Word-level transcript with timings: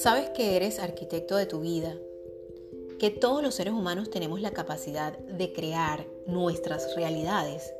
Sabes 0.00 0.30
que 0.30 0.54
eres 0.54 0.78
arquitecto 0.78 1.34
de 1.34 1.46
tu 1.46 1.58
vida, 1.58 1.98
que 3.00 3.10
todos 3.10 3.42
los 3.42 3.56
seres 3.56 3.72
humanos 3.72 4.10
tenemos 4.10 4.40
la 4.40 4.52
capacidad 4.52 5.18
de 5.18 5.52
crear 5.52 6.06
nuestras 6.24 6.94
realidades. 6.94 7.72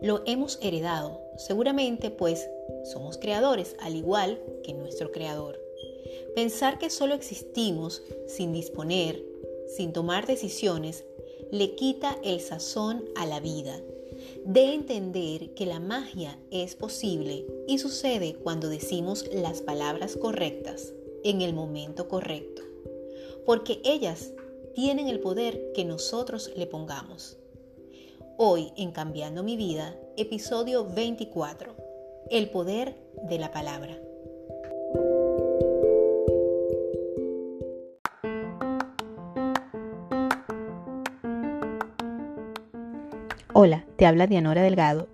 Lo 0.00 0.22
hemos 0.24 0.58
heredado, 0.62 1.20
seguramente 1.36 2.08
pues 2.08 2.48
somos 2.90 3.18
creadores, 3.18 3.76
al 3.80 3.94
igual 3.94 4.40
que 4.62 4.72
nuestro 4.72 5.12
creador. 5.12 5.60
Pensar 6.34 6.78
que 6.78 6.88
solo 6.88 7.12
existimos 7.12 8.02
sin 8.26 8.54
disponer, 8.54 9.22
sin 9.68 9.92
tomar 9.92 10.26
decisiones, 10.26 11.04
le 11.50 11.74
quita 11.74 12.16
el 12.24 12.40
sazón 12.40 13.04
a 13.16 13.26
la 13.26 13.40
vida 13.40 13.78
de 14.46 14.72
entender 14.72 15.52
que 15.52 15.66
la 15.66 15.78
magia 15.78 16.38
es 16.50 16.74
posible 16.74 17.44
y 17.68 17.80
sucede 17.80 18.34
cuando 18.34 18.70
decimos 18.70 19.28
las 19.30 19.60
palabras 19.60 20.16
correctas 20.16 20.94
en 21.24 21.40
el 21.40 21.54
momento 21.54 22.06
correcto, 22.08 22.62
porque 23.44 23.80
ellas 23.84 24.32
tienen 24.74 25.08
el 25.08 25.20
poder 25.20 25.72
que 25.74 25.84
nosotros 25.84 26.52
le 26.54 26.66
pongamos. 26.66 27.38
Hoy 28.36 28.72
en 28.76 28.92
Cambiando 28.92 29.42
mi 29.42 29.56
vida, 29.56 29.96
episodio 30.16 30.86
24, 30.86 31.74
el 32.30 32.50
poder 32.50 32.96
de 33.28 33.38
la 33.38 33.50
palabra. 33.50 33.98
Hola, 43.54 43.86
te 43.96 44.04
habla 44.04 44.26
Dianora 44.26 44.62
Delgado 44.62 45.13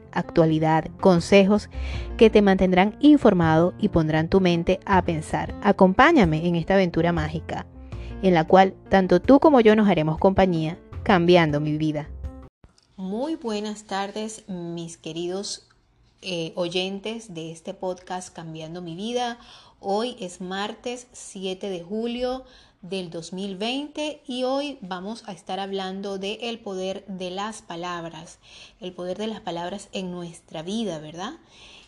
actualidad, 0.11 0.85
consejos 0.99 1.69
que 2.17 2.29
te 2.29 2.41
mantendrán 2.41 2.95
informado 2.99 3.73
y 3.79 3.89
pondrán 3.89 4.29
tu 4.29 4.39
mente 4.41 4.79
a 4.85 5.01
pensar. 5.03 5.55
Acompáñame 5.61 6.47
en 6.47 6.55
esta 6.55 6.75
aventura 6.75 7.11
mágica, 7.11 7.65
en 8.21 8.33
la 8.33 8.45
cual 8.45 8.73
tanto 8.89 9.21
tú 9.21 9.39
como 9.39 9.61
yo 9.61 9.75
nos 9.75 9.87
haremos 9.87 10.17
compañía, 10.17 10.77
cambiando 11.03 11.59
mi 11.59 11.77
vida. 11.77 12.09
Muy 12.95 13.35
buenas 13.35 13.85
tardes, 13.85 14.43
mis 14.47 14.97
queridos 14.97 15.67
eh, 16.21 16.53
oyentes 16.55 17.33
de 17.33 17.51
este 17.51 17.73
podcast 17.73 18.31
Cambiando 18.31 18.81
mi 18.83 18.95
vida. 18.95 19.39
Hoy 19.79 20.15
es 20.19 20.39
martes 20.39 21.07
7 21.13 21.67
de 21.67 21.81
julio 21.81 22.43
del 22.81 23.09
2020 23.09 24.21
y 24.27 24.43
hoy 24.43 24.77
vamos 24.81 25.23
a 25.27 25.33
estar 25.33 25.59
hablando 25.59 26.17
de 26.17 26.33
el 26.41 26.59
poder 26.59 27.05
de 27.07 27.31
las 27.31 27.61
palabras, 27.61 28.39
el 28.79 28.93
poder 28.93 29.17
de 29.17 29.27
las 29.27 29.41
palabras 29.41 29.89
en 29.91 30.11
nuestra 30.11 30.63
vida, 30.63 30.99
¿verdad? 30.99 31.33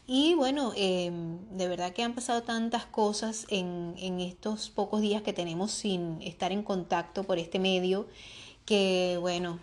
Y 0.05 0.33
bueno, 0.33 0.73
em, 0.75 1.39
de 1.51 1.67
verdad 1.67 1.93
que 1.93 2.03
han 2.03 2.13
pasado 2.13 2.43
tantas 2.43 2.85
cosas 2.85 3.45
en, 3.49 3.95
en 3.97 4.19
estos 4.19 4.69
pocos 4.69 5.01
días 5.01 5.21
que 5.21 5.33
tenemos 5.33 5.71
sin 5.71 6.21
estar 6.21 6.51
en 6.51 6.63
contacto 6.63 7.23
por 7.23 7.39
este 7.39 7.59
medio 7.59 8.07
que 8.65 9.17
bueno, 9.19 9.59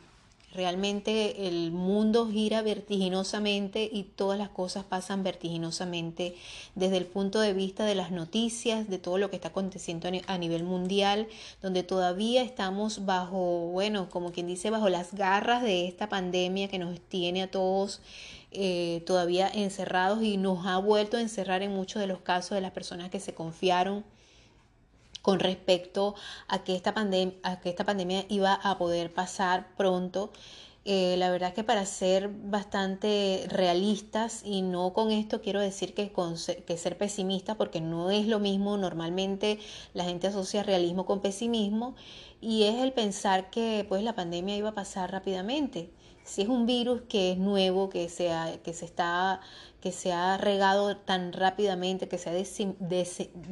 Realmente 0.52 1.46
el 1.46 1.70
mundo 1.70 2.28
gira 2.28 2.60
vertiginosamente 2.60 3.88
y 3.92 4.02
todas 4.02 4.36
las 4.36 4.48
cosas 4.48 4.84
pasan 4.84 5.22
vertiginosamente 5.22 6.34
desde 6.74 6.96
el 6.96 7.06
punto 7.06 7.38
de 7.38 7.52
vista 7.52 7.84
de 7.84 7.94
las 7.94 8.10
noticias, 8.10 8.88
de 8.88 8.98
todo 8.98 9.16
lo 9.16 9.30
que 9.30 9.36
está 9.36 9.48
aconteciendo 9.48 10.08
a 10.26 10.38
nivel 10.38 10.64
mundial, 10.64 11.28
donde 11.62 11.84
todavía 11.84 12.42
estamos 12.42 13.06
bajo, 13.06 13.68
bueno, 13.68 14.08
como 14.10 14.32
quien 14.32 14.48
dice, 14.48 14.70
bajo 14.70 14.88
las 14.88 15.14
garras 15.14 15.62
de 15.62 15.86
esta 15.86 16.08
pandemia 16.08 16.66
que 16.66 16.80
nos 16.80 17.00
tiene 17.00 17.42
a 17.42 17.50
todos 17.50 18.00
eh, 18.50 19.04
todavía 19.06 19.48
encerrados 19.48 20.20
y 20.24 20.36
nos 20.36 20.66
ha 20.66 20.78
vuelto 20.78 21.16
a 21.16 21.20
encerrar 21.20 21.62
en 21.62 21.72
muchos 21.72 22.00
de 22.00 22.08
los 22.08 22.18
casos 22.18 22.56
de 22.56 22.60
las 22.60 22.72
personas 22.72 23.08
que 23.08 23.20
se 23.20 23.34
confiaron 23.34 24.04
con 25.22 25.40
respecto 25.40 26.14
a 26.48 26.64
que 26.64 26.74
esta, 26.74 26.94
pandemia, 26.94 27.36
a 27.42 27.60
que 27.60 27.70
esta 27.70 27.84
pandemia 27.84 28.24
iba 28.28 28.54
a 28.54 28.78
poder 28.78 29.12
pasar 29.12 29.74
pronto. 29.76 30.32
Eh, 30.86 31.16
la 31.18 31.30
verdad 31.30 31.52
que 31.52 31.62
para 31.62 31.84
ser 31.84 32.30
bastante 32.30 33.44
realistas 33.48 34.42
y 34.46 34.62
no 34.62 34.94
con 34.94 35.10
esto 35.10 35.42
quiero 35.42 35.60
decir 35.60 35.92
que, 35.92 36.10
con, 36.10 36.36
que 36.66 36.76
ser 36.78 36.96
pesimista 36.96 37.54
porque 37.56 37.82
no 37.82 38.10
es 38.10 38.26
lo 38.26 38.38
mismo, 38.38 38.78
normalmente 38.78 39.58
la 39.92 40.04
gente 40.04 40.28
asocia 40.28 40.62
realismo 40.62 41.04
con 41.04 41.20
pesimismo 41.20 41.96
y 42.40 42.62
es 42.64 42.76
el 42.76 42.92
pensar 42.94 43.50
que 43.50 43.84
pues 43.88 44.02
la 44.02 44.14
pandemia 44.14 44.56
iba 44.56 44.70
a 44.70 44.74
pasar 44.74 45.12
rápidamente 45.12 45.90
si 46.30 46.42
es 46.42 46.48
un 46.48 46.64
virus 46.66 47.02
que 47.08 47.32
es 47.32 47.38
nuevo, 47.38 47.90
que 47.90 48.08
se 48.08 48.30
ha, 48.32 48.58
que 48.62 48.72
se 48.72 48.84
está, 48.84 49.40
que 49.80 49.92
se 49.92 50.12
ha 50.12 50.36
regado 50.36 50.96
tan 50.96 51.32
rápidamente, 51.32 52.08
que 52.08 52.18
se 52.18 52.30
ha 52.30 52.34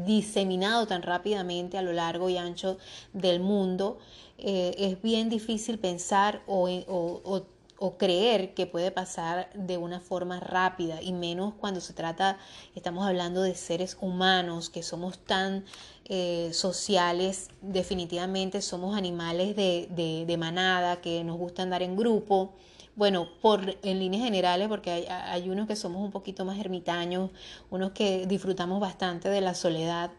diseminado 0.04 0.86
tan 0.86 1.02
rápidamente 1.02 1.78
a 1.78 1.82
lo 1.82 1.92
largo 1.92 2.28
y 2.28 2.36
ancho 2.36 2.78
del 3.12 3.40
mundo, 3.40 3.98
eh, 4.38 4.74
es 4.78 5.02
bien 5.02 5.28
difícil 5.28 5.78
pensar 5.78 6.42
o, 6.46 6.68
o, 6.68 7.46
o 7.78 7.96
creer 7.96 8.54
que 8.54 8.66
puede 8.66 8.90
pasar 8.90 9.50
de 9.54 9.78
una 9.78 10.00
forma 10.00 10.40
rápida 10.40 11.00
y 11.00 11.12
menos 11.12 11.54
cuando 11.54 11.80
se 11.80 11.92
trata, 11.92 12.38
estamos 12.74 13.06
hablando 13.06 13.42
de 13.42 13.54
seres 13.54 13.96
humanos 14.00 14.68
que 14.68 14.82
somos 14.82 15.18
tan 15.18 15.64
eh, 16.06 16.50
sociales, 16.52 17.48
definitivamente 17.62 18.62
somos 18.62 18.96
animales 18.96 19.54
de, 19.54 20.24
de, 20.26 20.36
manada, 20.36 21.00
que 21.00 21.22
nos 21.22 21.38
gusta 21.38 21.62
andar 21.62 21.82
en 21.82 21.96
grupo. 21.96 22.54
Bueno, 22.98 23.28
por, 23.40 23.76
en 23.84 24.00
líneas 24.00 24.24
generales, 24.24 24.66
porque 24.66 24.90
hay, 24.90 25.04
hay 25.06 25.48
unos 25.50 25.68
que 25.68 25.76
somos 25.76 26.02
un 26.02 26.10
poquito 26.10 26.44
más 26.44 26.58
ermitaños, 26.58 27.30
unos 27.70 27.92
que 27.92 28.26
disfrutamos 28.26 28.80
bastante 28.80 29.28
de 29.28 29.40
la 29.40 29.54
soledad, 29.54 30.10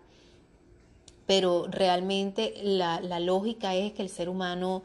pero 1.26 1.68
realmente 1.70 2.54
la, 2.64 3.02
la 3.02 3.20
lógica 3.20 3.76
es 3.76 3.92
que 3.92 4.02
el 4.02 4.08
ser 4.08 4.30
humano 4.30 4.84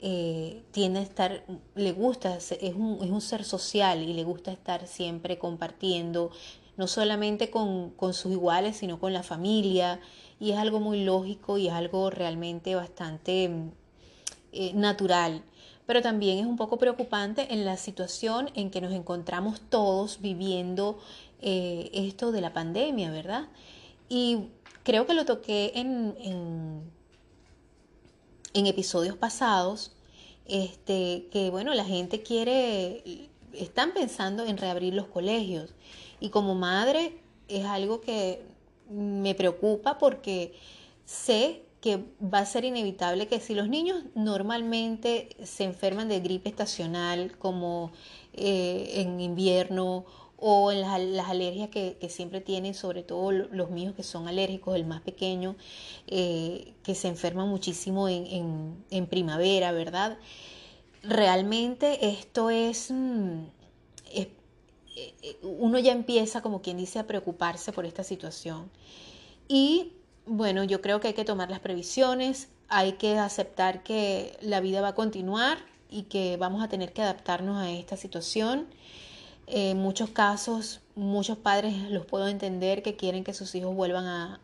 eh, 0.00 0.64
tiende 0.70 1.00
a 1.00 1.02
estar, 1.02 1.42
le 1.76 1.92
gusta, 1.92 2.36
es 2.36 2.74
un, 2.74 2.98
es 3.02 3.10
un, 3.10 3.22
ser 3.22 3.42
social 3.44 4.02
y 4.02 4.12
le 4.12 4.24
gusta 4.24 4.52
estar 4.52 4.86
siempre 4.86 5.38
compartiendo, 5.38 6.32
no 6.76 6.86
solamente 6.88 7.48
con, 7.48 7.88
con, 7.92 8.12
sus 8.12 8.32
iguales, 8.32 8.76
sino 8.76 9.00
con 9.00 9.14
la 9.14 9.22
familia, 9.22 9.98
y 10.38 10.50
es 10.50 10.58
algo 10.58 10.78
muy 10.78 11.04
lógico 11.04 11.56
y 11.56 11.68
es 11.68 11.72
algo 11.72 12.10
realmente 12.10 12.74
bastante 12.74 13.50
eh, 14.52 14.72
natural. 14.74 15.42
Pero 15.90 16.02
también 16.02 16.38
es 16.38 16.46
un 16.46 16.56
poco 16.56 16.78
preocupante 16.78 17.52
en 17.52 17.64
la 17.64 17.76
situación 17.76 18.52
en 18.54 18.70
que 18.70 18.80
nos 18.80 18.92
encontramos 18.92 19.60
todos 19.60 20.20
viviendo 20.20 21.00
eh, 21.42 21.90
esto 21.92 22.30
de 22.30 22.40
la 22.40 22.52
pandemia, 22.52 23.10
¿verdad? 23.10 23.48
Y 24.08 24.50
creo 24.84 25.08
que 25.08 25.14
lo 25.14 25.24
toqué 25.24 25.72
en, 25.74 26.14
en 26.20 26.82
en 28.54 28.66
episodios 28.66 29.16
pasados, 29.16 29.92
este, 30.46 31.26
que 31.30 31.50
bueno, 31.50 31.74
la 31.74 31.84
gente 31.84 32.22
quiere, 32.22 33.28
están 33.52 33.92
pensando 33.92 34.44
en 34.44 34.58
reabrir 34.58 34.94
los 34.94 35.06
colegios. 35.06 35.74
Y 36.18 36.30
como 36.30 36.54
madre 36.54 37.18
es 37.48 37.64
algo 37.64 38.00
que 38.00 38.42
me 38.88 39.34
preocupa 39.34 39.98
porque 39.98 40.54
sé 41.04 41.62
que 41.80 42.04
va 42.22 42.40
a 42.40 42.46
ser 42.46 42.64
inevitable 42.64 43.26
que 43.26 43.40
si 43.40 43.54
los 43.54 43.68
niños 43.68 44.04
normalmente 44.14 45.30
se 45.42 45.64
enferman 45.64 46.08
de 46.08 46.20
gripe 46.20 46.50
estacional 46.50 47.36
como 47.38 47.92
eh, 48.34 48.92
en 48.96 49.20
invierno 49.20 50.04
o 50.36 50.72
en 50.72 50.80
las, 50.80 51.28
alergias 51.28 51.68
que, 51.68 51.96
siempre 52.08 52.40
tienen, 52.40 52.74
sobre 52.74 53.02
todo 53.02 53.30
los 53.30 53.70
míos 53.70 53.94
que 53.94 54.02
son 54.02 54.26
alérgicos, 54.26 54.74
el 54.74 54.86
más 54.86 55.02
pequeño, 55.02 55.54
eh, 56.06 56.72
que 56.82 56.94
se 56.94 57.08
enferman 57.08 57.48
muchísimo 57.48 58.08
en, 58.08 59.06
primavera, 59.10 59.72
¿verdad? 59.72 60.18
Realmente 61.02 62.08
esto 62.08 62.48
es, 62.48 62.90
mm, 62.90 63.42
eh, 64.14 64.30
uno 65.42 65.78
ya 65.78 65.92
empieza, 65.92 66.40
como 66.40 66.62
quien 66.62 66.78
dice, 66.78 66.98
a 66.98 67.06
preocuparse 67.06 67.72
por 67.72 67.84
esta 67.84 68.02
situación. 68.02 68.70
Y 69.46 69.92
bueno, 70.30 70.62
yo 70.62 70.80
creo 70.80 71.00
que 71.00 71.08
hay 71.08 71.14
que 71.14 71.24
tomar 71.24 71.50
las 71.50 71.58
previsiones, 71.58 72.48
hay 72.68 72.92
que 72.92 73.18
aceptar 73.18 73.82
que 73.82 74.38
la 74.40 74.60
vida 74.60 74.80
va 74.80 74.88
a 74.88 74.94
continuar 74.94 75.58
y 75.90 76.04
que 76.04 76.36
vamos 76.36 76.62
a 76.62 76.68
tener 76.68 76.92
que 76.92 77.02
adaptarnos 77.02 77.60
a 77.60 77.68
esta 77.68 77.96
situación 77.96 78.68
en 79.48 79.78
muchos 79.78 80.10
casos, 80.10 80.80
muchos 80.94 81.36
padres 81.36 81.74
los 81.90 82.06
puedo 82.06 82.28
entender 82.28 82.84
que 82.84 82.94
quieren 82.94 83.24
que 83.24 83.34
sus 83.34 83.52
hijos 83.56 83.74
vuelvan 83.74 84.06
a, 84.06 84.40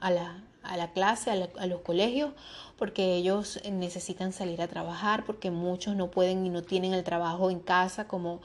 a 0.00 0.76
la 0.76 0.92
clase, 0.92 1.30
a, 1.30 1.66
los 1.66 1.80
colegios, 1.82 2.32
porque 2.76 3.14
ellos 3.14 3.60
necesitan 3.70 4.32
salir 4.32 4.60
a 4.60 4.66
trabajar, 4.66 5.24
porque 5.24 5.52
muchos 5.52 5.94
no 5.94 6.10
pueden 6.10 6.44
y 6.44 6.48
no 6.48 6.64
tienen 6.64 6.92
el 6.92 7.04
trabajo 7.04 7.52
en 7.52 7.60
casa 7.60 8.08
como 8.08 8.40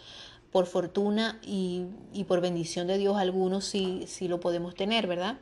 por 0.52 0.68
fortuna 0.68 1.40
y, 1.42 1.88
por 2.28 2.42
bendición 2.42 2.86
de 2.86 3.00
Dios 3.00 3.18
algunos 3.18 3.66
sí, 3.66 4.06
sí 4.06 4.28
lo 4.28 4.40
podemos 4.40 4.76
tener, 4.76 5.08
¿verdad? 5.08 5.38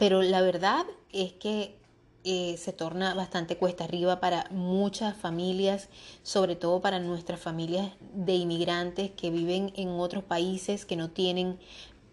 Pero 0.00 0.22
la 0.22 0.40
verdad 0.40 0.86
es 1.12 1.34
que 1.34 1.76
eh, 2.24 2.56
se 2.56 2.72
torna 2.72 3.12
bastante 3.12 3.58
cuesta 3.58 3.84
arriba 3.84 4.18
para 4.18 4.46
muchas 4.50 5.14
familias, 5.14 5.90
sobre 6.22 6.56
todo 6.56 6.80
para 6.80 7.00
nuestras 7.00 7.38
familias 7.38 7.92
de 8.14 8.34
inmigrantes 8.34 9.10
que 9.10 9.30
viven 9.30 9.74
en 9.76 9.90
otros 9.90 10.24
países, 10.24 10.86
que 10.86 10.96
no 10.96 11.10
tienen 11.10 11.58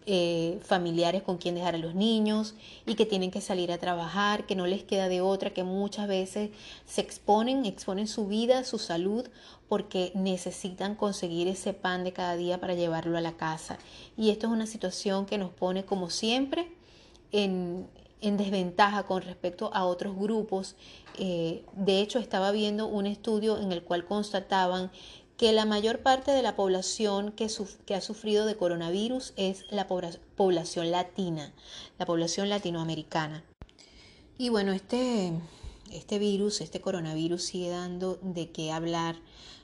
eh, 0.06 0.60
familiares 0.64 1.24
con 1.24 1.38
quien 1.38 1.56
dejar 1.56 1.76
a 1.76 1.78
los 1.78 1.96
niños 1.96 2.56
y 2.86 2.96
que 2.96 3.06
tienen 3.06 3.32
que 3.32 3.40
salir 3.40 3.72
a 3.72 3.78
trabajar, 3.78 4.46
que 4.46 4.58
no 4.58 4.68
les 4.68 4.84
queda 4.84 5.08
de 5.08 5.22
otra, 5.22 5.54
que 5.54 5.64
muchas 5.64 6.10
veces 6.10 6.50
se 6.86 7.00
exponen, 7.00 7.66
exponen 7.66 8.10
su 8.10 8.28
vida, 8.28 8.66
su 8.66 8.80
salud, 8.80 9.30
porque 9.70 10.12
necesitan 10.14 10.96
conseguir 10.96 11.48
ese 11.48 11.72
pan 11.72 12.04
de 12.04 12.12
cada 12.12 12.36
día 12.36 12.60
para 12.60 12.74
llevarlo 12.74 13.18
a 13.18 13.22
la 13.22 13.38
casa. 13.38 13.78
Y 14.18 14.32
esto 14.32 14.48
es 14.48 14.52
una 14.52 14.68
situación 14.68 15.26
que 15.26 15.38
nos 15.38 15.52
pone, 15.52 15.86
como 15.86 16.10
siempre, 16.10 16.68
en, 17.32 17.88
en 18.22 18.38
desventaja 18.38 19.04
con 19.04 19.22
respecto 19.22 19.70
a 19.74 19.86
otros 19.86 20.16
grupos. 20.16 20.76
Eh, 21.18 21.64
de 21.74 22.02
hecho, 22.02 22.20
estaba 22.20 22.52
viendo 22.52 22.88
un 22.88 23.06
estudio 23.06 23.60
en 23.60 23.72
el 23.72 23.84
cual 23.84 24.06
constataban 24.06 24.92
que 25.38 25.52
la 25.52 25.66
mayor 25.66 26.00
parte 26.00 26.32
de 26.32 26.42
la 26.42 26.56
población 26.56 27.32
que, 27.32 27.48
que 27.86 27.96
ha 27.96 28.02
sufrido 28.02 28.46
de 28.46 28.58
coronavirus 28.58 29.34
es 29.38 29.66
la 29.70 29.88
población 29.88 30.90
latina, 30.90 31.54
la 32.00 32.08
población 32.08 32.50
latinoamericana. 32.50 33.44
Y 34.40 34.50
bueno, 34.50 34.72
este, 34.72 35.34
este 35.92 36.18
virus, 36.18 36.62
este 36.62 36.82
coronavirus 36.82 37.44
sigue 37.44 37.70
dando 37.70 38.18
de 38.24 38.52
qué 38.52 38.72
hablar 38.72 39.16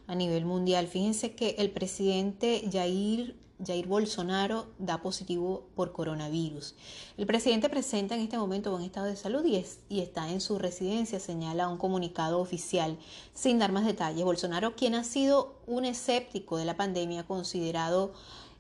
a 0.06 0.16
nivel 0.16 0.46
mundial. 0.46 0.88
Fíjense 0.88 1.34
que 1.34 1.56
el 1.58 1.72
presidente 1.72 2.70
Jair 2.72 3.36
Jair 3.66 3.88
Bolsonaro 3.88 4.68
da 4.78 5.02
positivo 5.02 5.66
por 5.76 5.92
coronavirus. 5.92 6.76
El 7.18 7.26
presidente 7.26 7.70
presenta 7.70 8.16
en 8.16 8.22
este 8.22 8.38
momento 8.38 8.72
buen 8.72 8.84
estado 8.84 9.08
de 9.08 9.16
salud 9.16 9.46
y, 9.46 10.00
está 10.00 10.30
en 10.30 10.42
su 10.42 10.60
residencia, 10.60 11.20
señala 11.20 11.68
un 11.68 11.78
comunicado 11.78 12.40
oficial 12.40 12.98
sin 13.34 13.60
dar 13.60 13.72
más 13.72 13.86
detalles. 13.86 14.26
Bolsonaro, 14.26 14.76
quien 14.76 14.96
ha 14.96 15.04
sido 15.04 15.56
un 15.68 15.86
escéptico 15.86 16.58
de 16.58 16.66
la 16.66 16.78
pandemia, 16.78 17.26
considerado 17.26 18.14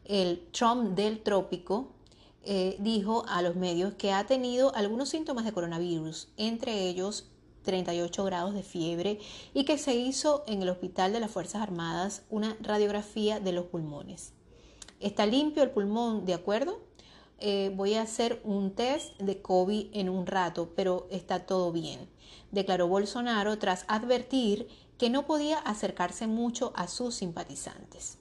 el 0.06 0.48
Trump 0.52 0.96
del 0.96 1.22
trópico, 1.22 1.88
eh, 2.46 2.76
dijo 2.80 3.26
a 3.28 3.42
los 3.42 3.56
medios 3.56 3.94
que 3.94 4.12
ha 4.12 4.26
tenido 4.26 4.76
algunos 4.76 5.10
síntomas 5.10 5.46
de 5.46 5.54
coronavirus, 5.54 6.28
entre 6.38 6.90
ellos 6.90 7.26
38 7.64 8.24
grados 8.26 8.54
de 8.54 8.64
fiebre 8.64 9.20
y 9.54 9.66
que 9.66 9.78
se 9.78 9.96
hizo 9.96 10.44
en 10.48 10.62
el 10.62 10.70
Hospital 10.70 11.14
de 11.14 11.20
las 11.20 11.32
Fuerzas 11.32 11.62
Armadas 11.62 12.24
una 12.30 12.56
radiografía 12.62 13.40
de 13.40 13.54
los 13.54 13.66
pulmones. 13.66 14.34
Está 15.04 15.26
limpio 15.26 15.64
el 15.64 15.72
pulmón, 15.72 16.26
¿de 16.26 16.34
acuerdo? 16.34 16.80
Eh, 17.40 17.74
voy 17.76 17.96
a 17.96 18.04
hacer 18.04 18.40
un 18.46 18.72
test 18.72 19.20
de 19.20 19.42
COVID 19.42 19.88
en 19.92 20.08
un 20.08 20.26
rato, 20.26 20.72
pero 20.78 21.08
está 21.12 21.46
todo 21.46 21.74
bien, 21.74 22.08
declaró 22.52 22.88
Bolsonaro 22.88 23.60
tras 23.60 23.84
advertir 23.90 24.70
que 24.98 25.10
no 25.10 25.26
podía 25.26 25.60
acercarse 25.60 26.26
mucho 26.26 26.72
a 26.74 26.88
sus 26.88 27.16
simpatizantes. 27.16 28.18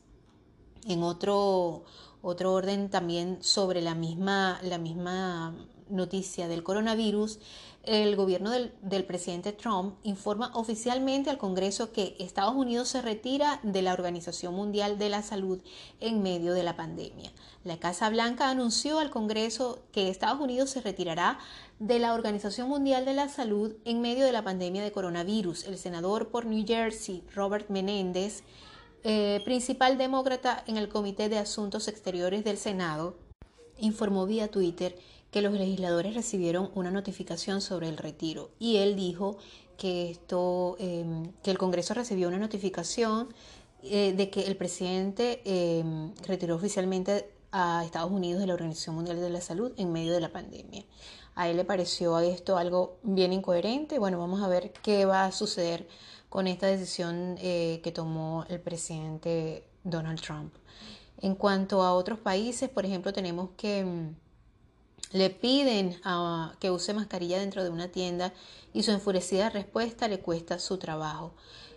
En 0.84 1.04
otro, 1.04 1.84
otro 2.20 2.52
orden 2.52 2.90
también 2.90 3.38
sobre 3.44 3.80
la 3.80 3.94
misma, 3.94 4.58
la 4.64 4.78
misma 4.78 5.54
noticia 5.88 6.48
del 6.48 6.64
coronavirus, 6.64 7.38
el 7.84 8.14
gobierno 8.14 8.50
del, 8.50 9.04
presidente 9.04 9.52
Trump 9.52 9.96
informa 10.04 10.52
oficialmente 10.54 11.30
al 11.30 11.38
Congreso 11.38 11.90
que 11.92 12.14
Estados 12.20 12.54
Unidos 12.54 12.88
se 12.88 13.02
retira 13.02 13.58
de 13.64 13.82
la 13.82 13.92
Organización 13.92 14.54
Mundial 14.54 14.98
de 14.98 15.08
la 15.08 15.22
Salud 15.22 15.60
en 15.98 16.22
medio 16.22 16.54
de 16.54 16.62
la 16.62 16.76
pandemia. 16.76 17.32
La 17.64 17.78
Casa 17.78 18.08
Blanca 18.08 18.50
anunció 18.50 19.00
al 19.00 19.10
Congreso 19.10 19.82
que 19.90 20.08
Estados 20.08 20.40
Unidos 20.40 20.70
se 20.70 20.80
retirará 20.80 21.40
de 21.80 21.98
la 21.98 22.14
Organización 22.14 22.68
Mundial 22.68 23.04
de 23.04 23.14
la 23.14 23.28
Salud 23.28 23.74
en 23.84 24.00
medio 24.00 24.24
de 24.24 24.32
la 24.32 24.44
pandemia 24.44 24.84
de 24.84 24.92
coronavirus. 24.92 25.64
El 25.64 25.76
senador 25.76 26.28
por 26.28 26.46
New 26.46 26.64
Jersey, 26.64 27.24
Robert 27.34 27.68
Menéndez, 27.68 28.44
eh, 29.02 29.40
principal 29.44 29.98
demócrata 29.98 30.62
en 30.68 30.76
el 30.76 30.88
Comité 30.88 31.28
de 31.28 31.38
Asuntos 31.38 31.88
Exteriores 31.88 32.44
del 32.44 32.58
Senado, 32.58 33.16
informó 33.78 34.26
vía 34.26 34.48
Twitter 34.48 34.96
que 35.32 35.42
los 35.42 35.52
legisladores 35.54 36.14
recibieron 36.14 36.70
una 36.74 36.92
notificación 36.92 37.60
sobre 37.62 37.88
el 37.88 37.96
retiro 37.96 38.50
y 38.60 38.76
él 38.76 38.94
dijo 38.94 39.38
que 39.78 40.10
esto 40.10 40.76
em, 40.78 41.32
que 41.42 41.50
el 41.50 41.58
Congreso 41.58 41.94
recibió 41.94 42.28
una 42.28 42.38
notificación 42.38 43.34
eh, 43.82 44.12
de 44.12 44.30
que 44.30 44.42
el 44.42 44.56
presidente 44.56 45.40
em, 45.44 46.14
retiró 46.26 46.54
oficialmente 46.54 47.30
a 47.50 47.82
Estados 47.84 48.12
Unidos 48.12 48.40
de 48.40 48.46
la 48.46 48.54
Organización 48.54 48.94
Mundial 48.94 49.20
de 49.20 49.30
la 49.30 49.40
Salud 49.40 49.72
en 49.76 49.90
medio 49.90 50.12
de 50.12 50.20
la 50.20 50.30
pandemia. 50.30 50.84
A 51.34 51.48
él 51.48 51.56
le 51.56 51.64
pareció 51.64 52.18
esto 52.20 52.58
algo 52.58 52.98
bien 53.02 53.32
incoherente. 53.32 53.98
Bueno, 53.98 54.18
vamos 54.18 54.42
a 54.42 54.48
ver 54.48 54.72
qué 54.82 55.06
va 55.06 55.24
a 55.24 55.32
suceder 55.32 55.88
con 56.28 56.46
esta 56.46 56.66
decisión 56.66 57.36
eh, 57.40 57.80
que 57.82 57.90
tomó 57.90 58.44
el 58.50 58.60
presidente 58.60 59.64
Donald 59.82 60.20
Trump. 60.20 60.54
En 61.20 61.34
cuanto 61.34 61.82
a 61.82 61.94
otros 61.94 62.18
países, 62.18 62.68
por 62.68 62.84
ejemplo, 62.84 63.12
tenemos 63.12 63.50
que 63.56 63.78
em, 63.80 64.14
le 65.12 65.30
piden 65.30 66.00
que 66.58 66.70
use 66.70 66.94
mascarilla 66.94 67.38
dentro 67.38 67.62
de 67.62 67.70
una 67.70 67.88
tienda 67.88 68.32
y 68.72 68.82
su 68.82 68.90
enfurecida 68.90 69.50
respuesta 69.50 70.08
le 70.08 70.20
cuesta 70.20 70.58
su 70.58 70.78
trabajo. 70.78 71.34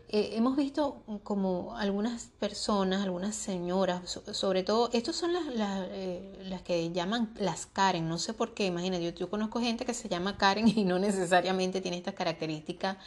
Eh, 0.08 0.38
hemos 0.38 0.56
visto 0.56 1.02
como 1.24 1.76
algunas 1.76 2.28
personas, 2.40 3.04
algunas 3.04 3.36
señoras, 3.36 4.22
sobre 4.32 4.62
todo, 4.62 4.90
estos 4.94 5.16
son 5.16 5.34
las, 5.34 5.44
eh, 5.58 6.44
las, 6.44 6.62
que 6.62 6.92
llaman 6.92 7.34
las 7.40 7.66
Karen, 7.66 8.08
no 8.08 8.20
sé 8.20 8.34
por 8.34 8.54
qué, 8.54 8.68
imagínate, 8.68 9.14
yo, 9.14 9.30
conozco 9.32 9.60
gente 9.60 9.84
que 9.84 9.96
se 9.96 10.08
llama 10.08 10.38
Karen 10.38 10.68
y 10.68 10.86
no 10.86 11.00
necesariamente 11.00 11.82
tiene 11.82 11.98
estas 11.98 12.14
características 12.14 12.98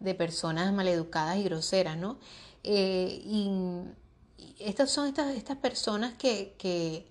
de 0.00 0.14
personas 0.14 0.72
maleducadas 0.72 1.36
y 1.36 1.44
groseras, 1.44 1.96
¿no? 1.96 2.18
Eh, 2.64 3.22
y, 3.24 3.48
estas 4.58 4.90
son 4.90 5.06
estas, 5.06 5.34
estas 5.36 5.56
personas 5.56 6.14
que, 6.18 6.54
que 6.58 7.06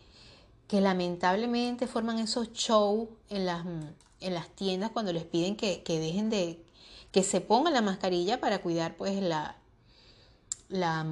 que 0.69 0.81
lamentablemente 0.81 1.87
forman 1.87 2.19
esos 2.19 2.53
shows 2.53 3.09
en 3.29 3.47
las, 3.47 3.65
en 4.21 4.35
las 4.35 4.49
tiendas 4.49 4.91
cuando 4.91 5.11
les 5.11 5.23
piden 5.23 5.57
que, 5.57 5.81
dejen 5.83 6.29
de, 6.29 6.63
que 7.11 7.23
se 7.23 7.41
pongan 7.41 7.73
la 7.73 7.81
mascarilla 7.81 8.39
para 8.39 8.61
cuidar 8.61 8.95
pues 8.95 9.19
la, 9.19 9.55
la, 10.69 11.07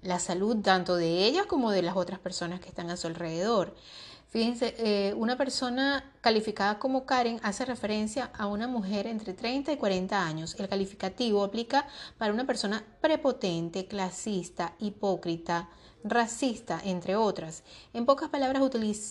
la, 0.00 0.18
salud 0.18 0.56
tanto 0.62 0.96
de 0.96 1.26
ellas 1.26 1.44
como 1.44 1.70
de 1.70 1.82
las 1.82 1.96
otras 1.96 2.18
personas 2.18 2.60
que 2.60 2.70
están 2.70 2.88
a 2.88 2.96
su 2.96 3.06
alrededor. 3.06 3.74
Fíjense, 4.30 4.74
eh, 4.78 5.12
una 5.18 5.36
persona 5.36 6.10
calificada 6.22 6.78
como 6.78 7.04
Karen 7.04 7.38
hace 7.42 7.66
referencia 7.66 8.30
a 8.34 8.46
una 8.46 8.68
mujer 8.68 9.06
entre 9.06 9.34
30 9.34 9.70
y 9.70 9.76
40 9.76 10.26
años. 10.26 10.56
El 10.58 10.66
calificativo 10.66 11.44
aplica 11.44 11.86
para 12.16 12.32
una 12.32 12.46
persona 12.46 12.82
prepotente, 13.02 13.86
clasista, 13.86 14.76
hipócrita, 14.78 15.68
racista, 16.04 16.80
entre 16.84 17.16
otras. 17.16 17.64
En 17.94 18.06
pocas 18.06 18.28
palabras, 18.28 18.62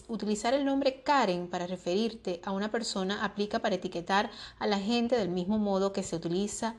utilizar 0.07 0.53
el 0.53 0.63
nombre 0.63 1.01
Karen 1.01 1.47
para 1.47 1.67
referirte 1.67 2.39
a 2.45 2.51
una 2.51 2.71
persona 2.71 3.25
aplica 3.25 3.59
para 3.59 3.75
etiquetar 3.75 4.29
a 4.59 4.67
la 4.67 4.79
gente 4.79 5.17
del 5.17 5.29
mismo 5.29 5.57
modo 5.57 5.91
que 5.91 6.03
se 6.03 6.15
utiliza 6.15 6.75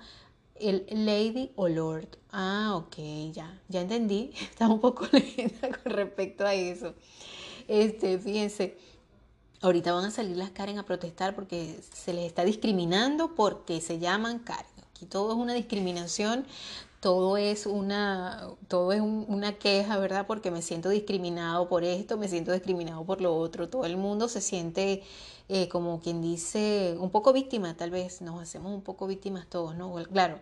el 0.54 0.86
lady 0.88 1.50
o 1.56 1.68
lord. 1.68 2.08
Ah, 2.30 2.74
ok, 2.76 2.96
ya, 3.32 3.60
ya 3.68 3.80
entendí. 3.80 4.32
Estaba 4.40 4.72
un 4.72 4.80
poco 4.80 5.06
lenta 5.12 5.68
con 5.68 5.92
respecto 5.92 6.46
a 6.46 6.54
eso. 6.54 6.94
Este, 7.66 8.18
fíjense, 8.18 8.78
ahorita 9.62 9.92
van 9.92 10.04
a 10.04 10.10
salir 10.10 10.36
las 10.36 10.50
Karen 10.50 10.78
a 10.78 10.84
protestar 10.84 11.34
porque 11.34 11.80
se 11.92 12.12
les 12.12 12.26
está 12.26 12.44
discriminando 12.44 13.34
porque 13.34 13.80
se 13.80 13.98
llaman 13.98 14.38
Karen. 14.38 14.66
Aquí 14.90 15.06
todo 15.06 15.32
es 15.32 15.38
una 15.38 15.54
discriminación 15.54 16.46
todo 17.04 17.36
es 17.36 17.66
una, 17.66 18.48
todo 18.66 18.90
es 18.92 19.02
una 19.02 19.52
queja, 19.58 19.98
¿verdad? 19.98 20.26
Porque 20.26 20.50
me 20.50 20.62
siento 20.62 20.88
discriminado 20.88 21.68
por 21.68 21.84
esto, 21.84 22.16
me 22.16 22.28
siento 22.28 22.50
discriminado 22.50 23.04
por 23.04 23.20
lo 23.20 23.36
otro. 23.36 23.68
Todo 23.68 23.84
el 23.84 23.98
mundo 23.98 24.26
se 24.26 24.40
siente 24.40 25.02
eh, 25.50 25.68
como 25.68 26.00
quien 26.00 26.22
dice, 26.22 26.96
un 26.98 27.10
poco 27.10 27.34
víctima, 27.34 27.76
tal 27.76 27.90
vez 27.90 28.22
nos 28.22 28.40
hacemos 28.40 28.72
un 28.72 28.80
poco 28.80 29.06
víctimas 29.06 29.46
todos, 29.50 29.76
¿no? 29.76 29.94
Claro, 30.10 30.38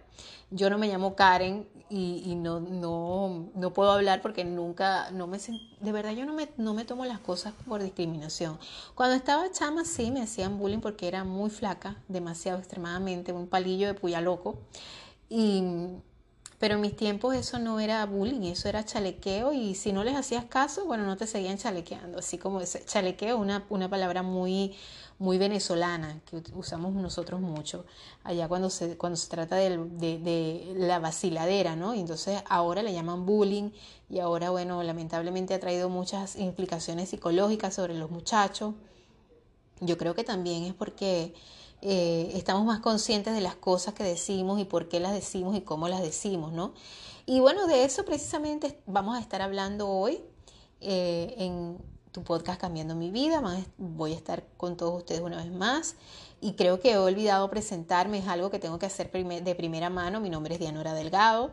yo 0.53 0.71
no 0.71 0.79
me 0.79 0.87
llamo 0.87 1.17
Karen 1.17 1.67
y, 1.91 2.37
no, 2.37 2.61
no, 2.61 3.51
no, 3.57 3.73
puedo 3.73 3.91
hablar 3.91 4.23
porque 4.23 4.45
nunca, 4.45 5.11
no 5.11 5.27
me 5.27 5.39
de 5.39 5.93
verdad 5.93 6.13
yo 6.13 6.25
no 6.27 6.33
me, 6.33 6.49
no 6.59 6.75
me 6.75 6.85
tomo 6.85 7.05
las 7.07 7.19
cosas 7.19 7.55
por 7.67 7.83
discriminación. 7.83 8.57
Cuando 8.95 9.17
estaba 9.17 9.51
chama 9.51 9.85
sí 9.85 10.13
me 10.13 10.23
hacían 10.23 10.61
bullying 10.61 10.79
porque 10.79 11.09
era 11.09 11.25
muy 11.25 11.51
flaca, 11.51 11.97
demasiado 12.07 12.61
extremadamente, 12.61 13.33
un 13.33 13.49
palillo 13.49 13.89
de 13.89 13.95
puya 13.95 14.21
loco. 14.21 14.59
Y 15.29 15.65
pero 16.63 16.77
en 16.77 16.81
mis 16.81 16.95
tiempos 16.95 17.35
eso 17.35 17.59
no 17.59 17.81
era 17.81 18.07
bullying, 18.07 18.43
eso 18.43 18.69
era 18.69 18.85
chalequeo 18.85 19.53
y 19.53 19.75
si 19.75 19.93
no 19.93 20.05
les 20.05 20.15
hacías 20.15 20.45
caso, 20.45 20.87
bueno, 20.87 21.05
no 21.05 21.17
te 21.17 21.27
seguían 21.27 21.59
chalequeando, 21.59 22.21
así 22.21 22.39
como 22.39 22.61
ese 22.61 22.85
chalequeo, 22.85 23.37
una, 23.37 23.67
una 23.69 23.91
palabra 23.91 24.23
muy, 24.23 24.73
muy 25.19 25.39
venezolana 25.39 26.21
que 26.25 26.41
usamos 26.55 26.95
nosotros 26.95 27.41
mucho, 27.41 27.85
allá 28.23 28.47
cuando 28.47 28.71
se, 28.71 28.97
cuando 28.97 29.17
se 29.17 29.29
trata 29.29 29.57
de, 29.57 29.77
de, 29.77 30.75
la 30.77 31.01
vaciladera, 31.01 31.75
¿no? 31.75 31.97
Y 31.97 31.99
entonces 31.99 32.41
ahora 32.49 32.85
le 32.85 32.93
llaman 32.93 33.27
bullying 33.27 33.73
y 34.09 34.21
ahora, 34.21 34.51
bueno, 34.51 34.85
lamentablemente 34.85 35.55
ha 35.55 35.59
traído 35.59 35.89
muchas 35.89 36.37
implicaciones 36.37 37.09
psicológicas 37.09 37.75
sobre 37.75 37.95
los 37.95 38.13
muchachos. 38.13 38.75
Yo 39.81 39.99
creo 39.99 40.15
que 40.15 40.23
también 40.23 40.63
es 40.63 40.75
porque 40.75 41.35
eh, 41.83 42.31
estamos 42.35 42.65
más 42.65 42.79
conscientes 42.79 43.35
de 43.35 43.41
las 43.41 43.57
cosas 43.57 43.93
que 43.93 44.05
decimos 44.05 44.61
y 44.61 44.65
por 44.65 44.89
qué 44.89 45.01
las 45.01 45.13
decimos 45.13 45.57
y 45.57 45.63
cómo 45.63 45.89
las 45.89 46.01
decimos, 46.01 46.53
¿no? 46.53 46.75
Y 47.27 47.41
bueno, 47.41 47.67
de 47.67 47.85
eso 47.85 48.05
precisamente 48.05 48.81
vamos 48.87 49.17
a 49.17 49.21
estar 49.21 49.43
hablando 49.43 49.89
hoy 49.89 50.21
eh, 50.81 51.35
en 51.39 51.79
tu 52.13 52.23
podcast 52.23 52.61
Cambiando 52.61 52.95
mi 52.95 53.11
vida. 53.11 53.43
Voy 53.79 54.13
a 54.13 54.17
estar 54.17 54.45
con 54.57 54.77
todos 54.77 54.99
ustedes 54.99 55.23
una 55.23 55.39
vez 55.39 55.51
más. 55.51 55.97
Y 56.41 56.53
creo 56.53 56.79
que 56.79 56.93
he 56.93 56.99
olvidado 56.99 57.51
presentarme, 57.51 58.19
es 58.19 58.29
algo 58.29 58.51
que 58.51 58.59
tengo 58.59 58.79
que 58.79 58.87
hacer 58.87 59.11
de 59.11 59.55
primera 59.55 59.91
mano. 59.91 60.21
Mi 60.21 60.31
nombre 60.31 60.55
es 60.55 60.61
Dianora 60.61 60.95
Delgado. 60.95 61.53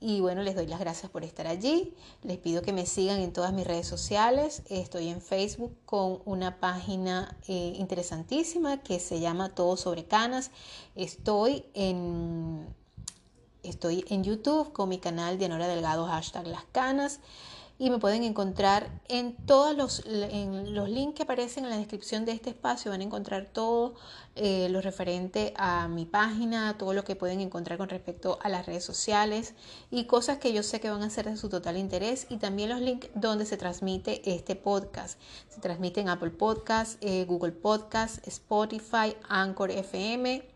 Y 0.00 0.20
bueno, 0.20 0.42
les 0.42 0.54
doy 0.54 0.66
las 0.66 0.80
gracias 0.80 1.10
por 1.10 1.24
estar 1.24 1.46
allí. 1.46 1.94
Les 2.22 2.38
pido 2.38 2.62
que 2.62 2.72
me 2.72 2.86
sigan 2.86 3.20
en 3.20 3.34
todas 3.34 3.52
mis 3.52 3.66
redes 3.66 3.86
sociales. 3.86 4.62
Estoy 4.70 5.08
en 5.08 5.20
Facebook 5.20 5.76
con 5.84 6.22
una 6.24 6.58
página 6.58 7.36
eh, 7.46 7.74
interesantísima 7.76 8.82
que 8.82 8.98
se 8.98 9.20
llama 9.20 9.54
Todo 9.54 9.76
sobre 9.76 10.04
Canas. 10.06 10.50
Estoy 10.96 11.66
en, 11.74 12.66
estoy 13.62 14.06
en 14.08 14.24
YouTube 14.24 14.72
con 14.72 14.88
mi 14.88 14.98
canal 14.98 15.36
Dianora 15.36 15.68
Delgado, 15.68 16.06
hashtag 16.06 16.46
Las 16.46 16.64
Canas 16.72 17.20
y 17.80 17.88
me 17.88 17.98
pueden 17.98 18.24
encontrar 18.24 18.90
en 19.08 19.34
todos 19.46 19.74
los, 19.74 20.04
en 20.04 20.74
los 20.74 20.90
links 20.90 21.16
que 21.16 21.22
aparecen 21.22 21.64
en 21.64 21.70
la 21.70 21.78
descripción 21.78 22.26
de 22.26 22.32
este 22.32 22.50
espacio. 22.50 22.90
Van 22.90 23.00
a 23.00 23.04
encontrar 23.04 23.46
todo 23.46 23.94
eh, 24.36 24.68
lo 24.68 24.82
referente 24.82 25.54
a 25.56 25.88
mi 25.88 26.04
página, 26.04 26.76
todo 26.76 26.92
lo 26.92 27.04
que 27.04 27.16
pueden 27.16 27.40
encontrar 27.40 27.78
con 27.78 27.88
respecto 27.88 28.38
a 28.42 28.50
las 28.50 28.66
redes 28.66 28.84
sociales 28.84 29.54
y 29.90 30.04
cosas 30.04 30.36
que 30.36 30.52
yo 30.52 30.62
sé 30.62 30.78
que 30.78 30.90
van 30.90 31.02
a 31.02 31.08
ser 31.08 31.24
de 31.24 31.38
su 31.38 31.48
total 31.48 31.78
interés 31.78 32.26
y 32.28 32.36
también 32.36 32.68
los 32.68 32.82
links 32.82 33.08
donde 33.14 33.46
se 33.46 33.56
transmite 33.56 34.30
este 34.30 34.56
podcast. 34.56 35.18
Se 35.48 35.62
transmite 35.62 36.02
en 36.02 36.10
Apple 36.10 36.32
Podcasts, 36.32 36.98
eh, 37.00 37.24
Google 37.24 37.52
Podcasts, 37.52 38.20
Spotify, 38.26 39.16
Anchor 39.26 39.70
FM 39.70 40.46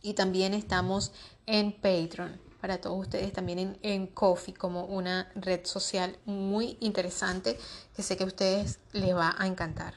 y 0.00 0.14
también 0.14 0.54
estamos 0.54 1.12
en 1.44 1.72
Patreon 1.72 2.53
para 2.64 2.80
todos 2.80 2.98
ustedes 2.98 3.30
también 3.30 3.58
en, 3.58 3.78
en 3.82 4.06
Coffee 4.06 4.54
como 4.54 4.86
una 4.86 5.30
red 5.34 5.66
social 5.66 6.16
muy 6.24 6.78
interesante 6.80 7.58
que 7.94 8.02
sé 8.02 8.16
que 8.16 8.24
a 8.24 8.26
ustedes 8.26 8.78
les 8.92 9.14
va 9.14 9.34
a 9.36 9.46
encantar. 9.46 9.96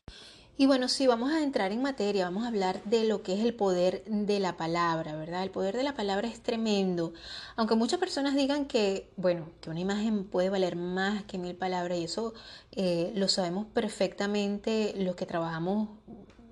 Y 0.58 0.66
bueno, 0.66 0.90
sí, 0.90 1.08
vamos 1.08 1.32
a 1.32 1.42
entrar 1.42 1.72
en 1.72 1.82
materia, 1.82 2.26
vamos 2.26 2.44
a 2.44 2.50
hablar 2.50 2.84
de 2.84 3.06
lo 3.06 3.24
que 3.24 3.36
es 3.36 3.40
el 3.40 3.54
poder 3.54 4.04
de 4.04 4.42
la 4.42 4.58
palabra, 4.58 5.16
¿verdad? 5.16 5.44
El 5.44 5.50
poder 5.50 5.78
de 5.78 5.84
la 5.84 5.94
palabra 5.94 6.28
es 6.28 6.44
tremendo. 6.44 7.14
Aunque 7.56 7.76
muchas 7.76 8.00
personas 8.00 8.36
digan 8.36 8.66
que, 8.66 9.10
bueno, 9.16 9.48
que 9.62 9.70
una 9.70 9.80
imagen 9.80 10.26
puede 10.26 10.50
valer 10.50 10.76
más 10.76 11.24
que 11.24 11.38
mil 11.38 11.56
palabras 11.56 11.98
y 11.98 12.04
eso 12.04 12.34
eh, 12.74 13.14
lo 13.16 13.30
sabemos 13.30 13.66
perfectamente 13.68 14.94
los 14.98 15.16
que 15.16 15.26
trabajamos, 15.26 15.88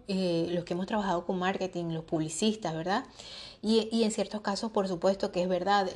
eh, 0.07 0.47
los 0.51 0.63
que 0.63 0.75
hemos 0.75 0.87
trabajado 0.87 1.25
con 1.25 1.39
marketing, 1.39 1.87
los 1.87 2.05
publicistas, 2.05 2.73
¿verdad? 2.73 3.03
Y, 3.67 4.03
en 4.03 4.11
ciertos 4.11 4.41
casos, 4.41 4.71
por 4.71 4.87
supuesto 4.87 5.31
que 5.31 5.41
es 5.41 5.49
verdad, 5.49 5.89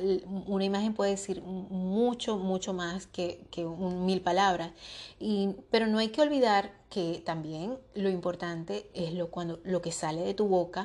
una 0.48 0.64
imagen 0.64 0.92
puede 0.92 1.12
decir 1.12 1.40
mucho, 1.40 2.36
mucho 2.36 2.72
más 2.72 3.06
que, 3.06 3.46
un 3.58 4.06
mil 4.06 4.22
palabras. 4.22 4.72
Y, 5.20 5.50
pero 5.70 5.86
no 5.86 5.98
hay 5.98 6.08
que 6.08 6.20
olvidar 6.20 6.72
que 6.88 7.22
también 7.24 7.78
lo 7.94 8.08
importante 8.08 8.90
es 8.92 9.14
lo, 9.14 9.30
cuando, 9.30 9.60
lo 9.62 9.80
que 9.82 9.92
sale 9.92 10.22
de 10.22 10.34
tu 10.34 10.48
boca. 10.48 10.84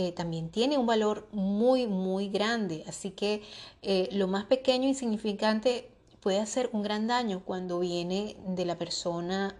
Eh, 0.00 0.12
también 0.12 0.48
tiene 0.48 0.78
un 0.78 0.86
valor 0.86 1.26
muy, 1.32 1.88
muy 1.88 2.28
grande. 2.28 2.84
Así 2.86 3.10
que 3.10 3.42
eh, 3.82 4.08
lo 4.12 4.28
más 4.28 4.44
pequeño 4.44 4.84
e 4.84 4.90
insignificante 4.90 5.90
puede 6.20 6.38
hacer 6.38 6.70
un 6.72 6.82
gran 6.82 7.08
daño 7.08 7.42
cuando 7.44 7.80
viene 7.80 8.36
de 8.46 8.64
la 8.64 8.78
persona 8.78 9.56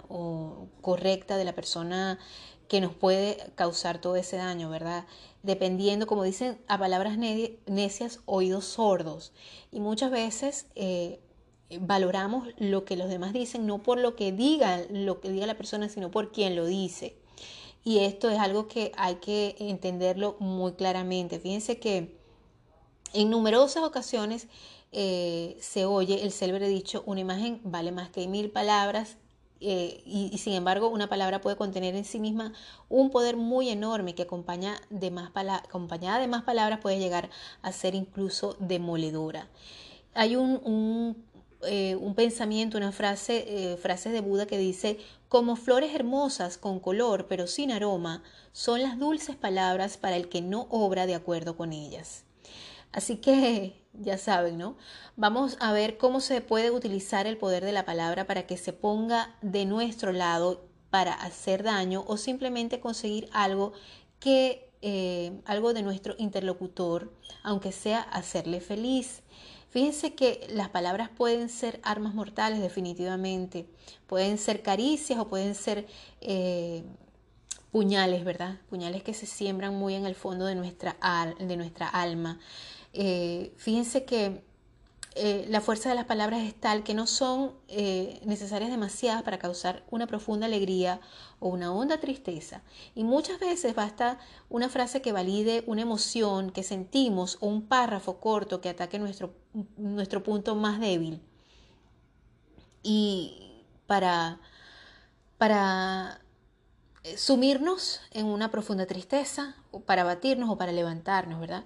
correcta, 0.81 1.37
de 1.37 1.45
la 1.45 1.57
persona 1.57 2.21
que 2.69 2.81
nos 2.81 2.95
puede 2.95 3.37
causar 3.57 4.01
todo 4.01 4.15
ese 4.15 4.37
daño, 4.37 4.71
¿verdad? 4.71 5.07
Dependiendo, 5.43 6.07
como 6.07 6.23
dicen, 6.23 6.61
a 6.69 6.79
palabras 6.79 7.19
necias, 7.19 8.21
oídos 8.25 8.65
sordos. 8.65 9.33
Y 9.73 9.81
muchas 9.81 10.13
veces 10.13 10.67
eh, 10.77 11.19
valoramos 11.81 12.47
lo 12.59 12.85
que 12.85 12.97
los 12.97 13.09
demás 13.09 13.33
dicen, 13.33 13.67
no 13.67 13.83
por 13.83 13.99
lo 13.99 14.15
que 14.15 14.31
diga, 14.31 14.83
lo 14.89 15.21
que 15.21 15.33
diga 15.33 15.47
la 15.49 15.57
persona, 15.57 15.89
sino 15.89 16.13
por 16.13 16.31
quien 16.31 16.55
lo 16.55 16.65
dice. 16.65 17.17
Y 17.89 18.01
esto 18.01 18.29
es 18.29 18.39
algo 18.39 18.69
que 18.69 18.93
hay 18.99 19.15
que 19.15 19.57
entenderlo 19.59 20.37
muy 20.41 20.73
claramente. 20.73 21.41
Fíjense 21.41 21.79
que 21.79 22.15
en 23.15 23.31
numerosas 23.31 23.83
ocasiones 23.83 24.47
eh, 24.93 25.57
se 25.59 25.87
oye 25.87 26.23
el 26.23 26.31
célebre 26.31 26.69
dicho, 26.69 27.03
una 27.07 27.21
imagen 27.21 27.63
vale 27.65 27.91
más 27.91 28.11
que 28.11 28.29
mil 28.29 28.51
palabras 28.51 29.17
eh, 29.63 30.03
y, 30.05 30.37
sin 30.37 30.53
embargo 30.53 30.89
una 30.89 31.09
palabra 31.09 31.41
puede 31.41 31.57
contener 31.57 31.95
en 31.95 32.05
sí 32.05 32.21
misma 32.21 32.53
un 32.91 33.09
poder 33.11 33.39
muy 33.39 33.71
enorme 33.71 34.15
que 34.15 34.25
acompaña 34.25 34.79
de 34.91 35.11
más 35.11 35.31
acompañada 35.35 36.21
de 36.21 36.29
más 36.29 36.43
palabras 36.43 36.81
puede 36.81 36.99
llegar 36.99 37.31
a 37.63 37.73
ser 37.73 37.95
incluso 37.95 38.55
demoledora. 38.59 39.49
Hay 40.13 40.37
un, 40.37 40.61
un, 40.63 41.25
eh, 41.63 41.97
pensamiento, 42.15 42.77
una 42.77 42.93
frase, 42.93 43.79
frases 43.81 44.13
de 44.13 44.21
Buda 44.21 44.47
que 44.47 44.59
dice, 44.59 44.99
como 45.29 45.57
flores 45.57 45.95
hermosas 45.95 46.59
con 46.59 46.81
color 46.81 47.27
pero 47.29 47.47
sin 47.47 47.71
aroma, 47.71 48.23
son 48.53 48.83
las 48.83 48.99
dulces 48.99 49.37
palabras 49.37 49.97
para 49.97 50.17
el 50.17 50.29
que 50.29 50.43
no 50.43 50.67
obra 50.71 51.07
de 51.07 51.15
acuerdo 51.15 51.57
con 51.57 51.73
ellas. 51.73 52.25
Así 52.93 53.17
que 53.17 53.85
ya 53.93 54.19
saben, 54.19 54.59
¿no? 54.59 54.77
Vamos 55.17 55.57
a 55.61 55.73
ver 55.73 55.99
cómo 55.99 56.21
se 56.21 56.41
puede 56.41 56.71
utilizar 56.71 57.27
el 57.27 57.37
poder 57.37 57.65
de 57.65 57.73
la 57.73 57.85
palabra 57.85 58.27
para 58.27 58.47
que 58.47 58.57
se 58.57 58.73
ponga 58.73 59.37
de 59.43 59.65
nuestro 59.65 60.13
lado 60.13 60.69
para 60.91 61.13
hacer 61.13 61.63
daño 61.63 62.05
o 62.07 62.17
simplemente 62.17 62.81
conseguir 62.81 63.29
algo 63.33 63.73
que 64.21 64.69
eh, 64.81 65.41
algo 65.45 65.75
de 65.75 65.83
nuestro 65.83 66.15
interlocutor, 66.19 67.13
aunque 67.43 67.73
sea 67.73 68.01
hacerle 68.01 68.61
feliz. 68.61 69.23
Fíjense 69.71 70.15
que 70.15 70.47
las 70.51 70.71
palabras 70.71 71.11
pueden 71.11 71.49
ser 71.49 71.79
armas 71.83 72.15
mortales 72.15 72.61
definitivamente, 72.61 73.67
pueden 74.07 74.39
ser 74.39 74.63
caricias 74.63 75.19
o 75.19 75.29
pueden 75.29 75.55
ser 75.55 75.87
eh, 76.21 76.85
puñales, 77.71 78.25
¿verdad? 78.25 78.59
Puñales 78.71 79.03
que 79.03 79.13
se 79.13 79.27
siembran 79.27 79.75
muy 79.75 79.95
en 79.95 80.07
el 80.07 80.15
fondo 80.15 80.47
de 80.47 80.55
nuestra, 80.55 80.97
de 81.39 81.57
nuestra 81.57 81.87
alma. 81.87 82.39
Eh, 82.95 83.53
fíjense 83.57 84.05
que 84.05 84.43
eh, 85.21 85.47
la 85.49 85.61
fuerza 85.61 85.89
de 85.89 85.97
las 85.97 86.05
palabras 86.05 86.43
es 86.43 86.55
tal 86.55 86.85
que 86.85 86.95
no 86.95 87.09
son 87.09 87.53
eh, 87.67 88.21
necesarias 88.25 88.71
demasiadas 88.71 89.25
para 89.25 89.41
causar 89.41 89.83
una 89.91 90.07
profunda 90.07 90.47
alegría 90.47 91.01
o 91.41 91.49
una 91.49 91.73
honda 91.73 91.99
tristeza. 91.99 92.63
Y 92.95 93.03
muchas 93.03 93.41
veces 93.41 93.75
basta 93.75 94.21
una 94.49 94.69
frase 94.69 95.03
que 95.03 95.11
valide 95.11 95.65
una 95.67 95.83
emoción 95.83 96.51
que 96.53 96.63
sentimos 96.63 97.37
o 97.41 97.49
un 97.49 97.63
párrafo 97.67 98.21
corto 98.21 98.61
que 98.61 98.69
ataque 98.69 99.01
nuestro, 99.01 99.35
nuestro 99.77 100.23
punto 100.23 100.55
más 100.55 100.79
débil. 100.79 101.21
Y 102.85 103.65
para, 103.89 104.39
para 105.37 106.21
sumirnos 107.17 108.01
en 108.13 108.27
una 108.27 108.53
profunda 108.53 108.87
tristeza, 108.87 109.57
para 109.85 110.05
batirnos 110.05 110.49
o 110.49 110.57
para 110.57 110.71
levantarnos, 110.71 111.41
¿verdad? 111.41 111.65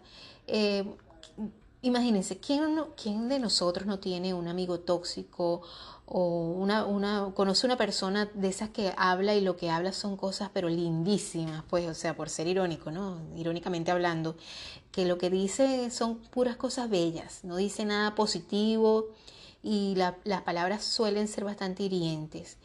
Imagínense, 1.84 2.38
¿quién, 2.38 2.76
¿quién 2.96 3.28
de 3.28 3.40
nosotros 3.40 3.86
no 3.86 3.98
tiene 3.98 4.34
un 4.34 4.46
amigo 4.46 4.78
tóxico 4.78 5.62
o 6.06 6.52
una, 6.52 6.84
una, 6.84 7.32
conoce 7.34 7.66
una 7.66 7.76
persona 7.76 8.30
de 8.34 8.48
esas 8.48 8.70
que 8.70 8.94
habla 8.96 9.34
y 9.34 9.40
lo 9.40 9.56
que 9.56 9.68
habla 9.68 9.92
son 9.92 10.16
cosas 10.16 10.50
pero 10.54 10.68
lindísimas, 10.68 11.64
pues, 11.68 11.88
o 11.88 11.94
sea, 11.94 12.14
por 12.14 12.28
ser 12.30 12.46
irónico, 12.46 12.92
¿no? 12.92 13.20
Irónicamente 13.36 13.90
hablando, 13.90 14.36
que 14.92 15.06
lo 15.06 15.18
que 15.18 15.28
dice 15.28 15.90
son 15.90 16.18
puras 16.18 16.56
cosas 16.56 16.88
bellas, 16.88 17.42
no 17.42 17.56
dice 17.56 17.84
nada 17.84 18.14
positivo 18.14 19.08
y 19.60 19.96
las 19.96 20.42
palabras 20.42 20.84
suelen 20.84 21.26
ser 21.26 21.44
bastante 21.44 21.82
hirientes. 21.82 22.58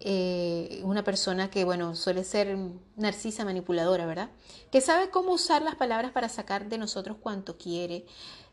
Eh, 0.00 0.80
una 0.84 1.02
persona 1.02 1.50
que, 1.50 1.64
bueno, 1.64 1.96
suele 1.96 2.22
ser 2.22 2.56
narcisa, 2.96 3.44
manipuladora, 3.44 4.06
¿verdad? 4.06 4.30
Que 4.70 4.80
sabe 4.80 5.10
cómo 5.10 5.32
usar 5.32 5.62
las 5.62 5.74
palabras 5.74 6.12
para 6.12 6.28
sacar 6.28 6.68
de 6.68 6.78
nosotros 6.78 7.16
cuanto 7.20 7.58
quiere, 7.58 8.06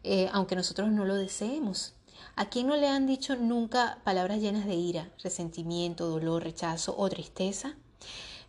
eh, 0.05 0.29
aunque 0.31 0.55
nosotros 0.55 0.89
no 0.91 1.03
lo 1.03 1.15
deseemos. 1.15 1.93
¿A 2.35 2.45
quién 2.45 2.67
no 2.67 2.75
le 2.75 2.87
han 2.87 3.07
dicho 3.07 3.35
nunca 3.35 3.99
palabras 4.03 4.39
llenas 4.39 4.65
de 4.65 4.75
ira, 4.75 5.09
resentimiento, 5.23 6.07
dolor, 6.07 6.43
rechazo 6.43 6.95
o 6.97 7.09
tristeza? 7.09 7.75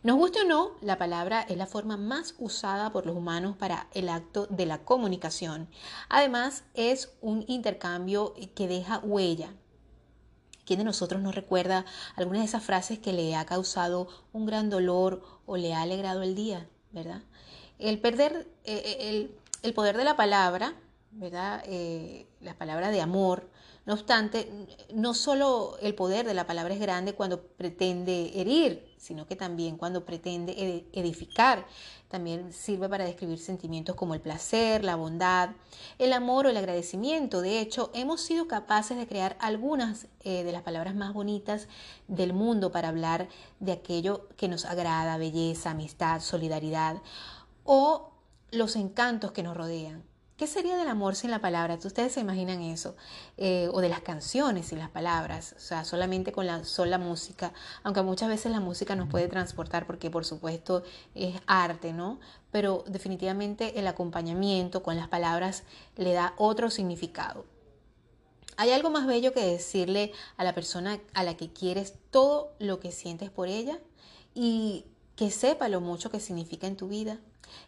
Nos 0.03 0.17
guste 0.17 0.43
o 0.43 0.45
no, 0.45 0.73
la 0.83 0.99
palabra 0.99 1.43
es 1.49 1.57
la 1.57 1.67
forma 1.67 1.97
más 1.97 2.35
usada 2.39 2.93
por 2.93 3.07
los 3.07 3.17
humanos 3.17 3.57
para 3.57 3.89
el 3.95 4.09
acto 4.09 4.47
de 4.47 4.67
la 4.67 4.79
comunicación. 4.79 5.69
Además, 6.09 6.65
es 6.75 7.11
un 7.21 7.45
intercambio 7.49 8.35
que 8.55 8.69
deja 8.69 8.99
huella. 8.99 9.53
¿Quién 10.65 10.81
de 10.81 10.85
nosotros 10.85 11.23
no 11.23 11.33
recuerda 11.33 11.85
algunas 12.17 12.43
de 12.43 12.47
esas 12.47 12.63
frases 12.63 12.99
que 12.99 13.13
le 13.13 13.35
ha 13.35 13.47
causado 13.47 14.09
un 14.33 14.47
gran 14.47 14.69
dolor 14.69 15.23
o 15.47 15.57
le 15.57 15.75
ha 15.75 15.83
alegrado 15.83 16.23
el 16.23 16.35
día, 16.35 16.69
verdad? 16.93 17.23
El 17.79 18.01
perder 18.01 18.49
eh, 18.65 18.83
eh, 18.85 19.31
el, 19.63 19.75
poder 19.75 19.97
de 19.97 20.05
la 20.05 20.17
palabra, 20.17 20.75
¿verdad? 21.17 21.63
Eh, 21.67 22.27
la 22.41 22.55
palabra 22.55 22.91
de 22.91 23.01
amor, 23.01 23.49
no 23.87 23.95
obstante, 23.95 24.51
no 24.93 25.15
solo 25.15 25.79
el 25.81 25.95
poder 25.95 26.27
de 26.27 26.35
la 26.35 26.47
palabra 26.47 26.75
es 26.75 26.81
grande 26.81 27.15
cuando 27.15 27.43
pretende 27.43 28.33
herir, 28.35 28.95
sino 28.99 29.27
que 29.27 29.37
también 29.37 29.77
cuando 29.77 30.05
pretende 30.05 30.85
edificar. 30.93 31.67
También 32.09 32.53
sirve 32.53 32.89
para 32.89 33.05
describir 33.05 33.39
sentimientos 33.39 33.97
como 33.97 34.15
el 34.15 34.21
placer, 34.21 34.85
la 34.85 34.97
bondad, 34.97 35.51
el 35.99 36.13
amor 36.13 36.47
o 36.47 36.51
el 36.51 36.57
agradecimiento. 36.57 37.41
De 37.41 37.61
hecho, 37.61 37.91
hemos 37.95 38.21
sido 38.21 38.47
capaces 38.49 38.97
de 38.97 39.07
crear 39.07 39.37
algunas 39.41 40.07
eh, 40.21 40.45
de 40.45 40.53
las 40.53 40.63
palabras 40.63 40.95
más 40.95 41.15
bonitas 41.15 41.69
del 42.09 42.33
mundo 42.33 42.73
para 42.73 42.89
hablar 42.89 43.29
de 43.61 43.73
aquello 43.73 44.29
que 44.37 44.49
nos 44.49 44.65
agrada, 44.65 45.17
belleza, 45.17 45.71
amistad, 45.71 46.21
solidaridad 46.21 46.97
o 47.65 48.11
los 48.51 48.77
encantos 48.77 49.33
que 49.33 49.43
nos 49.43 49.57
rodean. 49.57 50.05
¿Qué 50.37 50.47
sería 50.47 50.77
del 50.77 50.89
amor 50.89 51.17
sin 51.17 51.31
la 51.31 51.41
palabra? 51.41 51.79
¿Ustedes 51.83 52.13
se 52.13 52.21
imaginan 52.21 52.61
eso? 52.61 52.95
Eh, 53.39 53.71
o 53.73 53.81
de 53.81 53.89
las 53.89 54.03
canciones 54.03 54.67
sin 54.67 54.79
las 54.79 54.91
palabras, 54.91 55.55
o 55.57 55.61
sea, 55.61 55.83
solamente 55.87 56.31
con 56.31 56.47
la 56.47 56.63
sola 56.65 56.99
música, 56.99 57.55
aunque 57.83 58.03
muchas 58.03 58.29
veces 58.29 58.53
la 58.53 58.61
música 58.61 58.95
nos 58.97 59.09
puede 59.09 59.29
transportar 59.29 59.87
porque 59.87 60.11
por 60.11 60.27
supuesto 60.27 60.83
es 61.15 61.41
arte, 61.47 61.95
¿no? 61.95 62.21
Pero 62.51 62.85
definitivamente 62.87 63.79
el 63.79 63.87
acompañamiento 63.87 64.83
con 64.83 64.97
las 64.97 65.09
palabras 65.09 65.63
le 65.97 66.13
da 66.13 66.35
otro 66.37 66.69
significado. 66.69 67.47
¿Hay 68.59 68.73
algo 68.73 68.91
más 68.91 69.07
bello 69.07 69.33
que 69.33 69.41
decirle 69.41 70.13
a 70.37 70.45
la 70.45 70.55
persona 70.55 71.01
a 71.15 71.25
la 71.25 71.39
que 71.39 71.51
quieres 71.51 71.95
todo 72.11 72.53
lo 72.59 72.79
que 72.79 72.93
sientes 72.93 73.31
por 73.31 73.49
ella 73.49 73.79
y 74.35 74.85
que 75.17 75.31
sepa 75.31 75.69
lo 75.69 75.81
mucho 75.81 76.11
que 76.11 76.21
significa 76.21 76.67
en 76.67 76.77
tu 76.77 76.89
vida? 76.89 77.19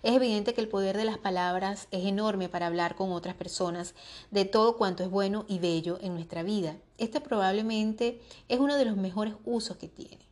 Es 0.03 0.15
evidente 0.15 0.53
que 0.53 0.61
el 0.61 0.69
poder 0.69 0.97
de 0.97 1.07
las 1.07 1.19
palabras 1.19 1.89
es 1.91 2.05
enorme 2.05 2.49
para 2.49 2.67
hablar 2.67 2.95
con 2.95 3.11
otras 3.11 3.35
personas 3.35 3.95
de 4.31 4.45
todo 4.45 4.77
cuanto 4.77 5.03
es 5.03 5.11
bueno 5.11 5.47
y 5.49 5.59
bello 5.59 5.99
en 6.03 6.15
nuestra 6.15 6.43
vida. 6.43 6.77
Este 6.99 7.21
probablemente 7.21 8.21
es 8.49 8.61
uno 8.61 8.77
de 8.77 8.85
los 8.85 8.97
mejores 8.97 9.35
usos 9.45 9.79
que 9.79 9.89
tiene. 9.89 10.28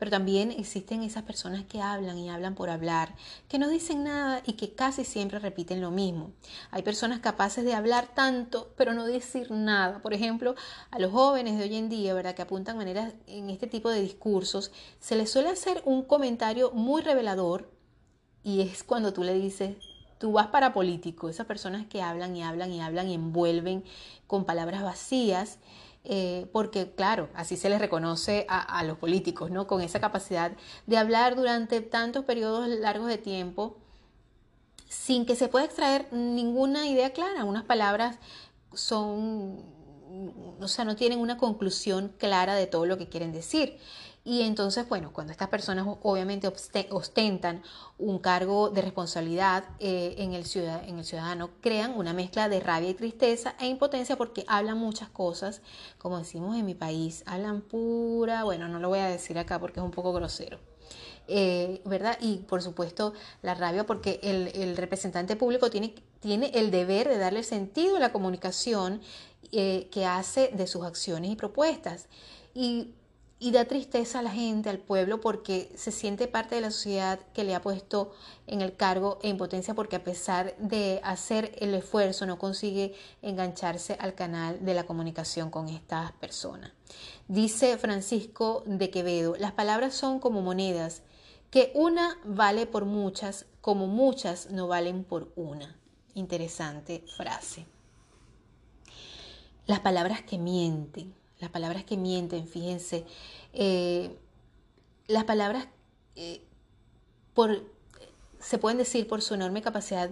Pero 0.00 0.10
también 0.10 0.50
existen 0.50 1.04
esas 1.04 1.22
personas 1.22 1.64
que 1.64 1.80
hablan 1.80 2.18
y 2.18 2.28
hablan 2.28 2.56
por 2.56 2.70
hablar, 2.70 3.14
que 3.48 3.60
no 3.60 3.68
dicen 3.68 4.02
nada 4.02 4.42
y 4.44 4.54
que 4.54 4.74
casi 4.74 5.04
siempre 5.04 5.38
repiten 5.38 5.80
lo 5.80 5.92
mismo. 5.92 6.32
Hay 6.72 6.82
personas 6.82 7.20
capaces 7.20 7.64
de 7.64 7.74
hablar 7.74 8.08
tanto, 8.12 8.72
pero 8.76 8.94
no 8.94 9.06
decir 9.06 9.52
nada. 9.52 10.02
Por 10.02 10.12
ejemplo, 10.12 10.56
a 10.90 10.98
los 10.98 11.12
jóvenes 11.12 11.56
de 11.56 11.64
hoy 11.64 11.76
en 11.76 11.88
día, 11.88 12.14
¿verdad? 12.14 12.34
Que 12.34 12.42
apuntan 12.42 12.76
maneras 12.76 13.14
en 13.28 13.50
este 13.50 13.68
tipo 13.68 13.90
de 13.90 14.00
discursos, 14.00 14.72
se 14.98 15.14
les 15.14 15.30
suele 15.30 15.50
hacer 15.50 15.82
un 15.84 16.02
comentario 16.02 16.72
muy 16.72 17.02
revelador 17.02 17.70
y 18.42 18.62
es 18.62 18.82
cuando 18.82 19.12
tú 19.12 19.22
le 19.22 19.34
dices, 19.34 19.76
tú 20.18 20.32
vas 20.32 20.48
para 20.48 20.72
político, 20.72 21.28
esas 21.28 21.46
personas 21.46 21.86
que 21.86 22.02
hablan 22.02 22.36
y 22.36 22.42
hablan 22.42 22.72
y 22.72 22.80
hablan 22.80 23.08
y 23.08 23.14
envuelven 23.14 23.84
con 24.26 24.44
palabras 24.44 24.82
vacías, 24.82 25.58
eh, 26.04 26.48
porque 26.52 26.92
claro, 26.94 27.28
así 27.34 27.56
se 27.56 27.68
les 27.68 27.78
reconoce 27.78 28.46
a, 28.48 28.82
los 28.84 28.96
políticos, 28.98 29.50
¿no? 29.50 29.66
Con 29.66 29.82
esa 29.82 30.00
capacidad 30.00 30.52
de 30.86 30.96
hablar 30.96 31.36
durante 31.36 31.80
tantos 31.82 32.24
periodos 32.24 32.68
largos 32.68 33.08
de 33.08 33.18
tiempo 33.18 33.76
sin 34.88 35.26
que 35.26 35.36
se 35.36 35.48
pueda 35.48 35.66
extraer 35.66 36.12
ninguna 36.12 36.88
idea 36.88 37.12
clara. 37.12 37.44
Unas 37.44 37.64
palabras 37.64 38.18
son, 38.72 39.62
o 40.60 40.68
sea, 40.68 40.84
no 40.84 40.96
tienen 40.96 41.20
una 41.20 41.36
conclusión 41.36 42.12
clara 42.18 42.54
de 42.54 42.66
todo 42.66 42.86
lo 42.86 42.96
que 42.96 43.08
quieren 43.08 43.32
decir. 43.32 43.78
Y 44.22 44.42
entonces, 44.42 44.86
bueno, 44.86 45.12
cuando 45.14 45.32
estas 45.32 45.48
personas 45.48 45.86
obviamente 46.02 46.52
ostentan 46.90 47.62
un 47.98 48.18
cargo 48.18 48.68
de 48.68 48.82
responsabilidad 48.82 49.64
eh, 49.78 50.16
en, 50.18 50.34
el 50.34 50.44
en 50.54 50.98
el 50.98 51.04
ciudadano, 51.04 51.50
crean 51.62 51.96
una 51.96 52.12
mezcla 52.12 52.50
de 52.50 52.60
rabia 52.60 52.90
y 52.90 52.94
tristeza 52.94 53.54
e 53.58 53.66
impotencia 53.66 54.16
porque 54.16 54.44
hablan 54.46 54.76
muchas 54.76 55.08
cosas, 55.08 55.62
como 55.96 56.18
decimos 56.18 56.56
en 56.58 56.66
mi 56.66 56.74
país, 56.74 57.22
hablan 57.24 57.62
pura, 57.62 58.44
bueno, 58.44 58.68
no 58.68 58.78
lo 58.78 58.90
voy 58.90 58.98
a 58.98 59.06
decir 59.06 59.38
acá 59.38 59.58
porque 59.58 59.80
es 59.80 59.84
un 59.84 59.90
poco 59.90 60.12
grosero. 60.12 60.58
Eh, 61.32 61.80
¿verdad? 61.84 62.18
Y 62.20 62.38
por 62.38 62.60
supuesto 62.60 63.14
la 63.40 63.54
rabia 63.54 63.86
porque 63.86 64.18
el, 64.22 64.76
representante 64.76 65.36
público 65.36 65.70
tiene, 65.70 65.94
tiene, 66.18 66.50
el 66.54 66.70
deber 66.72 67.08
de 67.08 67.18
darle 67.18 67.44
sentido 67.44 67.96
a 67.96 68.00
la 68.00 68.10
comunicación 68.10 69.00
eh, 69.52 69.88
que 69.92 70.04
hace 70.06 70.48
de 70.48 70.66
sus 70.66 70.84
acciones 70.84 71.30
y 71.30 71.36
propuestas. 71.36 72.08
Y 72.52 72.94
y 73.42 73.52
da 73.52 73.64
tristeza 73.64 74.18
a 74.18 74.22
la 74.22 74.30
gente, 74.30 74.68
al 74.68 74.78
pueblo, 74.78 75.22
porque 75.22 75.72
se 75.74 75.90
siente 75.90 76.28
parte 76.28 76.54
de 76.54 76.60
la 76.60 76.70
sociedad 76.70 77.18
que 77.32 77.42
le 77.42 77.54
ha 77.54 77.62
puesto 77.62 78.12
en 78.46 78.60
el 78.60 78.76
cargo 78.76 79.18
e 79.22 79.30
impotencia 79.30 79.72
porque 79.72 79.96
a 79.96 80.04
pesar 80.04 80.54
de 80.58 81.00
hacer 81.02 81.56
el 81.58 81.74
esfuerzo 81.74 82.26
no 82.26 82.38
consigue 82.38 82.94
engancharse 83.22 83.96
al 83.98 84.14
canal 84.14 84.62
de 84.62 84.74
la 84.74 84.84
comunicación 84.84 85.50
con 85.50 85.70
estas 85.70 86.12
personas. 86.12 86.70
Dice 87.28 87.78
Francisco 87.78 88.62
de 88.66 88.90
Quevedo, 88.90 89.34
las 89.38 89.52
palabras 89.52 89.94
son 89.94 90.20
como 90.20 90.42
monedas, 90.42 91.02
que 91.50 91.72
una 91.74 92.18
vale 92.24 92.66
por 92.66 92.84
muchas, 92.84 93.46
como 93.62 93.86
muchas 93.86 94.50
no 94.50 94.68
valen 94.68 95.02
por 95.02 95.32
una. 95.34 95.78
Interesante 96.12 97.04
frase. 97.16 97.64
Las 99.66 99.80
palabras 99.80 100.22
que 100.22 100.36
mienten 100.36 101.14
las 101.40 101.50
palabras 101.50 101.84
que 101.84 101.96
mienten, 101.96 102.46
fíjense, 102.46 103.04
eh, 103.52 104.16
las 105.06 105.24
palabras 105.24 105.66
eh, 106.16 106.42
por, 107.34 107.64
se 108.38 108.58
pueden 108.58 108.78
decir 108.78 109.06
por 109.08 109.22
su 109.22 109.34
enorme 109.34 109.62
capacidad 109.62 110.10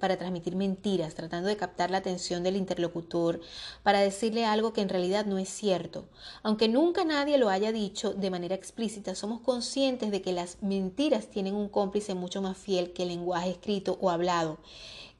para 0.00 0.16
transmitir 0.16 0.54
mentiras, 0.54 1.14
tratando 1.14 1.48
de 1.48 1.56
captar 1.56 1.90
la 1.90 1.98
atención 1.98 2.42
del 2.42 2.56
interlocutor, 2.56 3.40
para 3.82 4.00
decirle 4.00 4.44
algo 4.44 4.72
que 4.72 4.80
en 4.80 4.88
realidad 4.88 5.26
no 5.26 5.38
es 5.38 5.48
cierto. 5.48 6.08
Aunque 6.42 6.68
nunca 6.68 7.04
nadie 7.04 7.38
lo 7.38 7.48
haya 7.48 7.72
dicho 7.72 8.12
de 8.12 8.30
manera 8.30 8.54
explícita, 8.54 9.14
somos 9.14 9.40
conscientes 9.40 10.10
de 10.10 10.22
que 10.22 10.32
las 10.32 10.62
mentiras 10.62 11.28
tienen 11.28 11.54
un 11.54 11.68
cómplice 11.68 12.14
mucho 12.14 12.42
más 12.42 12.56
fiel 12.56 12.92
que 12.92 13.02
el 13.02 13.08
lenguaje 13.08 13.50
escrito 13.50 13.98
o 14.00 14.10
hablado. 14.10 14.58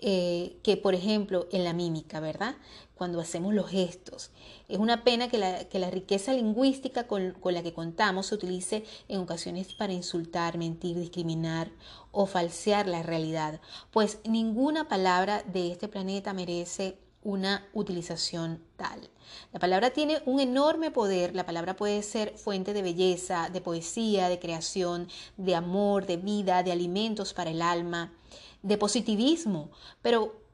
Eh, 0.01 0.59
que 0.63 0.77
por 0.77 0.95
ejemplo 0.95 1.49
en 1.51 1.65
la 1.65 1.73
mímica, 1.73 2.21
¿verdad? 2.21 2.55
Cuando 2.99 3.21
hacemos 3.21 3.55
los 3.55 3.71
gestos. 3.71 4.33
Es 4.69 4.79
una 4.79 5.05
pena 5.05 5.29
que 5.29 5.39
la, 5.39 5.91
riqueza 5.91 6.33
lingüística 6.33 7.07
con, 7.07 7.37
la 7.45 7.63
que 7.63 7.73
contamos 7.73 8.27
se 8.27 8.35
utilice 8.35 8.85
en 9.07 9.21
ocasiones 9.21 9.73
para 9.73 9.93
insultar, 9.93 10.59
mentir, 10.59 10.99
discriminar 10.99 11.71
o 12.11 12.27
falsear 12.27 12.89
la 12.89 13.05
realidad, 13.05 13.61
pues 13.93 14.19
ninguna 14.25 14.89
palabra 14.89 15.45
de 15.45 15.71
este 15.71 15.87
planeta 15.87 16.33
merece 16.33 16.99
una 17.23 17.65
utilización 17.73 18.65
tal. 18.77 19.09
La 19.53 19.61
palabra 19.61 19.91
tiene 19.91 20.21
un 20.27 20.41
enorme 20.41 20.91
poder, 20.91 21.37
la 21.37 21.47
palabra 21.47 21.77
puede 21.77 22.03
ser 22.03 22.37
fuente 22.37 22.73
de 22.73 22.83
belleza, 22.83 23.49
de 23.51 23.61
poesía, 23.61 24.29
de 24.29 24.41
creación, 24.41 25.09
de 25.37 25.55
amor, 25.55 26.07
de 26.07 26.17
vida, 26.17 26.65
de 26.65 26.73
alimentos 26.73 27.33
para 27.33 27.51
el 27.51 27.63
alma, 27.63 28.13
de 28.63 28.77
positivismo, 28.77 29.71
pero 30.03 30.48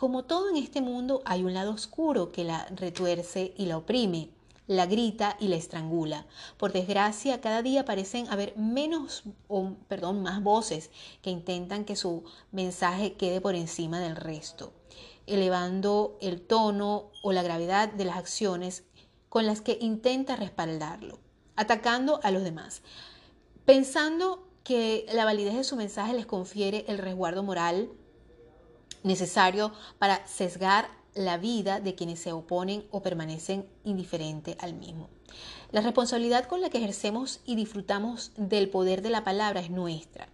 como 0.00 0.24
todo 0.24 0.48
en 0.48 0.56
este 0.56 0.80
mundo 0.80 1.20
hay 1.26 1.44
un 1.44 1.52
lado 1.52 1.72
oscuro 1.72 2.32
que 2.32 2.42
la 2.42 2.64
retuerce 2.74 3.52
y 3.58 3.66
la 3.66 3.76
oprime, 3.76 4.30
la 4.66 4.86
grita 4.86 5.36
y 5.38 5.48
la 5.48 5.56
estrangula. 5.56 6.24
Por 6.56 6.72
desgracia, 6.72 7.42
cada 7.42 7.60
día 7.60 7.84
parecen 7.84 8.26
haber 8.28 8.56
menos, 8.56 9.24
o 9.46 9.74
perdón, 9.88 10.22
más 10.22 10.42
voces 10.42 10.90
que 11.20 11.28
intentan 11.28 11.84
que 11.84 11.96
su 11.96 12.24
mensaje 12.50 13.12
quede 13.12 13.42
por 13.42 13.54
encima 13.54 14.00
del 14.00 14.16
resto, 14.16 14.72
elevando 15.26 16.16
el 16.22 16.40
tono 16.40 17.10
o 17.22 17.32
la 17.32 17.42
gravedad 17.42 17.92
de 17.92 18.06
las 18.06 18.16
acciones 18.16 18.84
con 19.28 19.44
las 19.44 19.60
que 19.60 19.76
intenta 19.82 20.34
respaldarlo, 20.34 21.18
atacando 21.56 22.20
a 22.22 22.30
los 22.30 22.42
demás, 22.42 22.80
pensando 23.66 24.48
que 24.64 25.04
la 25.12 25.26
validez 25.26 25.56
de 25.56 25.64
su 25.64 25.76
mensaje 25.76 26.14
les 26.14 26.24
confiere 26.24 26.86
el 26.88 26.96
resguardo 26.96 27.42
moral 27.42 27.90
necesario 29.02 29.72
para 29.98 30.26
sesgar 30.26 30.88
la 31.14 31.38
vida 31.38 31.80
de 31.80 31.94
quienes 31.94 32.20
se 32.20 32.32
oponen 32.32 32.84
o 32.90 33.02
permanecen 33.02 33.66
indiferentes 33.84 34.56
al 34.60 34.74
mismo. 34.74 35.08
La 35.72 35.80
responsabilidad 35.80 36.46
con 36.46 36.60
la 36.60 36.70
que 36.70 36.78
ejercemos 36.78 37.40
y 37.44 37.56
disfrutamos 37.56 38.32
del 38.36 38.68
poder 38.68 39.02
de 39.02 39.10
la 39.10 39.24
palabra 39.24 39.60
es 39.60 39.70
nuestra. 39.70 40.28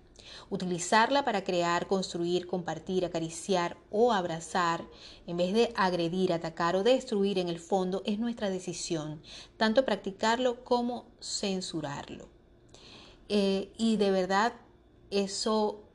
Utilizarla 0.50 1.24
para 1.24 1.44
crear, 1.44 1.86
construir, 1.86 2.46
compartir, 2.46 3.04
acariciar 3.04 3.76
o 3.90 4.12
abrazar, 4.12 4.84
en 5.26 5.36
vez 5.36 5.52
de 5.54 5.72
agredir, 5.76 6.32
atacar 6.32 6.76
o 6.76 6.82
destruir, 6.82 7.38
en 7.38 7.48
el 7.48 7.58
fondo 7.58 8.02
es 8.04 8.18
nuestra 8.18 8.50
decisión, 8.50 9.22
tanto 9.56 9.84
practicarlo 9.84 10.64
como 10.64 11.06
censurarlo. 11.20 12.28
Eh, 13.28 13.72
y 13.76 13.96
de 13.96 14.10
verdad 14.10 14.52
eso 15.10 15.85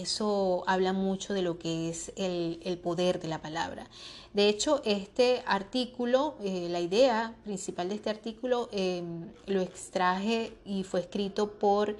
eso 0.00 0.64
habla 0.66 0.92
mucho 0.92 1.34
de 1.34 1.42
lo 1.42 1.58
que 1.58 1.88
es 1.88 2.12
el, 2.16 2.78
poder 2.82 3.20
de 3.20 3.28
la 3.28 3.40
palabra. 3.40 3.88
De 4.32 4.48
hecho, 4.48 4.82
este 4.84 5.42
artículo, 5.46 6.34
eh, 6.42 6.68
la 6.70 6.80
idea 6.80 7.34
principal 7.44 7.88
de 7.88 7.94
este 7.96 8.10
artículo, 8.10 8.68
em, 8.72 9.28
lo 9.46 9.60
extraje 9.60 10.52
y 10.64 10.82
fue 10.84 11.00
escrito 11.00 11.52
por 11.52 11.96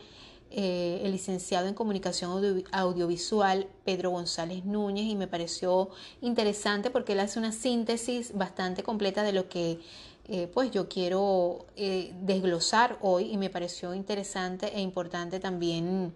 eh, 0.51 1.01
el 1.03 1.13
licenciado 1.13 1.67
en 1.67 1.75
comunicación 1.75 2.65
audiovisual 2.71 3.67
Pedro 3.85 4.11
González 4.11 4.65
Núñez 4.65 5.07
y 5.07 5.17
me 5.17 5.27
pareció 5.27 5.91
interesante 6.21 6.91
porque 6.91 7.13
él 7.13 7.21
hace 7.21 7.39
una 7.41 7.51
síntesis 7.51 8.33
bastante 8.35 8.85
completa 8.85 9.25
de 9.25 9.33
lo 9.33 9.49
que 9.49 9.81
eh, 10.29 10.49
pues 10.53 10.71
yo 10.71 10.89
quiero 10.89 11.67
desglosar 11.77 12.99
hoy 13.03 13.33
y 13.33 13.37
me 13.37 13.51
pareció 13.51 13.95
interesante 13.95 14.73
e 14.77 14.81
importante 14.81 15.41
también 15.41 16.13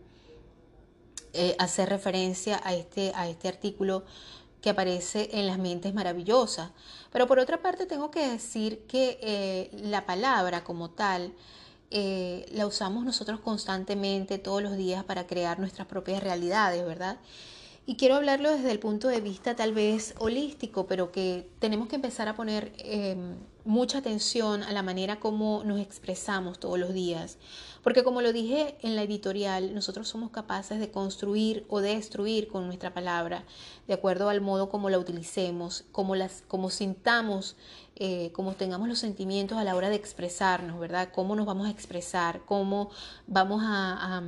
eh, 1.32 1.54
hacer 1.58 1.88
referencia 1.88 2.60
a 2.64 2.74
este, 2.74 3.12
a 3.14 3.28
este 3.28 3.48
artículo 3.48 4.04
que 4.60 4.70
aparece 4.70 5.30
en 5.32 5.46
las 5.46 5.58
mentes 5.58 5.94
maravillosas. 5.94 6.70
Pero 7.12 7.26
por 7.26 7.38
otra 7.38 7.62
parte 7.62 7.86
tengo 7.86 8.10
que 8.10 8.28
decir 8.28 8.80
que 8.88 9.18
eh, 9.22 9.70
la 9.82 10.06
palabra 10.06 10.64
como 10.64 10.90
tal 10.90 11.32
eh, 11.90 12.46
la 12.52 12.66
usamos 12.66 13.04
nosotros 13.04 13.40
constantemente 13.40 14.38
todos 14.38 14.62
los 14.62 14.76
días 14.76 15.04
para 15.04 15.26
crear 15.26 15.58
nuestras 15.58 15.86
propias 15.86 16.22
realidades, 16.22 16.84
¿verdad? 16.84 17.18
Y 17.86 17.96
quiero 17.96 18.16
hablarlo 18.16 18.50
desde 18.50 18.70
el 18.70 18.78
punto 18.78 19.08
de 19.08 19.20
vista 19.20 19.56
tal 19.56 19.72
vez 19.72 20.14
holístico, 20.18 20.86
pero 20.86 21.10
que 21.10 21.48
tenemos 21.58 21.88
que 21.88 21.96
empezar 21.96 22.28
a 22.28 22.36
poner 22.36 22.72
mucha 23.68 23.98
atención 23.98 24.62
a 24.62 24.72
la 24.72 24.82
manera 24.82 25.20
como 25.20 25.62
nos 25.62 25.78
expresamos 25.80 26.58
todos 26.58 26.78
los 26.78 26.92
días. 26.92 27.36
Porque 27.88 28.04
como 28.04 28.20
lo 28.20 28.34
dije 28.34 28.76
en 28.82 28.96
la 28.96 29.02
editorial, 29.02 29.74
nosotros 29.74 30.08
somos 30.08 30.30
capaces 30.30 30.78
de 30.78 30.90
construir 30.90 31.64
o 31.70 31.80
destruir 31.80 32.46
con 32.46 32.66
nuestra 32.66 32.92
palabra, 32.92 33.44
de 33.86 33.94
acuerdo 33.94 34.28
al 34.28 34.42
modo 34.42 34.68
como 34.68 34.90
la 34.90 34.98
utilicemos, 34.98 35.86
como, 35.90 36.14
las, 36.14 36.42
como 36.46 36.68
sintamos, 36.68 37.56
eh, 37.96 38.30
como 38.32 38.52
tengamos 38.52 38.88
los 38.88 38.98
sentimientos 38.98 39.56
a 39.56 39.64
la 39.64 39.74
hora 39.74 39.88
de 39.88 39.96
expresarnos, 39.96 40.78
¿verdad? 40.78 41.08
Cómo 41.14 41.34
nos 41.34 41.46
vamos 41.46 41.66
a 41.66 41.70
expresar, 41.70 42.42
cómo 42.44 42.90
vamos 43.26 43.62
a... 43.64 44.22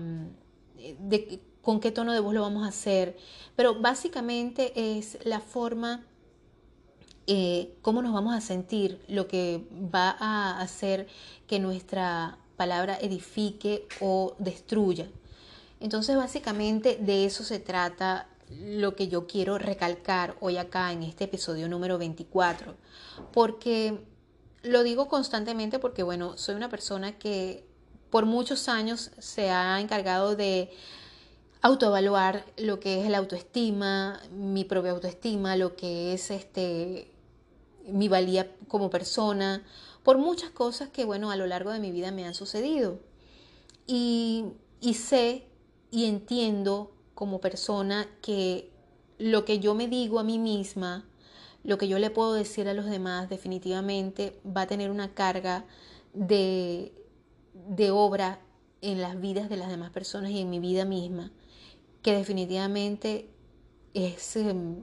de, 0.98 1.42
con 1.60 1.80
qué 1.80 1.90
tono 1.92 2.14
de 2.14 2.20
voz 2.20 2.32
lo 2.32 2.40
vamos 2.40 2.64
a 2.64 2.68
hacer, 2.68 3.18
pero 3.56 3.78
básicamente 3.78 4.72
es 4.96 5.18
la 5.24 5.40
forma, 5.40 6.06
eh, 7.26 7.74
cómo 7.82 8.00
nos 8.00 8.14
vamos 8.14 8.34
a 8.34 8.40
sentir, 8.40 9.04
lo 9.06 9.28
que 9.28 9.68
va 9.94 10.16
a 10.18 10.62
hacer 10.62 11.08
que 11.46 11.58
nuestra 11.58 12.39
palabra 12.60 12.98
edifique 13.00 13.88
o 14.00 14.34
destruya. 14.38 15.08
Entonces 15.80 16.14
básicamente 16.14 16.98
de 17.00 17.24
eso 17.24 17.42
se 17.42 17.58
trata 17.58 18.28
lo 18.50 18.94
que 18.94 19.08
yo 19.08 19.26
quiero 19.26 19.56
recalcar 19.56 20.36
hoy 20.40 20.58
acá 20.58 20.92
en 20.92 21.02
este 21.02 21.24
episodio 21.24 21.70
número 21.70 21.96
24, 21.96 22.74
porque 23.32 24.04
lo 24.62 24.82
digo 24.82 25.08
constantemente 25.08 25.78
porque 25.78 26.02
bueno, 26.02 26.36
soy 26.36 26.54
una 26.54 26.68
persona 26.68 27.18
que 27.18 27.64
por 28.10 28.26
muchos 28.26 28.68
años 28.68 29.10
se 29.18 29.48
ha 29.48 29.80
encargado 29.80 30.36
de 30.36 30.70
autoevaluar 31.62 32.44
lo 32.58 32.78
que 32.78 33.02
es 33.02 33.08
la 33.08 33.16
autoestima, 33.16 34.20
mi 34.32 34.66
propia 34.66 34.90
autoestima, 34.90 35.56
lo 35.56 35.76
que 35.76 36.12
es 36.12 36.30
este 36.30 37.10
mi 37.86 38.08
valía 38.08 38.54
como 38.68 38.90
persona, 38.90 39.64
por 40.02 40.18
muchas 40.18 40.50
cosas 40.50 40.88
que 40.88 41.04
bueno, 41.04 41.30
a 41.30 41.36
lo 41.36 41.46
largo 41.46 41.70
de 41.70 41.78
mi 41.78 41.90
vida 41.90 42.10
me 42.12 42.26
han 42.26 42.34
sucedido. 42.34 43.00
Y, 43.86 44.44
y 44.80 44.94
sé 44.94 45.46
y 45.90 46.04
entiendo 46.04 46.92
como 47.14 47.40
persona 47.40 48.08
que 48.22 48.70
lo 49.18 49.44
que 49.44 49.58
yo 49.58 49.74
me 49.74 49.88
digo 49.88 50.18
a 50.18 50.24
mí 50.24 50.38
misma, 50.38 51.04
lo 51.64 51.76
que 51.76 51.88
yo 51.88 51.98
le 51.98 52.10
puedo 52.10 52.32
decir 52.32 52.68
a 52.68 52.74
los 52.74 52.86
demás 52.86 53.28
definitivamente 53.28 54.40
va 54.46 54.62
a 54.62 54.66
tener 54.66 54.90
una 54.90 55.12
carga 55.14 55.66
de, 56.14 56.92
de 57.52 57.90
obra 57.90 58.40
en 58.80 59.00
las 59.00 59.20
vidas 59.20 59.50
de 59.50 59.56
las 59.56 59.68
demás 59.68 59.90
personas 59.90 60.30
y 60.30 60.40
en 60.40 60.48
mi 60.48 60.58
vida 60.58 60.84
misma 60.84 61.32
que 62.02 62.14
definitivamente 62.14 63.28
es, 63.94 64.36
em, 64.36 64.82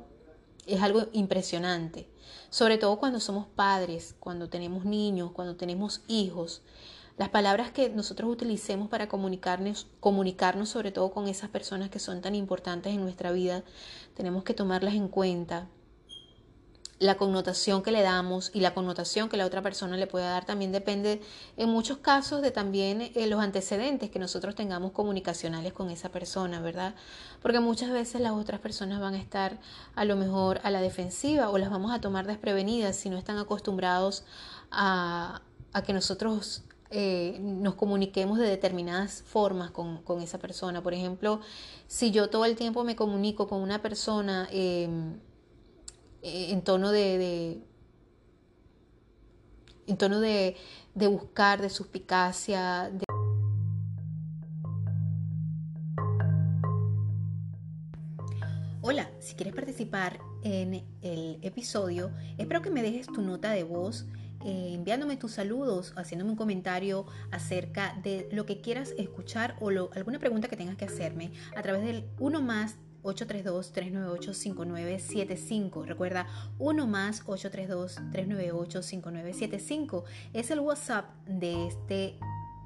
es 0.65 0.81
algo 0.81 1.07
impresionante, 1.13 2.07
sobre 2.49 2.77
todo 2.77 2.97
cuando 2.97 3.19
somos 3.19 3.47
padres, 3.47 4.15
cuando 4.19 4.49
tenemos 4.49 4.85
niños, 4.85 5.31
cuando 5.31 5.55
tenemos 5.55 6.01
hijos. 6.07 6.61
Las 7.17 7.29
palabras 7.29 7.71
que 7.71 7.89
nosotros 7.89 8.31
utilicemos 8.31 8.89
para 8.89 9.07
comunicarnos, 9.07 9.87
comunicarnos 9.99 10.69
sobre 10.69 10.91
todo 10.91 11.11
con 11.11 11.27
esas 11.27 11.49
personas 11.49 11.89
que 11.89 11.99
son 11.99 12.21
tan 12.21 12.35
importantes 12.35 12.93
en 12.93 13.01
nuestra 13.01 13.31
vida, 13.31 13.63
tenemos 14.15 14.43
que 14.43 14.53
tomarlas 14.53 14.93
en 14.93 15.07
cuenta 15.07 15.67
la 16.99 17.15
connotación 17.15 17.83
que 17.83 17.91
le 17.91 18.01
damos 18.01 18.49
y 18.53 18.61
la 18.61 18.73
connotación 18.73 19.29
que 19.29 19.37
la 19.37 19.45
otra 19.45 19.61
persona 19.61 19.97
le 19.97 20.07
puede 20.07 20.25
dar 20.25 20.45
también 20.45 20.71
depende 20.71 21.21
en 21.55 21.69
muchos 21.69 21.99
casos 21.99 22.41
de 22.41 22.49
también 22.49 23.11
eh, 23.13 23.27
los 23.27 23.39
antecedentes 23.39 24.09
que 24.09 24.17
nosotros 24.17 24.55
tengamos 24.55 24.93
comunicacionales 24.93 25.73
con 25.73 25.91
esa 25.91 26.09
persona, 26.09 26.59
¿verdad? 26.59 26.95
Porque 27.41 27.59
muchas 27.59 27.91
veces 27.91 28.19
las 28.21 28.31
otras 28.31 28.59
personas 28.59 28.99
van 28.99 29.13
a 29.13 29.19
estar 29.19 29.59
a 29.95 30.05
lo 30.05 30.15
mejor 30.15 30.59
a 30.63 30.71
la 30.71 30.81
defensiva 30.81 31.49
o 31.49 31.57
las 31.59 31.69
vamos 31.69 31.91
a 31.91 32.01
tomar 32.01 32.25
desprevenidas 32.25 32.95
si 32.95 33.09
no 33.09 33.17
están 33.17 33.37
acostumbrados 33.37 34.23
a, 34.71 35.41
que 35.85 35.93
nosotros 35.93 36.63
eh, 36.89 37.37
nos 37.39 37.75
comuniquemos 37.75 38.39
de 38.39 38.47
determinadas 38.47 39.21
formas 39.21 39.69
con, 39.69 40.01
esa 40.23 40.39
persona. 40.39 40.81
Por 40.81 40.95
ejemplo, 40.95 41.41
si 41.85 42.09
yo 42.09 42.31
todo 42.31 42.45
el 42.45 42.55
tiempo 42.55 42.83
me 42.83 42.95
comunico 42.95 43.47
con 43.47 43.61
una 43.61 43.83
persona, 43.83 44.47
em, 44.51 45.19
eh, 46.21 46.51
en 46.51 46.61
tono 46.61 46.91
de, 46.91 47.61
en 49.87 49.97
tono 49.97 50.19
de, 50.19 50.55
buscar, 50.95 51.61
de 51.61 51.69
suspicacia. 51.69 52.91
Hola, 58.81 59.09
si 59.19 59.35
quieres 59.35 59.53
participar 59.53 60.19
en 60.43 60.85
el 61.01 61.39
episodio, 61.41 62.11
espero 62.37 62.61
que 62.61 62.69
me 62.69 62.81
dejes 62.81 63.07
tu 63.07 63.21
nota 63.21 63.51
de 63.51 63.63
voz 63.63 64.05
eh, 64.45 64.75
enviándome 64.75 65.17
tus 65.17 65.33
saludos, 65.33 65.93
haciéndome 65.97 66.31
un 66.31 66.37
comentario 66.37 67.05
acerca 67.31 67.99
de 68.03 68.29
lo 68.31 68.45
que 68.45 68.61
quieras 68.61 68.93
escuchar 68.97 69.55
o 69.59 69.69
alguna 69.69 70.19
pregunta 70.19 70.47
que 70.47 70.55
tengas 70.55 70.77
que 70.77 70.85
hacerme 70.85 71.31
a 71.55 71.61
través 71.61 71.83
del 71.83 72.05
1 72.19 72.41
más 72.41 72.77
832-398-5975. 73.07 75.85
Recuerda, 75.85 76.27
1 76.59 76.87
más 76.87 77.25
832-398-5975 77.25 80.03
es 80.33 80.51
el 80.51 80.59
WhatsApp 80.59 81.05
de 81.25 81.67
este 81.67 82.19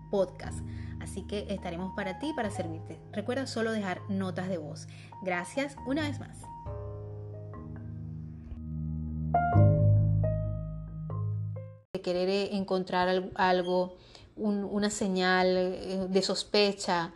podcast. 0.10 0.60
Así 1.00 1.22
que 1.24 1.46
estaremos 1.50 1.94
para 1.96 2.20
ti, 2.20 2.34
para 2.36 2.52
servirte. 2.52 3.00
Recuerda 3.12 3.48
solo 3.48 3.72
dejar 3.72 4.02
notas 4.10 4.50
de 4.50 4.58
voz. 4.58 4.88
Gracias 5.24 5.78
una 5.88 6.02
vez 6.04 6.20
más. 6.20 6.38
Querer 12.04 12.54
encontrar 12.54 13.32
algo, 13.36 13.96
una 14.36 14.90
señal 14.90 15.48
eh, 15.48 16.08
de 16.10 16.22
sospecha, 16.22 17.14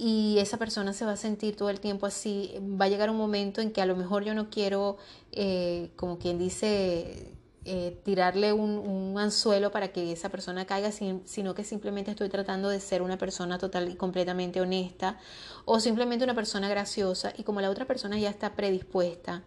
y 0.00 0.38
esa 0.38 0.56
persona 0.56 0.94
se 0.94 1.04
va 1.04 1.12
a 1.12 1.16
sentir 1.18 1.56
todo 1.56 1.68
el 1.68 1.78
tiempo 1.78 2.06
así. 2.06 2.54
Va 2.80 2.86
a 2.86 2.88
llegar 2.88 3.10
un 3.10 3.18
momento 3.18 3.60
en 3.60 3.70
que 3.70 3.82
a 3.82 3.86
lo 3.86 3.96
mejor 3.96 4.24
yo 4.24 4.32
no 4.32 4.48
quiero, 4.48 4.96
eh, 5.30 5.90
como 5.96 6.18
quien 6.18 6.38
dice, 6.38 7.34
eh, 7.66 8.00
tirarle 8.02 8.54
un, 8.54 9.14
anzuelo 9.18 9.70
para 9.70 9.88
que 9.92 10.10
esa 10.10 10.30
persona 10.30 10.64
caiga, 10.64 10.90
sino 10.90 11.54
que 11.54 11.64
simplemente 11.64 12.12
estoy 12.12 12.30
tratando 12.30 12.70
de 12.70 12.80
ser 12.80 13.02
una 13.02 13.18
persona 13.18 13.58
total 13.58 13.90
y 13.90 13.96
completamente 13.96 14.62
honesta 14.62 15.18
o 15.66 15.80
simplemente 15.80 16.24
una 16.24 16.34
persona 16.34 16.70
graciosa 16.70 17.34
y 17.36 17.42
como 17.42 17.60
la 17.60 17.68
otra 17.68 17.84
persona 17.84 18.18
ya 18.18 18.30
está 18.30 18.56
predispuesta 18.56 19.42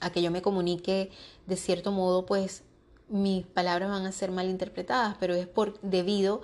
a 0.00 0.10
que 0.10 0.22
yo 0.22 0.30
me 0.30 0.42
comunique 0.42 1.10
de 1.46 1.56
cierto 1.56 1.90
modo, 1.90 2.24
pues 2.24 2.62
mis 3.08 3.46
palabras 3.46 3.90
van 3.90 4.06
a 4.06 4.12
ser 4.12 4.30
mal 4.30 4.48
interpretadas, 4.48 5.16
pero 5.18 5.34
es 5.34 5.48
por 5.48 5.80
debido, 5.80 6.42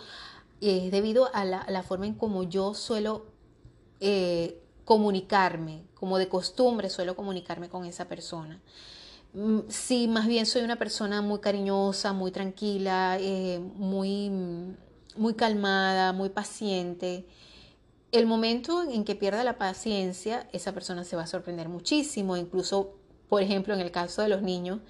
es 0.70 0.90
debido 0.90 1.30
a 1.34 1.44
la, 1.44 1.82
forma 1.82 2.06
en 2.06 2.14
como 2.14 2.42
yo 2.44 2.74
suelo 2.74 3.26
eh, 4.00 4.60
comunicarme, 4.84 5.82
como 5.94 6.18
de 6.18 6.28
costumbre 6.28 6.90
suelo 6.90 7.16
comunicarme 7.16 7.68
con 7.68 7.84
esa 7.84 8.06
persona. 8.06 8.60
Mm, 9.34 9.60
si 9.68 10.08
más 10.08 10.26
bien 10.26 10.46
soy 10.46 10.62
una 10.62 10.76
persona 10.76 11.20
muy 11.22 11.40
cariñosa, 11.40 12.12
muy 12.12 12.30
tranquila, 12.30 13.18
eh, 13.20 13.58
muy, 13.76 14.30
muy 15.16 15.34
calmada, 15.34 16.12
muy 16.12 16.28
paciente. 16.28 17.26
El 18.12 18.26
momento 18.26 18.82
en 18.84 19.04
que 19.04 19.16
pierda 19.16 19.42
la 19.42 19.58
paciencia, 19.58 20.48
esa 20.52 20.72
persona 20.72 21.02
se 21.04 21.16
va 21.16 21.24
a 21.24 21.26
sorprender 21.26 21.68
muchísimo. 21.68 22.36
Incluso, 22.36 22.94
por 23.28 23.42
ejemplo, 23.42 23.74
en 23.74 23.80
el 23.80 23.90
caso 23.90 24.22
de 24.22 24.28
los 24.28 24.42
niños, 24.42 24.80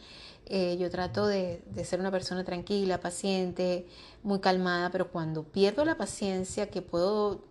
eh, 0.47 0.77
yo 0.79 0.91
trato 0.91 1.27
de, 1.27 1.63
ser 1.85 2.01
una 2.01 2.11
persona 2.11 2.45
tranquila, 2.45 3.01
paciente, 3.01 3.87
muy 4.23 4.41
calmada, 4.41 4.91
pero 4.91 5.11
cuando 5.11 5.45
pierdo 5.45 5.85
la 5.85 5.97
paciencia, 5.97 6.71
que 6.71 6.83
puedo, 6.83 7.45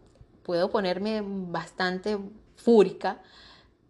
puedo 0.43 0.69
ponerme 0.69 1.23
bastante 1.25 2.17
fúrica, 2.55 3.21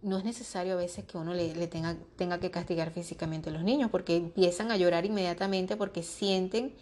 no 0.01 0.17
es 0.17 0.23
necesario 0.23 0.73
a 0.73 0.77
veces 0.77 1.05
que 1.05 1.17
uno 1.17 1.33
le, 1.33 1.67
tenga, 1.67 1.95
tenga, 2.15 2.39
que 2.39 2.51
castigar 2.51 2.91
físicamente 2.91 3.49
a 3.49 3.53
los 3.53 3.63
niños, 3.63 3.89
porque 3.89 4.15
empiezan 4.15 4.71
a 4.71 4.77
llorar 4.77 5.05
inmediatamente 5.05 5.77
porque 5.77 6.03
sienten 6.03 6.73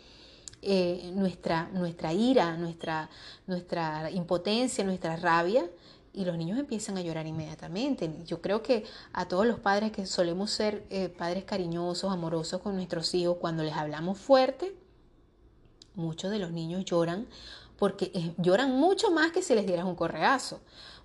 eh, 0.63 1.11
nuestra, 1.15 1.69
nuestra 1.73 2.13
ira, 2.13 2.55
nuestra, 2.57 3.09
nuestra 3.47 4.11
impotencia, 4.11 4.83
nuestra 4.83 5.15
rabia, 5.15 5.67
y 6.13 6.25
los 6.25 6.37
niños 6.37 6.59
empiezan 6.59 6.97
a 6.97 7.01
llorar 7.01 7.25
inmediatamente. 7.25 8.11
Yo 8.25 8.41
creo 8.41 8.61
que 8.61 8.83
a 9.13 9.27
todos 9.27 9.45
los 9.45 9.59
padres 9.59 9.91
que 9.91 10.05
solemos 10.05 10.51
ser 10.51 10.85
eh, 10.89 11.09
padres 11.09 11.45
cariñosos, 11.45 12.11
amorosos 12.11 12.61
con 12.61 12.75
nuestros 12.75 13.13
hijos, 13.13 13.37
cuando 13.39 13.63
les 13.63 13.73
hablamos 13.73 14.17
fuerte, 14.17 14.75
muchos 15.95 16.31
de 16.31 16.39
los 16.39 16.51
niños 16.51 16.85
lloran 16.85 17.27
porque 17.77 18.11
eh, 18.13 18.33
lloran 18.37 18.71
mucho 18.79 19.09
más 19.09 19.31
que 19.31 19.41
si 19.41 19.55
les 19.55 19.65
dieras 19.65 19.85
un 19.85 19.95
correazo, 19.95 20.59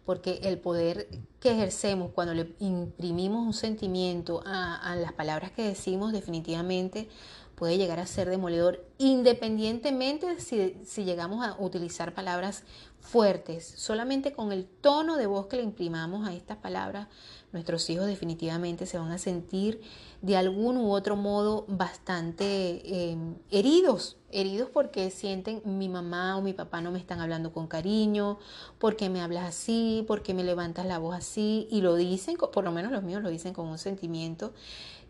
porque 0.05 0.41
el 0.43 0.59
poder 0.59 1.09
que 1.41 1.53
ejercemos 1.53 2.11
cuando 2.15 2.35
le 2.35 2.55
imprimimos 2.59 3.47
un 3.47 3.55
sentimiento 3.55 4.43
a, 4.45 4.77
a 4.77 4.95
las 4.95 5.13
palabras 5.15 5.53
que 5.53 5.63
decimos 5.63 6.13
definitivamente 6.13 7.09
puede 7.57 7.79
llegar 7.79 7.99
a 7.99 8.07
ser 8.07 8.29
demoledor, 8.31 8.85
independientemente 8.99 10.27
de 10.27 10.41
si, 10.41 10.77
si, 10.85 11.05
llegamos 11.05 11.45
a 11.45 11.57
utilizar 11.59 12.15
palabras 12.15 12.63
fuertes. 13.01 13.73
Solamente 13.77 14.33
con 14.33 14.53
el 14.53 14.67
tono 14.67 15.17
de 15.17 15.27
voz 15.27 15.47
que 15.47 15.57
le 15.57 15.63
imprimamos 15.63 16.29
a 16.29 16.35
estas 16.35 16.59
palabras, 16.59 17.09
nuestros 17.53 17.89
hijos 17.89 18.07
definitivamente 18.07 18.85
se 18.85 18.99
van 18.99 19.11
a 19.11 19.19
sentir 19.19 19.81
de 20.21 20.37
algún 20.37 20.77
u 20.77 20.93
otro 20.93 21.17
modo 21.17 21.65
bastante 21.69 23.11
em, 23.11 23.37
heridos, 23.51 24.19
heridos 24.31 24.69
porque 24.71 25.11
sienten 25.11 25.63
mi 25.65 25.89
mamá 25.89 26.37
o 26.37 26.43
mi 26.43 26.53
papá 26.53 26.83
no 26.83 26.91
me 26.91 26.99
están 26.99 27.21
hablando 27.21 27.53
con 27.53 27.69
cariño, 27.69 28.39
porque 28.79 29.09
me 29.09 29.23
hablas 29.23 29.45
así, 29.45 30.05
porque 30.07 30.35
me 30.35 30.45
levantas 30.45 30.85
la 30.85 30.99
voz 30.99 31.17
así, 31.17 31.67
y 31.71 31.81
lo 31.81 31.95
dicen, 31.95 32.37
por 32.37 32.65
lo 32.65 32.73
menos 32.73 32.93
los 32.93 33.03
míos 33.03 33.23
lo 33.23 33.31
dicen 33.31 33.55
con 33.55 33.67
un 33.67 33.79
sentimiento 33.79 34.53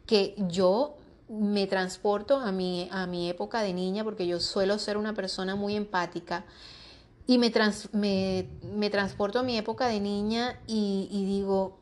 que 0.07 0.37
yo 0.49 0.97
me 1.29 1.67
transporto 1.67 2.37
a 2.37 2.53
mi, 2.53 2.89
a 2.91 3.07
mi 3.07 3.29
época 3.29 3.63
de 3.63 3.73
niña 3.73 4.05
porque 4.05 4.27
yo 4.27 4.41
suelo 4.41 4.79
ser 4.79 4.97
una 4.97 5.15
persona 5.15 5.57
muy 5.57 5.77
empática 5.77 6.45
y 7.27 7.39
me, 7.39 7.53
me, 8.63 8.91
transporto 8.91 9.41
a 9.41 9.43
mi 9.43 9.59
época 9.59 9.89
de 9.89 9.99
niña 9.99 10.61
y, 10.67 11.25
digo, 11.27 11.81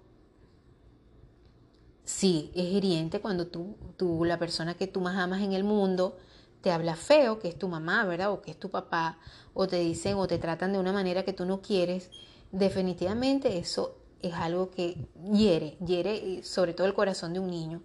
sí, 2.04 2.50
es 2.54 2.64
hiriente 2.64 3.20
cuando 3.20 3.46
tú, 3.46 3.76
tú, 3.98 4.24
la 4.24 4.38
persona 4.38 4.74
que 4.74 4.86
tú 4.86 5.00
más 5.00 5.18
amas 5.18 5.42
en 5.42 5.52
el 5.52 5.62
mundo, 5.62 6.16
te 6.62 6.72
habla 6.72 6.96
feo, 6.96 7.38
que 7.38 7.48
es 7.48 7.58
tu 7.58 7.68
mamá, 7.68 8.06
¿verdad? 8.06 8.32
O 8.32 8.40
que 8.40 8.52
es 8.52 8.58
tu 8.58 8.70
papá, 8.70 9.18
o 9.52 9.66
te 9.66 9.76
dicen 9.76 10.16
o 10.16 10.26
te 10.26 10.38
tratan 10.38 10.72
de 10.72 10.78
una 10.78 10.94
manera 10.94 11.24
que 11.24 11.34
tú 11.34 11.44
no 11.44 11.60
quieres. 11.60 12.10
Definitivamente 12.50 13.58
eso 13.58 13.98
es 14.22 14.32
algo 14.32 14.70
que 14.70 15.06
hiere, 15.30 15.76
hiere 15.84 16.42
sobre 16.42 16.72
todo 16.72 16.86
el 16.86 16.94
corazón 16.94 17.34
de 17.34 17.40
un 17.40 17.50
niño. 17.50 17.82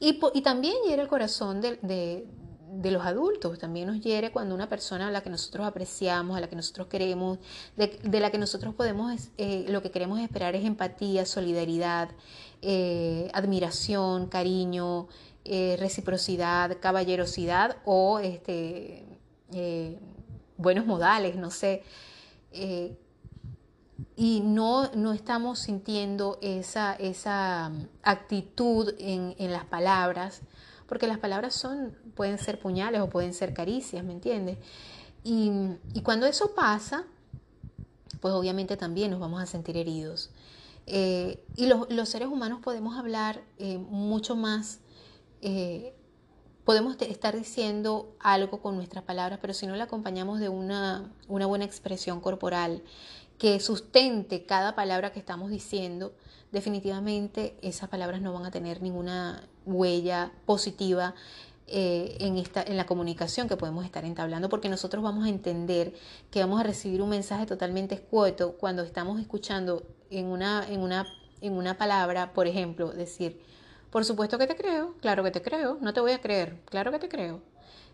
Y, 0.00 0.42
también 0.42 0.74
hiere 0.86 1.02
el 1.02 1.08
corazón 1.08 1.60
de, 1.60 2.26
los 2.84 3.04
adultos, 3.04 3.58
también 3.58 3.88
nos 3.88 4.00
hiere 4.00 4.30
cuando 4.30 4.54
una 4.54 4.68
persona 4.68 5.08
a 5.08 5.10
la 5.10 5.22
que 5.22 5.30
nosotros 5.30 5.66
apreciamos, 5.66 6.36
a 6.36 6.40
la 6.40 6.48
que 6.48 6.56
nosotros 6.56 6.86
queremos, 6.86 7.38
de, 7.76 8.20
la 8.20 8.30
que 8.30 8.38
nosotros 8.38 8.74
podemos, 8.74 9.30
eh, 9.38 9.66
lo 9.68 9.82
que 9.82 9.90
queremos 9.90 10.20
esperar 10.20 10.54
es 10.54 10.64
empatía, 10.64 11.26
solidaridad, 11.26 12.10
eh, 12.62 13.30
admiración, 13.34 14.28
cariño, 14.28 15.08
eh, 15.44 15.76
reciprocidad, 15.80 16.78
caballerosidad 16.80 17.78
o 17.84 18.20
este, 18.20 19.04
buenos 20.56 20.86
modales, 20.86 21.36
no 21.36 21.50
sé 21.50 21.82
y 24.16 24.40
no, 24.40 24.90
no 24.92 25.12
estamos 25.12 25.58
sintiendo 25.58 26.38
esa, 26.40 26.94
esa 26.94 27.70
mm, 27.70 27.88
actitud 28.02 28.94
en, 28.98 29.34
en, 29.38 29.52
las 29.52 29.64
palabras, 29.64 30.42
porque 30.86 31.06
las 31.06 31.18
palabras 31.18 31.54
son, 31.54 31.96
pueden 32.14 32.38
ser 32.38 32.60
puñales 32.60 33.00
o 33.00 33.08
pueden 33.08 33.34
ser 33.34 33.54
caricias, 33.54 34.04
¿me 34.04 34.12
entiendes? 34.12 34.58
Y, 35.24 35.50
y 35.94 36.02
cuando 36.02 36.26
eso 36.26 36.54
pasa, 36.54 37.04
pues 38.20 38.34
obviamente 38.34 38.76
también 38.76 39.10
nos 39.10 39.20
vamos 39.20 39.42
a 39.42 39.46
sentir 39.46 39.76
heridos. 39.76 40.30
Eh, 40.86 41.44
y 41.56 41.66
los, 41.66 41.90
los, 41.90 42.08
seres 42.08 42.28
humanos 42.28 42.60
podemos 42.62 42.96
hablar 42.96 43.42
eh, 43.58 43.76
mucho 43.76 44.36
más, 44.36 44.80
eh, 45.42 45.92
podemos 46.64 46.96
estar 47.02 47.36
diciendo 47.36 48.14
algo 48.20 48.62
con 48.62 48.76
nuestras 48.76 49.04
palabras, 49.04 49.38
pero 49.40 49.52
si 49.52 49.66
no 49.66 49.76
la 49.76 49.84
acompañamos 49.84 50.40
de 50.40 50.48
una, 50.48 51.12
una 51.28 51.46
buena 51.46 51.66
expresión 51.66 52.20
corporal, 52.20 52.82
que 53.38 53.60
sustente 53.60 54.44
cada 54.44 54.74
palabra 54.74 55.12
que 55.12 55.20
estamos 55.20 55.50
diciendo, 55.50 56.12
definitivamente 56.50 57.56
esas 57.62 57.88
palabras 57.88 58.20
no 58.20 58.32
van 58.32 58.46
a 58.46 58.50
tener 58.50 58.82
ninguna 58.82 59.48
huella 59.64 60.32
positiva 60.44 61.14
eh, 61.68 62.16
en, 62.20 62.38
esta, 62.38 62.62
en 62.62 62.76
la 62.76 62.86
comunicación 62.86 63.48
que 63.48 63.56
podemos 63.56 63.84
estar 63.84 64.04
entablando, 64.04 64.48
porque 64.48 64.68
nosotros 64.68 65.02
vamos 65.02 65.26
a 65.26 65.28
entender 65.28 65.92
que 66.30 66.40
vamos 66.40 66.58
a 66.60 66.62
recibir 66.64 67.02
un 67.02 67.10
mensaje 67.10 67.46
totalmente 67.46 67.94
escueto 67.94 68.56
cuando 68.56 68.82
estamos 68.82 69.20
escuchando 69.20 69.86
en 70.10 70.26
una, 70.26 70.66
en 70.68 70.80
una, 70.80 71.06
en 71.40 71.52
una 71.52 71.76
palabra, 71.76 72.32
por 72.32 72.46
ejemplo, 72.46 72.90
decir, 72.90 73.40
por 73.90 74.04
supuesto 74.04 74.38
que 74.38 74.46
te 74.46 74.56
creo, 74.56 74.94
claro 75.00 75.22
que 75.22 75.30
te 75.30 75.42
creo, 75.42 75.78
no 75.80 75.92
te 75.92 76.00
voy 76.00 76.12
a 76.12 76.20
creer, 76.20 76.58
claro 76.64 76.90
que 76.90 76.98
te 76.98 77.08
creo. 77.08 77.42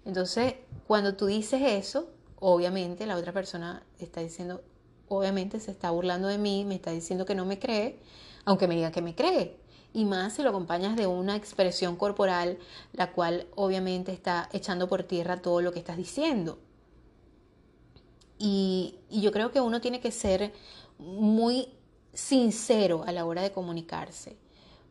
Entonces, 0.05 0.55
cuando 0.87 1.17
tú 1.17 1.27
dices 1.27 1.61
eso, 1.63 2.09
obviamente 2.39 3.07
la 3.07 3.17
otra 3.17 3.33
persona 3.33 3.83
está 3.99 4.21
diciendo, 4.21 4.63
obviamente 5.09 5.61
se 5.61 5.71
está 5.71 5.91
burlando 5.91 6.29
de 6.29 6.39
mí, 6.39 6.65
me 6.65 6.75
está 6.75 6.91
diciendo 6.91 7.27
que 7.27 7.35
no 7.35 7.45
me 7.45 7.59
cree, 7.59 7.99
aunque 8.45 8.69
me 8.69 8.75
diga 8.75 8.91
que 8.91 9.03
me 9.03 9.15
cree. 9.15 9.57
Y 9.93 10.05
más 10.05 10.35
si 10.35 10.43
lo 10.43 10.51
acompañas 10.51 10.97
de 10.97 11.07
una 11.07 11.37
expresión 11.37 11.97
corporal, 11.97 12.59
la 12.93 13.13
cual 13.13 13.47
obviamente 13.55 14.13
está 14.13 14.49
echando 14.53 14.89
por 14.89 15.05
tierra 15.05 15.41
todo 15.41 15.61
lo 15.61 15.73
que 15.73 15.79
estás 15.79 15.97
diciendo. 15.97 16.59
Y, 18.39 18.97
y 19.09 19.21
yo 19.21 19.31
creo 19.31 19.53
que 19.53 19.61
uno 19.61 19.81
tiene 19.81 20.01
que 20.01 20.11
ser 20.11 20.53
muy 20.99 21.69
sincero 22.13 23.05
a 23.07 23.13
la 23.13 23.25
hora 23.25 23.43
de 23.43 23.53
comunicarse, 23.53 24.37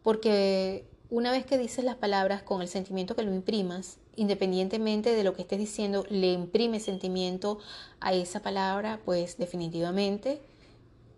porque 0.02 0.88
una 1.14 1.32
vez 1.32 1.46
que 1.46 1.60
dices 1.60 1.86
las 1.86 1.98
palabras 1.98 2.42
con 2.42 2.64
el 2.64 2.68
sentimiento 2.68 3.16
que 3.16 3.22
lo 3.22 3.32
imprimas, 3.32 4.00
independientemente 4.16 5.14
de 5.14 5.24
lo 5.24 5.36
que 5.36 5.44
estés 5.44 5.60
diciendo, 5.60 6.08
le 6.10 6.32
imprime 6.32 6.80
sentimiento 6.80 7.60
a 8.00 8.14
esa 8.14 8.42
palabra, 8.42 9.00
pues 9.06 9.38
definitivamente 9.38 10.42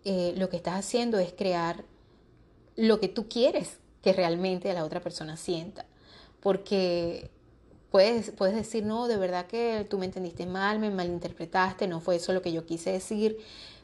eh, 0.04 0.34
lo 0.36 0.50
que 0.50 0.58
estás 0.58 0.74
haciendo 0.74 1.18
es 1.18 1.32
crear 1.32 1.82
lo 2.76 3.00
que 3.00 3.08
tú 3.08 3.26
quieres 3.26 3.78
que 4.02 4.12
realmente 4.12 4.70
la 4.74 4.84
otra 4.84 5.00
persona 5.00 5.38
sienta. 5.38 5.86
Porque 6.40 7.30
puedes, 7.90 8.32
puedes 8.32 8.54
decir, 8.54 8.84
no, 8.84 9.08
de 9.08 9.16
verdad 9.16 9.46
que 9.46 9.86
tú 9.88 9.96
me 9.96 10.04
entendiste 10.04 10.44
mal, 10.44 10.78
me 10.78 10.90
malinterpretaste, 10.90 11.88
no 11.88 12.00
fue 12.00 12.16
eso 12.16 12.34
lo 12.34 12.42
que 12.42 12.52
yo 12.52 12.66
quise 12.66 12.92
decir, 12.92 13.38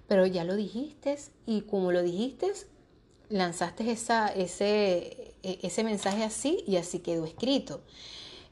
pero 0.08 0.26
ya 0.26 0.44
lo 0.44 0.56
dijiste 0.56 1.16
y 1.46 1.62
como 1.62 1.90
lo 1.90 2.02
dijiste, 2.02 2.52
lanzaste 3.30 3.90
esa, 3.90 4.28
ese, 4.28 5.31
ese 5.42 5.84
mensaje 5.84 6.24
así 6.24 6.64
y 6.66 6.76
así 6.76 7.00
quedó 7.00 7.24
escrito. 7.24 7.80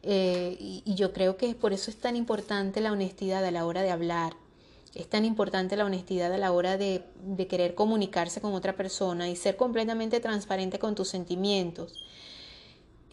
Eh, 0.03 0.57
y, 0.59 0.95
yo 0.95 1.13
creo 1.13 1.37
que 1.37 1.55
por 1.55 1.73
eso 1.73 1.91
es 1.91 1.97
tan 1.99 2.17
importante 2.17 2.81
la 2.81 2.93
honestidad 2.93 3.45
a 3.45 3.51
la 3.51 3.67
hora 3.67 3.83
de 3.83 3.91
hablar. 3.91 4.35
Es 4.95 5.09
tan 5.09 5.25
importante 5.25 5.77
la 5.77 5.85
honestidad 5.85 6.33
a 6.33 6.39
la 6.39 6.53
hora 6.53 6.77
de, 6.77 7.05
querer 7.49 7.75
comunicarse 7.75 8.41
con 8.41 8.55
otra 8.55 8.77
persona 8.77 9.29
y 9.29 9.37
ser 9.37 9.57
completamente 9.57 10.21
transparente 10.21 10.79
con 10.79 10.95
tus 10.95 11.09
sentimientos. 11.09 12.05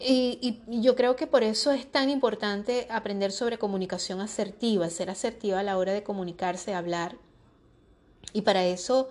Y, 0.00 0.60
yo 0.66 0.96
creo 0.96 1.16
que 1.16 1.26
por 1.26 1.42
eso 1.42 1.72
es 1.72 1.90
tan 1.90 2.08
importante 2.10 2.86
aprender 2.90 3.32
sobre 3.32 3.58
comunicación 3.58 4.20
asertiva, 4.20 4.88
ser 4.90 5.10
asertiva 5.10 5.60
a 5.60 5.62
la 5.62 5.76
hora 5.76 5.92
de 5.92 6.02
comunicarse, 6.02 6.74
hablar. 6.74 7.16
Y 8.32 8.42
para 8.42 8.64
eso 8.64 9.08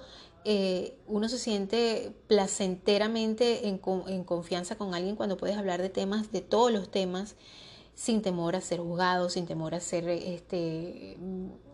eh, 0.49 0.97
uno 1.07 1.27
se 1.27 1.39
siente 1.39 2.13
placenteramente 2.27 3.67
en, 3.67 3.77
confianza 4.23 4.77
con 4.77 4.95
alguien 4.95 5.17
cuando 5.17 5.35
puedes 5.35 5.57
hablar 5.57 5.81
de 5.81 5.89
temas, 5.89 6.31
de 6.31 6.39
todos 6.39 6.71
los 6.71 6.89
temas, 6.89 7.35
sin 7.95 8.21
temor 8.21 8.55
a 8.55 8.61
ser 8.61 8.79
juzgado, 8.79 9.29
sin 9.29 9.45
temor 9.45 9.75
a 9.75 9.81
ser 9.81 10.07
este, 10.07 11.17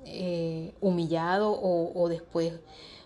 eh, 0.06 0.74
humillado 0.82 1.52
o, 1.52 2.10
después, 2.10 2.54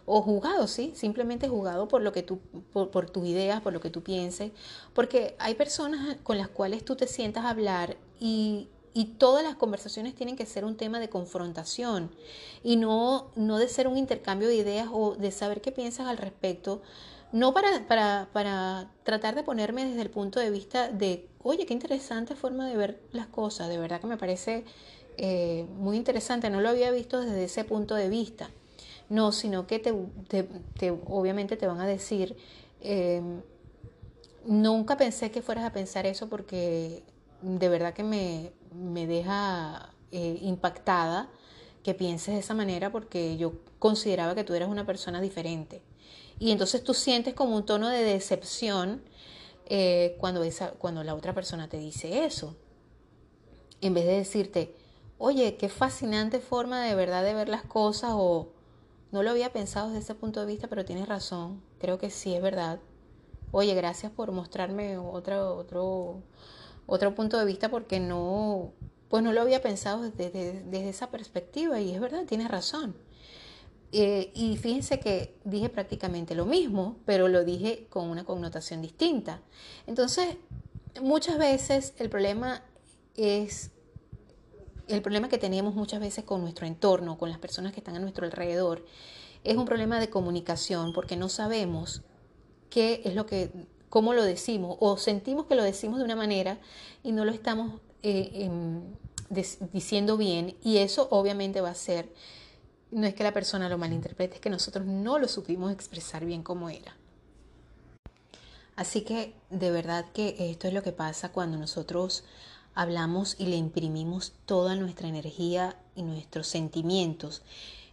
o 0.05 0.21
juzgado, 0.21 0.67
¿sí? 0.67 0.93
Simplemente 0.95 1.49
juzgado 1.49 1.89
por 1.89 2.01
lo 2.01 2.13
que 2.13 2.23
tú, 2.23 2.39
por, 2.71 2.89
por, 2.89 3.09
tus 3.09 3.27
ideas, 3.27 3.59
por 3.59 3.73
lo 3.73 3.81
que 3.81 3.89
tú 3.89 4.03
pienses, 4.03 4.53
porque 4.93 5.35
hay 5.37 5.55
personas 5.55 6.15
con 6.23 6.37
las 6.37 6.47
cuales 6.47 6.85
tú 6.85 6.95
te 6.95 7.07
sientas 7.07 7.43
a 7.43 7.49
hablar 7.49 7.97
y, 8.21 8.69
y 8.97 9.05
todas 9.05 9.43
las 9.43 9.55
conversaciones 9.55 10.15
tienen 10.15 10.35
que 10.35 10.47
ser 10.47 10.65
un 10.65 10.75
tema 10.75 10.99
de 10.99 11.07
confrontación 11.07 12.09
y 12.63 12.77
no, 12.77 13.29
no 13.35 13.59
de 13.59 13.67
ser 13.67 13.87
un 13.87 13.95
intercambio 13.95 14.47
de 14.47 14.55
ideas 14.55 14.87
o 14.91 15.15
de 15.15 15.29
saber 15.29 15.61
qué 15.61 15.71
piensas 15.71 16.07
al 16.07 16.17
respecto. 16.17 16.81
No 17.31 17.53
para, 17.53 17.87
para, 17.87 18.27
para 18.33 18.89
tratar 19.03 19.35
de 19.35 19.43
ponerme 19.43 19.85
desde 19.85 20.01
el 20.01 20.09
punto 20.09 20.39
de 20.39 20.49
vista 20.49 20.89
de, 20.89 21.29
oye, 21.43 21.67
qué 21.67 21.75
interesante 21.75 22.33
forma 22.35 22.67
de 22.67 22.75
ver 22.75 22.99
las 23.11 23.27
cosas, 23.27 23.69
de 23.69 23.77
verdad 23.77 24.01
que 24.01 24.07
me 24.07 24.17
parece 24.17 24.65
eh, 25.17 25.67
muy 25.75 25.95
interesante, 25.95 26.49
no 26.49 26.59
lo 26.59 26.69
había 26.69 26.89
visto 26.89 27.21
desde 27.21 27.43
ese 27.43 27.65
punto 27.65 27.93
de 27.93 28.09
vista. 28.09 28.49
No, 29.09 29.31
sino 29.31 29.67
que 29.67 29.77
te, 29.77 29.93
te, 30.27 30.89
obviamente 30.89 31.55
te 31.55 31.67
van 31.67 31.81
a 31.81 31.85
decir, 31.85 32.35
eh, 32.81 33.21
nunca 34.43 34.97
pensé 34.97 35.29
que 35.29 35.43
fueras 35.43 35.65
a 35.65 35.71
pensar 35.71 36.07
eso 36.07 36.27
porque 36.29 37.03
de 37.41 37.69
verdad 37.69 37.93
que 37.93 38.03
me, 38.03 38.51
me 38.77 39.07
deja 39.07 39.93
eh, 40.11 40.39
impactada 40.41 41.29
que 41.83 41.93
pienses 41.93 42.33
de 42.33 42.39
esa 42.39 42.53
manera 42.53 42.91
porque 42.91 43.37
yo 43.37 43.53
consideraba 43.79 44.35
que 44.35 44.43
tú 44.43 44.53
eras 44.53 44.69
una 44.69 44.85
persona 44.85 45.21
diferente. 45.21 45.81
Y 46.39 46.51
entonces 46.51 46.83
tú 46.83 46.93
sientes 46.93 47.33
como 47.33 47.55
un 47.55 47.65
tono 47.65 47.89
de 47.89 48.03
decepción 48.03 49.01
eh, 49.65 50.15
cuando, 50.19 50.43
esa, 50.43 50.71
cuando 50.71 51.03
la 51.03 51.15
otra 51.15 51.33
persona 51.33 51.67
te 51.67 51.77
dice 51.77 52.25
eso. 52.25 52.55
En 53.81 53.93
vez 53.93 54.05
de 54.05 54.13
decirte, 54.13 54.75
oye, 55.17 55.57
qué 55.57 55.69
fascinante 55.69 56.39
forma 56.39 56.83
de 56.83 56.95
verdad 56.95 57.23
de 57.23 57.33
ver 57.33 57.49
las 57.49 57.63
cosas 57.63 58.11
o 58.13 58.49
no 59.11 59.23
lo 59.23 59.31
había 59.31 59.53
pensado 59.53 59.87
desde 59.87 59.99
ese 59.99 60.15
punto 60.15 60.39
de 60.39 60.45
vista, 60.45 60.67
pero 60.67 60.85
tienes 60.85 61.07
razón, 61.07 61.61
creo 61.79 61.97
que 61.97 62.09
sí 62.09 62.33
es 62.33 62.41
verdad. 62.41 62.79
Oye, 63.51 63.73
gracias 63.75 64.11
por 64.11 64.31
mostrarme 64.31 64.97
otro, 64.97 65.55
otro, 65.55 66.21
otro 66.87 67.13
punto 67.13 67.37
de 67.37 67.45
vista 67.45 67.69
porque 67.69 67.99
no, 67.99 68.73
pues 69.09 69.23
no 69.23 69.33
lo 69.33 69.41
había 69.41 69.61
pensado 69.61 70.01
desde, 70.09 70.63
desde, 70.63 70.89
esa 70.89 71.11
perspectiva 71.11 71.79
y 71.79 71.93
es 71.93 72.01
verdad, 72.01 72.25
tienes 72.25 72.47
razón. 72.47 72.95
Eh, 73.91 74.31
y 74.33 74.57
fíjense 74.57 74.99
que 74.99 75.35
dije 75.45 75.69
prácticamente 75.69 76.33
lo 76.33 76.45
mismo, 76.45 76.97
pero 77.05 77.27
lo 77.27 77.45
dije 77.45 77.87
con 77.89 78.09
una 78.09 78.25
connotación 78.25 78.81
distinta. 78.81 79.41
Entonces, 79.85 80.37
muchas 81.01 81.37
veces 81.37 81.93
el 81.99 82.09
problema 82.09 82.63
es 83.15 83.71
el 84.87 85.01
problema 85.01 85.27
que 85.27 85.37
tenemos 85.37 85.75
muchas 85.75 85.99
veces 85.99 86.23
con 86.23 86.41
nuestro 86.41 86.65
entorno, 86.65 87.17
con 87.17 87.29
las 87.29 87.39
personas 87.39 87.73
que 87.73 87.81
están 87.81 87.95
a 87.95 87.99
nuestro 87.99 88.25
alrededor, 88.25 88.85
es 89.43 89.57
un 89.57 89.65
problema 89.65 89.99
de 89.99 90.09
comunicación 90.09 90.93
porque 90.93 91.15
no 91.15 91.29
sabemos 91.29 92.03
qué 92.69 93.01
es 93.05 93.15
lo 93.15 93.25
que 93.25 93.51
cómo 93.89 94.13
lo 94.13 94.23
decimos 94.23 94.77
o 94.79 94.97
sentimos 94.97 95.45
que 95.45 95.55
lo 95.55 95.63
decimos 95.63 95.99
de 95.99 96.05
una 96.05 96.15
manera 96.15 96.57
y 97.03 97.11
no 97.11 97.25
lo 97.25 97.31
estamos 97.31 97.79
eh, 98.03 98.31
em, 98.33 98.81
diciendo 99.73 100.17
bien 100.17 100.55
y 100.63 100.77
eso 100.77 101.07
obviamente 101.11 101.61
va 101.61 101.69
a 101.69 101.75
ser, 101.75 102.09
no 102.91 103.07
es 103.07 103.13
que 103.13 103.23
la 103.23 103.33
persona 103.33 103.69
lo 103.69 103.77
malinterprete, 103.77 104.35
es 104.35 104.41
que 104.41 104.49
nosotros 104.49 104.85
no 104.85 105.19
lo 105.19 105.27
supimos 105.27 105.71
expresar 105.71 106.25
bien 106.25 106.43
como 106.43 106.69
era. 106.69 106.95
Así 108.75 109.01
que 109.01 109.33
de 109.49 109.71
verdad 109.71 110.05
que 110.13 110.35
esto 110.37 110.67
es 110.67 110.73
lo 110.73 110.83
que 110.83 110.91
pasa 110.91 111.31
cuando 111.31 111.57
nosotros 111.57 112.23
hablamos 112.75 113.35
y 113.39 113.47
le 113.47 113.55
imprimimos 113.55 114.33
toda 114.45 114.75
nuestra 114.75 115.07
energía 115.07 115.75
y 115.95 116.03
nuestros 116.03 116.47
sentimientos 116.47 117.41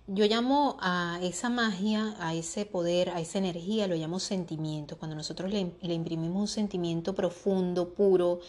yo 0.06 0.26
llamo 0.26 0.76
a 0.80 1.18
esa 1.22 1.48
magia, 1.48 2.14
a 2.18 2.34
ese 2.34 2.66
poder, 2.66 3.10
a 3.10 3.20
esa 3.20 3.38
energía, 3.38 3.86
lo 3.86 3.94
llamo 3.94 4.20
sentimiento. 4.20 4.98
Cuando 4.98 5.16
nosotros 5.16 5.50
le, 5.50 5.60
imprimimos 5.82 6.36
un 6.36 6.48
sentimiento 6.48 7.14
profundo, 7.14 7.94
puro 7.94 8.40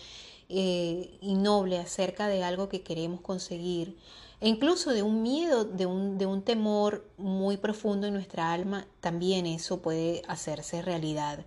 eh, 0.49 1.17
y 1.21 1.35
noble 1.35 1.79
acerca 1.79 2.27
de 2.27 2.43
algo 2.43 2.67
que 2.67 2.81
queremos 2.81 3.21
conseguir, 3.21 3.95
e 4.41 4.49
incluso 4.49 4.91
de 4.91 5.01
un 5.01 5.21
miedo, 5.21 5.63
de 5.63 5.85
un, 5.85 6.41
temor 6.41 7.09
muy 7.17 7.55
profundo 7.55 8.05
en 8.05 8.13
nuestra 8.13 8.51
alma, 8.51 8.85
también 8.99 9.45
eso 9.45 9.81
puede 9.81 10.23
hacerse 10.27 10.81
realidad. 10.81 11.45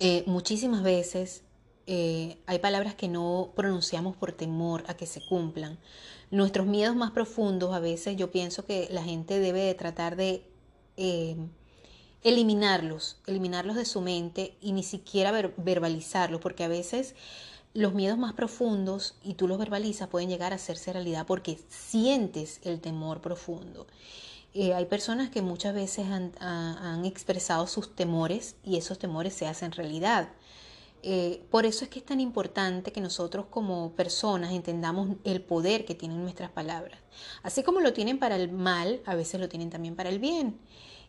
Eh, 0.00 0.24
muchísimas 0.26 0.82
veces 0.82 1.42
eh, 1.86 2.38
hay 2.46 2.58
palabras 2.58 2.96
que 2.96 3.08
no 3.08 3.52
pronunciamos 3.54 4.16
por 4.16 4.32
temor 4.32 4.82
a 4.88 4.94
que 4.94 5.06
se 5.06 5.24
cumplan. 5.24 5.78
Nuestros 6.30 6.66
miedos 6.66 6.96
más 6.96 7.12
profundos, 7.12 7.72
a 7.74 7.78
veces 7.78 8.16
yo 8.16 8.32
pienso 8.32 8.64
que 8.64 8.88
la 8.90 9.04
gente 9.04 9.38
debe 9.38 9.60
de 9.60 9.74
tratar 9.74 10.16
de 10.16 10.42
eh, 10.96 11.36
eliminarlos, 12.24 13.18
eliminarlos 13.26 13.76
de 13.76 13.84
su 13.84 14.00
mente 14.00 14.56
y 14.60 14.72
ni 14.72 14.82
siquiera 14.82 15.30
verbalizarlos, 15.56 16.40
porque 16.40 16.64
a 16.64 16.68
veces 16.68 17.14
los 17.72 17.94
miedos 17.94 18.18
más 18.18 18.32
profundos 18.32 19.14
y 19.22 19.34
tú 19.34 19.46
los 19.46 19.58
verbalizas 19.58 20.08
pueden 20.08 20.28
llegar 20.28 20.52
a 20.52 20.56
hacerse 20.56 20.92
realidad 20.92 21.26
porque 21.26 21.60
sientes 21.68 22.60
el 22.64 22.80
temor 22.80 23.20
profundo. 23.20 23.86
Eh, 24.54 24.74
hay 24.74 24.86
personas 24.86 25.30
que 25.30 25.42
muchas 25.42 25.74
veces 25.74 26.06
han 26.08 27.04
expresado 27.04 27.66
sus 27.66 27.94
temores 27.94 28.56
y 28.64 28.78
esos 28.78 28.98
temores 28.98 29.34
se 29.34 29.46
hacen 29.46 29.70
realidad. 29.70 30.30
Eh, 31.08 31.46
por 31.52 31.66
eso 31.66 31.84
es 31.84 31.88
que 31.88 32.00
es 32.00 32.04
tan 32.04 32.20
importante 32.20 32.90
que 32.90 33.00
nosotros 33.00 33.46
como 33.48 33.92
personas 33.92 34.52
entendamos 34.52 35.10
el 35.22 35.40
poder 35.40 35.84
que 35.84 35.94
tienen 35.94 36.20
nuestras 36.20 36.50
palabras. 36.50 36.98
Así 37.44 37.62
como 37.62 37.78
lo 37.78 37.92
tienen 37.92 38.18
para 38.18 38.34
el 38.34 38.50
mal, 38.50 39.02
a 39.06 39.14
veces 39.14 39.40
lo 39.40 39.48
tienen 39.48 39.70
también 39.70 39.94
para 39.94 40.08
el 40.08 40.18
bien. 40.18 40.58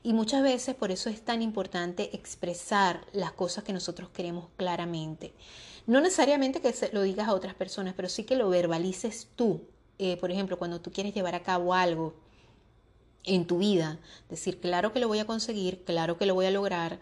Y 0.04 0.14
muchas 0.14 0.44
veces 0.44 0.76
por 0.76 0.92
eso 0.92 1.10
es 1.10 1.26
tan 1.26 1.42
importante 1.42 2.16
expresar 2.16 3.08
las 3.12 3.32
cosas 3.32 3.64
que 3.64 3.74
nosotros 3.74 4.10
queremos 4.10 4.50
claramente. 4.56 5.34
No 5.88 6.00
necesariamente 6.00 6.62
que 6.62 6.76
lo 6.92 7.02
digas 7.02 7.28
a 7.28 7.34
otras 7.34 7.56
personas, 7.56 7.96
pero 7.96 8.08
sí 8.08 8.24
que 8.24 8.36
lo 8.36 8.50
verbalices 8.50 9.30
tú. 9.36 9.64
Eh, 9.98 10.18
por 10.18 10.30
ejemplo, 10.30 10.60
cuando 10.60 10.80
tú 10.80 10.92
quieres 10.92 11.16
llevar 11.16 11.34
a 11.34 11.42
cabo 11.42 11.74
algo 11.74 12.14
en 13.28 13.46
tu 13.46 13.60
vida, 13.60 14.00
decir, 14.30 14.60
claro 14.60 14.94
que 14.94 15.00
lo 15.00 15.08
voy 15.08 15.20
a 15.20 15.26
conseguir, 15.26 15.84
claro 15.84 16.18
que 16.18 16.26
lo 16.26 16.34
voy 16.34 16.48
a 16.48 16.52
lograr, 16.52 17.00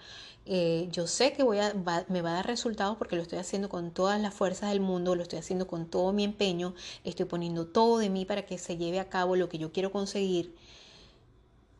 eh, 0.48 0.90
yo 0.92 1.08
sé 1.08 1.34
que 1.34 1.42
voy 1.44 1.58
a, 1.58 1.74
me 2.08 2.22
va 2.22 2.32
a 2.32 2.34
dar 2.34 2.46
resultados 2.46 2.98
porque 2.98 3.16
lo 3.16 3.24
estoy 3.24 3.40
haciendo 3.40 3.68
con 3.68 3.92
todas 3.92 4.22
las 4.22 4.34
fuerzas 4.34 4.70
del 4.70 4.80
mundo, 4.80 5.16
lo 5.16 5.24
estoy 5.24 5.40
haciendo 5.40 5.66
con 5.68 5.88
todo 5.88 6.14
mi 6.14 6.24
empeño, 6.24 6.76
estoy 7.04 7.26
poniendo 7.26 7.66
todo 7.66 7.98
de 7.98 8.10
mí 8.10 8.26
para 8.26 8.46
que 8.46 8.58
se 8.60 8.78
lleve 8.78 9.00
a 9.00 9.10
cabo 9.10 9.36
lo 9.36 9.50
que 9.50 9.58
yo 9.58 9.72
quiero 9.72 9.92
conseguir. 9.92 10.56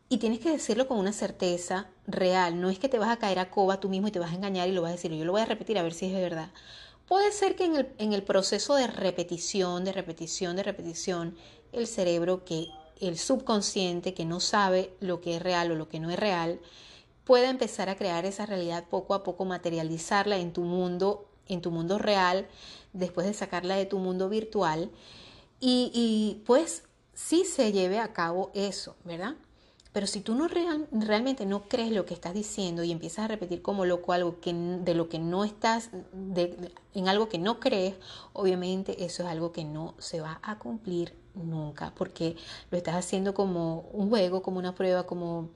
Y 0.08 0.18
tienes 0.18 0.40
que 0.40 0.50
decirlo 0.50 0.86
con 0.86 0.98
una 0.98 1.12
certeza 1.12 1.88
real, 2.06 2.60
no 2.60 2.70
es 2.70 2.78
que 2.78 2.88
te 2.88 2.98
vas 2.98 3.10
a 3.10 3.18
caer 3.18 3.38
a 3.38 3.50
coba 3.50 3.80
tú 3.80 3.88
mismo 3.88 4.08
y 4.08 4.12
te 4.12 4.18
vas 4.20 4.32
a 4.32 4.34
engañar 4.34 4.68
y 4.68 4.72
lo 4.72 4.82
vas 4.82 4.90
a 4.90 4.92
decir, 4.92 5.12
yo 5.12 5.24
lo 5.24 5.32
voy 5.32 5.40
a 5.42 5.46
repetir 5.46 5.78
a 5.78 5.82
ver 5.82 5.94
si 5.94 6.06
es 6.06 6.12
verdad. 6.12 6.50
Puede 7.06 7.30
ser 7.32 7.56
que 7.56 7.64
en 7.64 7.76
el, 7.76 7.88
en 7.98 8.12
el 8.12 8.22
proceso 8.24 8.74
de 8.74 8.88
repetición, 8.88 9.84
de 9.84 9.92
repetición, 9.92 10.56
de 10.56 10.62
repetición, 10.64 11.36
el 11.72 11.86
cerebro 11.86 12.44
que 12.44 12.68
el 13.00 13.18
subconsciente 13.18 14.14
que 14.14 14.24
no 14.24 14.40
sabe 14.40 14.94
lo 15.00 15.20
que 15.20 15.36
es 15.36 15.42
real 15.42 15.70
o 15.70 15.74
lo 15.74 15.88
que 15.88 16.00
no 16.00 16.10
es 16.10 16.18
real, 16.18 16.60
pueda 17.24 17.50
empezar 17.50 17.88
a 17.88 17.96
crear 17.96 18.24
esa 18.24 18.46
realidad 18.46 18.84
poco 18.88 19.12
a 19.12 19.22
poco, 19.22 19.44
materializarla 19.44 20.38
en 20.38 20.52
tu 20.52 20.62
mundo, 20.62 21.28
en 21.48 21.60
tu 21.60 21.70
mundo 21.70 21.98
real, 21.98 22.46
después 22.92 23.26
de 23.26 23.34
sacarla 23.34 23.76
de 23.76 23.86
tu 23.86 23.98
mundo 23.98 24.28
virtual. 24.28 24.90
Y, 25.58 26.42
pues 26.46 26.84
sí 27.14 27.44
se 27.44 27.72
lleve 27.72 27.98
a 27.98 28.12
cabo 28.12 28.50
eso, 28.54 28.94
¿verdad? 29.04 29.34
Pero 29.92 30.06
si 30.06 30.20
tú 30.20 30.34
no 30.34 30.46
realmente 30.46 31.46
no 31.46 31.68
crees 31.68 31.90
lo 31.90 32.04
que 32.04 32.12
estás 32.12 32.34
diciendo 32.34 32.84
y 32.84 32.92
empiezas 32.92 33.24
a 33.24 33.28
repetir 33.28 33.62
como 33.62 33.86
loco 33.86 34.12
algo 34.12 34.40
que, 34.40 34.52
de 34.52 34.94
lo 34.94 35.08
que 35.08 35.18
no 35.18 35.44
estás, 35.44 35.90
en 36.94 37.08
algo 37.08 37.30
que 37.30 37.38
no 37.38 37.58
crees, 37.58 37.94
obviamente 38.34 39.04
eso 39.04 39.22
es 39.22 39.28
algo 39.30 39.52
que 39.52 39.64
no 39.64 39.94
se 39.98 40.20
va 40.20 40.38
a 40.42 40.58
cumplir 40.58 41.14
nunca, 41.36 41.92
porque 41.94 42.36
lo 42.70 42.78
estás 42.78 42.96
haciendo 42.96 43.34
como 43.34 43.80
un 43.92 44.08
juego, 44.08 44.42
como 44.42 44.58
una 44.58 44.74
prueba, 44.74 45.06
como 45.06 45.50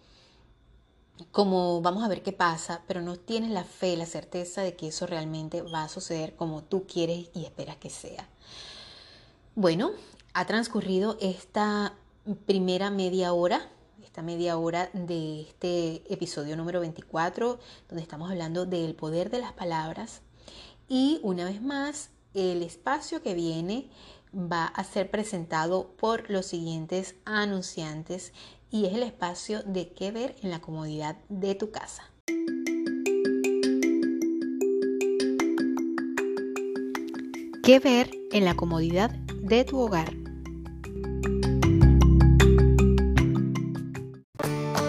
como 1.32 1.80
vamos 1.82 2.04
a 2.04 2.08
ver 2.08 2.22
qué 2.22 2.32
pasa, 2.32 2.82
pero 2.86 3.02
no 3.02 3.16
tienes 3.16 3.50
la 3.50 3.64
fe, 3.64 3.96
la 3.96 4.06
certeza 4.06 4.62
de 4.62 4.74
que 4.74 4.88
eso 4.88 5.06
realmente 5.06 5.62
va 5.62 5.84
a 5.84 5.88
suceder 5.88 6.34
como 6.34 6.62
tú 6.62 6.86
quieres 6.86 7.28
y 7.34 7.44
esperas 7.44 7.76
que 7.76 7.90
sea. 7.90 8.28
Bueno, 9.54 9.92
ha 10.32 10.46
transcurrido 10.46 11.18
esta 11.20 11.94
primera 12.46 12.90
media 12.90 13.32
hora, 13.32 13.68
esta 14.02 14.22
media 14.22 14.56
hora 14.56 14.90
de 14.92 15.42
este 15.42 16.02
episodio 16.12 16.56
número 16.56 16.80
24, 16.80 17.58
donde 17.88 18.02
estamos 18.02 18.30
hablando 18.30 18.66
del 18.66 18.94
poder 18.94 19.30
de 19.30 19.40
las 19.40 19.52
palabras. 19.52 20.22
Y 20.88 21.20
una 21.22 21.44
vez 21.44 21.62
más, 21.62 22.10
el 22.34 22.62
espacio 22.62 23.22
que 23.22 23.34
viene 23.34 23.90
va 24.34 24.64
a 24.66 24.84
ser 24.84 25.10
presentado 25.10 25.94
por 25.96 26.30
los 26.30 26.46
siguientes 26.46 27.14
anunciantes 27.24 28.32
y 28.70 28.86
es 28.86 28.94
el 28.94 29.02
espacio 29.02 29.62
de 29.64 29.92
qué 29.92 30.10
ver 30.12 30.36
en 30.42 30.50
la 30.50 30.60
comodidad 30.60 31.16
de 31.28 31.54
tu 31.54 31.70
casa. 31.70 32.04
¿Qué 37.62 37.78
ver 37.78 38.10
en 38.32 38.44
la 38.44 38.54
comodidad 38.54 39.10
de 39.10 39.64
tu 39.64 39.78
hogar? 39.78 40.12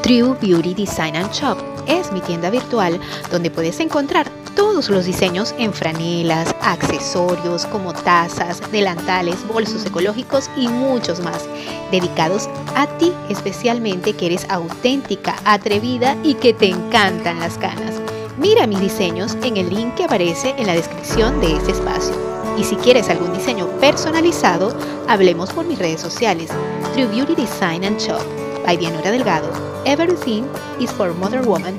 True 0.03 0.35
Beauty 0.41 0.73
Design 0.73 1.15
and 1.15 1.31
Shop 1.31 1.57
es 1.87 2.11
mi 2.11 2.21
tienda 2.21 2.49
virtual 2.49 2.99
donde 3.31 3.51
puedes 3.51 3.79
encontrar 3.79 4.40
todos 4.55 4.89
los 4.89 5.05
diseños 5.05 5.53
en 5.57 5.73
franelas, 5.73 6.55
accesorios 6.61 7.65
como 7.65 7.93
tazas, 7.93 8.61
delantales, 8.71 9.47
bolsos 9.47 9.85
ecológicos 9.85 10.49
y 10.55 10.67
muchos 10.67 11.19
más, 11.21 11.47
dedicados 11.91 12.49
a 12.75 12.87
ti 12.97 13.13
especialmente 13.29 14.13
que 14.13 14.27
eres 14.27 14.45
auténtica, 14.49 15.35
atrevida 15.45 16.15
y 16.23 16.35
que 16.35 16.53
te 16.53 16.67
encantan 16.67 17.39
las 17.39 17.57
canas. 17.57 18.01
Mira 18.37 18.65
mis 18.65 18.79
diseños 18.79 19.37
en 19.43 19.57
el 19.57 19.69
link 19.69 19.95
que 19.95 20.05
aparece 20.05 20.55
en 20.57 20.67
la 20.67 20.73
descripción 20.73 21.39
de 21.41 21.55
este 21.55 21.71
espacio. 21.71 22.13
Y 22.57 22.63
si 22.63 22.75
quieres 22.75 23.09
algún 23.09 23.33
diseño 23.33 23.67
personalizado, 23.79 24.75
hablemos 25.07 25.51
por 25.51 25.65
mis 25.65 25.79
redes 25.79 26.01
sociales, 26.01 26.49
True 26.93 27.07
Beauty 27.07 27.35
Design 27.35 27.83
and 27.85 27.99
Shop, 27.99 28.21
by 28.65 28.77
Dianora 28.77 29.11
Delgado. 29.11 29.49
Everything 29.85 30.43
is 30.79 30.91
for 30.91 31.13
Mother 31.13 31.41
Woman. 31.41 31.77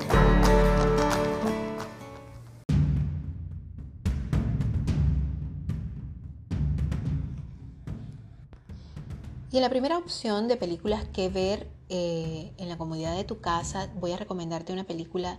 Y 9.53 9.57
en 9.57 9.63
la 9.63 9.69
primera 9.69 9.99
opción 9.99 10.49
de 10.49 10.57
películas 10.57 11.05
que 11.13 11.29
ver 11.29 11.69
eh, 11.91 12.51
en 12.57 12.71
la 12.71 12.79
comodidad 12.79 13.15
de 13.15 13.25
tu 13.25 13.41
casa, 13.41 13.91
voy 14.01 14.13
a 14.13 14.17
recomendarte 14.17 14.73
una 14.73 14.85
película 14.85 15.39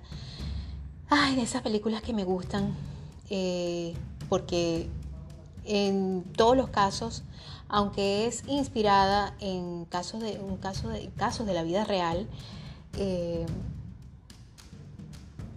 Ay, 1.09 1.35
de 1.35 1.41
esas 1.41 1.61
películas 1.61 2.01
que 2.01 2.13
me 2.13 2.23
gustan, 2.23 2.75
eh, 3.29 3.93
porque 4.29 4.89
en 5.65 6.23
todos 6.35 6.57
los 6.57 6.69
casos, 6.69 7.23
aunque 7.67 8.25
es 8.25 8.43
inspirada 8.47 9.35
en 9.39 9.85
casos 9.85 10.21
de, 10.21 10.39
un 10.39 10.57
caso 10.57 10.89
de, 10.89 11.09
casos 11.15 11.45
de 11.45 11.53
la 11.53 11.63
vida 11.63 11.83
real, 11.83 12.27
eh, 12.97 13.45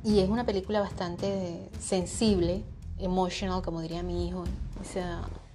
y 0.04 0.18
es 0.18 0.28
una 0.28 0.44
película 0.44 0.80
bastante 0.80 1.70
sensible, 1.78 2.62
emotional, 2.98 3.62
como 3.62 3.80
diría 3.80 4.02
mi 4.02 4.28
hijo, 4.28 4.44
es 4.82 4.98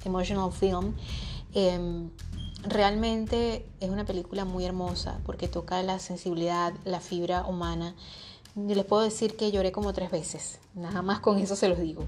emotional 0.04 0.52
film. 0.52 0.96
Em, 1.54 2.10
realmente 2.64 3.66
es 3.80 3.90
una 3.90 4.06
película 4.06 4.46
muy 4.46 4.66
hermosa 4.66 5.20
porque 5.26 5.48
toca 5.48 5.82
la 5.84 6.00
sensibilidad, 6.00 6.74
la 6.86 7.00
fibra 7.00 7.46
humana 7.46 7.96
les 8.56 8.86
puedo 8.86 9.02
decir 9.02 9.38
que 9.38 9.52
lloré 9.52 9.72
como 9.72 9.94
tres 9.94 10.12
veces, 10.12 10.60
nada 10.76 11.02
más 11.02 11.20
con 11.20 11.38
eso 11.40 11.56
se 11.56 11.70
los 11.70 11.80
digo. 11.80 12.04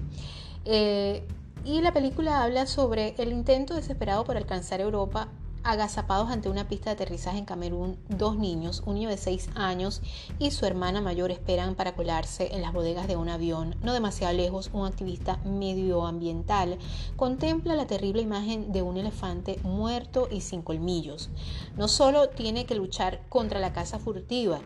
Eh, 0.64 1.26
y 1.64 1.80
la 1.80 1.92
película 1.92 2.42
habla 2.42 2.66
sobre 2.66 3.14
el 3.18 3.32
intento 3.32 3.74
desesperado 3.74 4.24
por 4.24 4.36
alcanzar 4.36 4.80
Europa 4.80 5.28
agazapados 5.64 6.30
ante 6.30 6.48
una 6.48 6.68
pista 6.68 6.90
de 6.90 6.94
aterrizaje 6.94 7.38
en 7.38 7.44
Camerún, 7.46 7.98
dos 8.08 8.36
niños, 8.36 8.82
un 8.86 8.94
niño 8.94 9.08
de 9.08 9.16
seis 9.16 9.48
años 9.54 10.02
y 10.38 10.50
su 10.50 10.66
hermana 10.66 11.00
mayor 11.00 11.30
esperan 11.30 11.74
para 11.74 11.94
colarse 11.94 12.54
en 12.54 12.62
las 12.62 12.72
bodegas 12.72 13.08
de 13.08 13.16
un 13.16 13.28
avión. 13.28 13.76
No 13.82 13.92
demasiado 13.92 14.34
lejos, 14.34 14.70
un 14.72 14.86
activista 14.86 15.38
medioambiental 15.44 16.78
contempla 17.16 17.74
la 17.74 17.86
terrible 17.86 18.22
imagen 18.22 18.72
de 18.72 18.82
un 18.82 18.96
elefante 18.96 19.58
muerto 19.62 20.28
y 20.30 20.42
sin 20.42 20.62
colmillos. 20.62 21.30
No 21.76 21.88
solo 21.88 22.28
tiene 22.28 22.66
que 22.66 22.74
luchar 22.74 23.22
contra 23.28 23.58
la 23.58 23.72
caza 23.72 23.98
furtiva, 23.98 24.60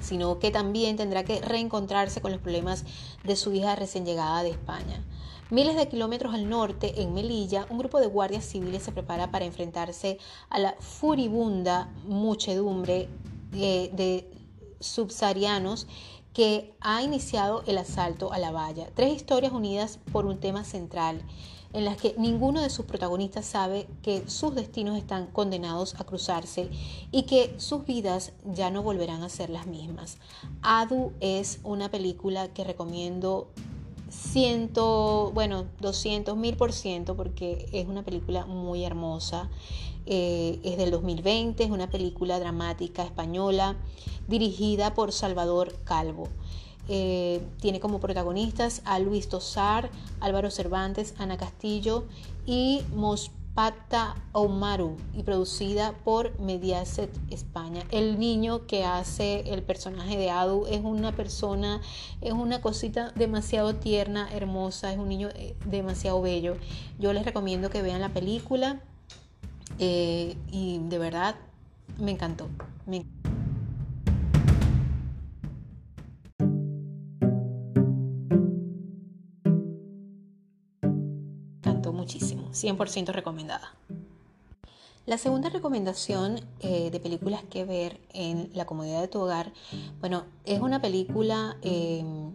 sino 0.00 0.38
que 0.38 0.50
también 0.50 0.96
tendrá 0.96 1.24
que 1.24 1.40
reencontrarse 1.40 2.20
con 2.20 2.32
los 2.32 2.40
problemas 2.40 2.84
de 3.24 3.36
su 3.36 3.52
hija 3.52 3.74
recién 3.76 4.04
llegada 4.04 4.42
de 4.42 4.50
España. 4.50 5.04
Miles 5.48 5.76
de 5.76 5.86
kilómetros 5.86 6.34
al 6.34 6.48
norte, 6.48 7.00
en 7.00 7.14
Melilla, 7.14 7.68
un 7.70 7.78
grupo 7.78 8.00
de 8.00 8.08
guardias 8.08 8.44
civiles 8.44 8.82
se 8.82 8.90
prepara 8.90 9.30
para 9.30 9.44
enfrentarse 9.44 10.18
a 10.50 10.58
la 10.58 10.74
furibunda 10.80 11.88
muchedumbre 12.04 13.08
de, 13.52 13.92
de 13.94 14.28
subsaharianos 14.80 15.86
que 16.32 16.74
ha 16.80 17.00
iniciado 17.04 17.62
el 17.68 17.78
asalto 17.78 18.32
a 18.32 18.38
la 18.38 18.50
valla. 18.50 18.88
Tres 18.96 19.14
historias 19.14 19.52
unidas 19.52 20.00
por 20.10 20.26
un 20.26 20.40
tema 20.40 20.64
central 20.64 21.22
en 21.72 21.84
las 21.84 21.96
que 21.96 22.16
ninguno 22.18 22.60
de 22.60 22.68
sus 22.68 22.84
protagonistas 22.84 23.46
sabe 23.46 23.86
que 24.02 24.28
sus 24.28 24.52
destinos 24.52 24.98
están 24.98 25.28
condenados 25.28 25.94
a 26.00 26.04
cruzarse 26.04 26.70
y 27.12 27.22
que 27.22 27.54
sus 27.58 27.84
vidas 27.84 28.32
ya 28.44 28.70
no 28.70 28.82
volverán 28.82 29.22
a 29.22 29.28
ser 29.28 29.50
las 29.50 29.68
mismas. 29.68 30.18
Adu 30.62 31.12
es 31.20 31.60
una 31.62 31.88
película 31.88 32.48
que 32.48 32.64
recomiendo 32.64 33.52
ciento, 34.08 35.30
bueno, 35.34 35.66
200 35.80 36.36
mil 36.36 36.56
por 36.56 36.72
ciento 36.72 37.16
porque 37.16 37.68
es 37.72 37.86
una 37.86 38.04
película 38.04 38.46
muy 38.46 38.84
hermosa. 38.84 39.48
Eh, 40.08 40.60
es 40.62 40.76
del 40.76 40.92
2020, 40.92 41.64
es 41.64 41.70
una 41.70 41.90
película 41.90 42.38
dramática 42.38 43.02
española 43.02 43.76
dirigida 44.28 44.94
por 44.94 45.12
Salvador 45.12 45.76
Calvo. 45.84 46.28
Eh, 46.88 47.40
tiene 47.60 47.80
como 47.80 47.98
protagonistas 47.98 48.82
a 48.84 49.00
Luis 49.00 49.28
Tosar, 49.28 49.90
Álvaro 50.20 50.52
Cervantes, 50.52 51.14
Ana 51.18 51.36
Castillo 51.36 52.04
y 52.46 52.82
Mospata 53.56 54.16
Omaru 54.32 54.98
y 55.14 55.22
producida 55.22 55.92
por 56.04 56.38
Mediaset 56.38 57.10
España. 57.30 57.84
El 57.90 58.18
niño 58.18 58.66
que 58.66 58.84
hace 58.84 59.50
el 59.50 59.62
personaje 59.62 60.18
de 60.18 60.28
Adu 60.28 60.66
es 60.66 60.82
una 60.84 61.12
persona, 61.12 61.80
es 62.20 62.34
una 62.34 62.60
cosita 62.60 63.12
demasiado 63.14 63.74
tierna, 63.74 64.28
hermosa, 64.30 64.92
es 64.92 64.98
un 64.98 65.08
niño 65.08 65.30
eh, 65.34 65.56
demasiado 65.64 66.20
bello. 66.20 66.58
Yo 66.98 67.14
les 67.14 67.24
recomiendo 67.24 67.70
que 67.70 67.80
vean 67.80 68.02
la 68.02 68.10
película 68.10 68.82
eh, 69.78 70.36
y 70.52 70.78
de 70.78 70.98
verdad 70.98 71.36
me 71.98 72.10
encantó. 72.10 72.48
Me 72.84 72.96
encantó. 72.98 73.15
100% 82.62 83.12
recomendada. 83.12 83.74
La 85.06 85.18
segunda 85.18 85.50
recomendación 85.50 86.40
eh, 86.60 86.90
de 86.90 86.98
películas 86.98 87.44
que 87.48 87.64
ver 87.64 88.00
en 88.12 88.50
la 88.54 88.66
comodidad 88.66 89.00
de 89.00 89.06
tu 89.08 89.20
hogar, 89.20 89.52
bueno, 90.00 90.24
es 90.44 90.60
una 90.60 90.80
película 90.80 91.56
em, 91.62 92.34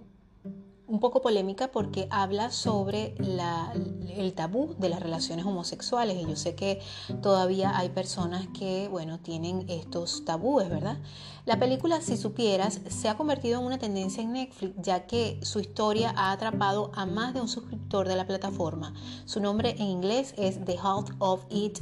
un 0.91 0.99
poco 0.99 1.21
polémica 1.21 1.71
porque 1.71 2.07
habla 2.09 2.51
sobre 2.51 3.15
el 4.17 4.33
tabú 4.33 4.75
de 4.77 4.89
las 4.89 4.99
relaciones 4.99 5.45
homosexuales 5.45 6.17
y 6.21 6.29
yo 6.29 6.35
sé 6.35 6.53
que 6.53 6.81
todavía 7.21 7.77
hay 7.77 7.89
personas 7.89 8.45
que, 8.49 8.89
bueno, 8.89 9.17
tienen 9.17 9.65
estos 9.69 10.25
tabúes, 10.25 10.69
¿verdad? 10.69 10.97
La 11.45 11.57
película, 11.57 12.01
si 12.01 12.17
supieras, 12.17 12.81
se 12.89 13.07
ha 13.07 13.15
convertido 13.15 13.61
en 13.61 13.65
una 13.65 13.79
tendencia 13.79 14.21
en 14.21 14.33
Netflix 14.33 14.75
ya 14.81 15.07
que 15.07 15.39
su 15.43 15.61
historia 15.61 16.13
ha 16.15 16.33
atrapado 16.33 16.91
a 16.93 17.05
más 17.05 17.33
de 17.33 17.39
un 17.39 17.47
suscriptor 17.47 18.07
de 18.09 18.17
la 18.17 18.27
plataforma. 18.27 18.93
Su 19.25 19.39
nombre 19.39 19.75
en 19.79 19.87
inglés 19.87 20.33
es 20.37 20.63
The 20.65 20.73
Heart 20.73 21.15
of 21.19 21.45
It 21.49 21.79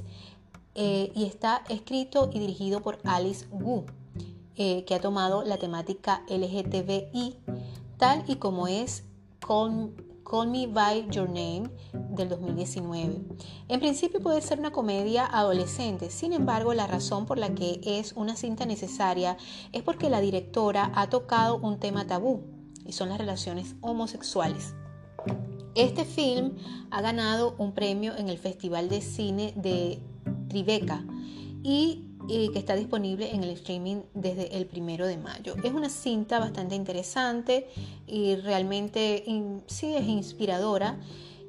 eh, 0.75 1.11
y 1.15 1.25
está 1.25 1.63
escrito 1.67 2.29
y 2.31 2.37
dirigido 2.37 2.81
por 2.81 2.99
Alice 3.05 3.47
Wu, 3.49 3.85
eh, 4.55 4.85
que 4.85 4.93
ha 4.93 5.01
tomado 5.01 5.43
la 5.43 5.57
temática 5.57 6.21
LGTBI 6.29 7.37
tal 7.99 8.23
y 8.27 8.37
como 8.37 8.67
es 8.67 9.03
Call, 9.45 10.47
Me 10.47 10.67
By 10.67 11.09
Your 11.09 11.29
Name 11.29 11.69
del 11.91 12.29
2019. 12.29 13.21
En 13.67 13.79
principio 13.79 14.21
puede 14.21 14.41
ser 14.41 14.59
una 14.59 14.71
comedia 14.71 15.25
adolescente, 15.25 16.09
sin 16.09 16.33
embargo 16.33 16.73
la 16.73 16.87
razón 16.87 17.25
por 17.25 17.37
la 17.37 17.53
que 17.53 17.81
es 17.83 18.13
una 18.13 18.35
cinta 18.35 18.65
necesaria 18.65 19.37
es 19.73 19.83
porque 19.83 20.09
la 20.09 20.21
directora 20.21 20.91
ha 20.95 21.09
tocado 21.09 21.57
un 21.57 21.79
tema 21.79 22.07
tabú 22.07 22.45
y 22.85 22.93
son 22.93 23.09
las 23.09 23.17
relaciones 23.17 23.75
homosexuales. 23.81 24.73
Este 25.75 26.05
film 26.05 26.55
ha 26.91 27.01
ganado 27.01 27.55
un 27.57 27.73
premio 27.73 28.15
en 28.15 28.29
el 28.29 28.37
Festival 28.37 28.87
de 28.87 29.01
Cine 29.01 29.53
de 29.57 30.01
Tribeca 30.47 31.03
y 31.63 32.08
y 32.29 32.49
que 32.49 32.59
está 32.59 32.75
disponible 32.75 33.33
en 33.33 33.43
el 33.43 33.49
streaming 33.49 34.01
desde 34.13 34.55
el 34.55 34.67
primero 34.67 35.07
de 35.07 35.17
mayo. 35.17 35.55
Es 35.63 35.73
una 35.73 35.89
cinta 35.89 36.39
bastante 36.39 36.75
interesante 36.75 37.67
y 38.07 38.35
realmente 38.35 39.23
sí 39.67 39.95
es 39.95 40.07
inspiradora 40.07 40.99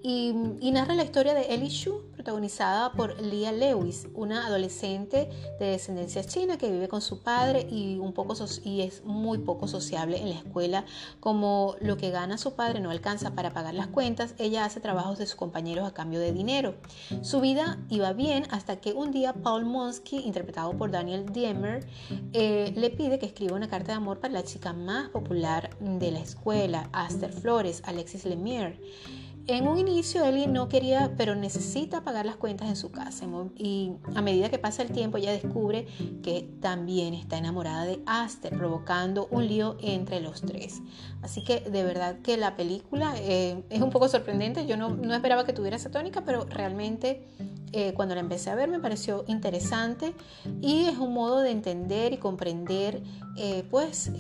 y, 0.02 0.32
narra 0.72 0.94
la 0.94 1.04
historia 1.04 1.34
de 1.34 1.52
Ellie 1.54 1.68
Shu, 1.68 2.02
protagonizada 2.20 2.92
por 2.92 3.18
Leah 3.18 3.50
Lewis, 3.50 4.06
una 4.12 4.46
adolescente 4.46 5.30
de 5.58 5.66
descendencia 5.66 6.22
china 6.22 6.58
que 6.58 6.70
vive 6.70 6.86
con 6.86 7.00
su 7.00 7.22
padre 7.22 7.66
y, 7.70 7.96
un 7.98 8.12
poco 8.12 8.34
y 8.62 8.82
es 8.82 9.02
muy 9.06 9.38
poco 9.38 9.66
sociable 9.66 10.20
en 10.20 10.28
la 10.28 10.34
escuela. 10.34 10.84
Como 11.18 11.76
lo 11.80 11.96
que 11.96 12.10
gana 12.10 12.36
su 12.36 12.52
padre 12.52 12.80
no 12.80 12.90
alcanza 12.90 13.30
para 13.30 13.54
pagar 13.54 13.72
las 13.72 13.86
cuentas, 13.86 14.34
ella 14.36 14.66
hace 14.66 14.80
trabajos 14.80 15.18
de 15.18 15.24
sus 15.24 15.36
compañeros 15.36 15.88
a 15.88 15.94
cambio 15.94 16.20
de 16.20 16.32
dinero. 16.32 16.74
Su 17.22 17.40
vida 17.40 17.78
iba 17.88 18.12
bien 18.12 18.46
hasta 18.50 18.76
que 18.76 18.92
un 18.92 19.12
día 19.12 19.32
Paul 19.32 19.64
Monsky, 19.64 20.18
interpretado 20.18 20.76
por 20.76 20.90
Daniel 20.90 21.24
Diemer, 21.32 21.86
eh, 22.34 22.74
le 22.76 22.90
pide 22.90 23.18
que 23.18 23.24
escriba 23.24 23.56
una 23.56 23.70
carta 23.70 23.92
de 23.92 23.96
amor 23.96 24.20
para 24.20 24.34
la 24.34 24.44
chica 24.44 24.74
más 24.74 25.08
popular 25.08 25.70
de 25.80 26.10
la 26.10 26.20
escuela, 26.20 26.90
Aster 26.92 27.32
Flores, 27.32 27.82
Alexis 27.86 28.26
Lemire. 28.26 28.78
En 29.46 29.66
un 29.66 29.78
inicio 29.78 30.24
Ellie 30.24 30.46
no 30.46 30.68
quería, 30.68 31.14
pero 31.16 31.34
necesita 31.34 32.04
pagar 32.04 32.26
las 32.26 32.36
cuentas 32.36 32.68
en 32.68 32.76
su 32.76 32.90
casa 32.90 33.26
y 33.56 33.92
a 34.14 34.22
medida 34.22 34.48
que 34.48 34.58
pasa 34.58 34.82
el 34.82 34.90
tiempo 34.90 35.18
ella 35.18 35.32
descubre 35.32 35.86
que 36.22 36.48
también 36.60 37.14
está 37.14 37.38
enamorada 37.38 37.84
de 37.84 38.00
Aster, 38.06 38.56
provocando 38.56 39.28
un 39.30 39.46
lío 39.48 39.76
entre 39.80 40.20
los 40.20 40.42
tres. 40.42 40.80
Así 41.22 41.42
que 41.42 41.60
de 41.60 41.82
verdad 41.82 42.20
que 42.22 42.36
la 42.36 42.56
película 42.56 43.14
eh, 43.16 43.62
es 43.70 43.82
un 43.82 43.90
poco 43.90 44.08
sorprendente, 44.08 44.66
yo 44.66 44.76
no, 44.76 44.90
no, 44.90 45.14
esperaba 45.14 45.44
que 45.44 45.52
tuviera 45.52 45.76
esa 45.76 45.90
tónica, 45.90 46.22
pero 46.24 46.44
realmente 46.44 47.26
eh, 47.72 47.92
cuando 47.94 48.14
la 48.14 48.20
empecé 48.20 48.50
a 48.50 48.54
ver 48.54 48.68
me 48.68 48.78
pareció 48.78 49.24
interesante 49.26 50.14
y 50.60 50.84
es 50.84 50.98
un 50.98 51.12
modo 51.12 51.40
de 51.40 51.50
entender 51.50 52.12
y 52.12 52.18
comprender 52.18 53.02
eh, 53.36 53.64
pues 53.70 54.10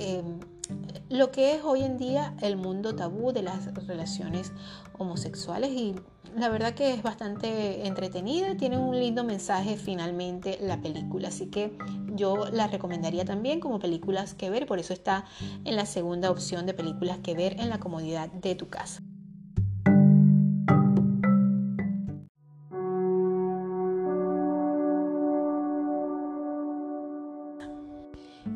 lo 1.08 1.32
que 1.32 1.54
es 1.54 1.64
hoy 1.64 1.82
en 1.82 1.98
día 1.98 2.34
el 2.40 2.56
mundo 2.56 2.94
tabú 2.94 3.32
de 3.32 3.42
las 3.42 3.74
relaciones 3.86 4.52
homosexuales 5.00 5.70
y 5.70 5.94
la 6.36 6.48
verdad 6.48 6.74
que 6.74 6.92
es 6.92 7.02
bastante 7.02 7.86
entretenida, 7.86 8.56
tiene 8.56 8.78
un 8.78 8.98
lindo 8.98 9.24
mensaje 9.24 9.76
finalmente 9.76 10.58
la 10.60 10.80
película, 10.80 11.28
así 11.28 11.46
que 11.46 11.76
yo 12.14 12.46
la 12.50 12.66
recomendaría 12.66 13.24
también 13.24 13.60
como 13.60 13.78
películas 13.78 14.34
que 14.34 14.50
ver, 14.50 14.66
por 14.66 14.78
eso 14.78 14.92
está 14.92 15.24
en 15.64 15.76
la 15.76 15.86
segunda 15.86 16.30
opción 16.30 16.66
de 16.66 16.74
películas 16.74 17.18
que 17.18 17.34
ver 17.34 17.58
en 17.58 17.68
la 17.68 17.80
comodidad 17.80 18.30
de 18.30 18.54
tu 18.54 18.68
casa. 18.68 19.02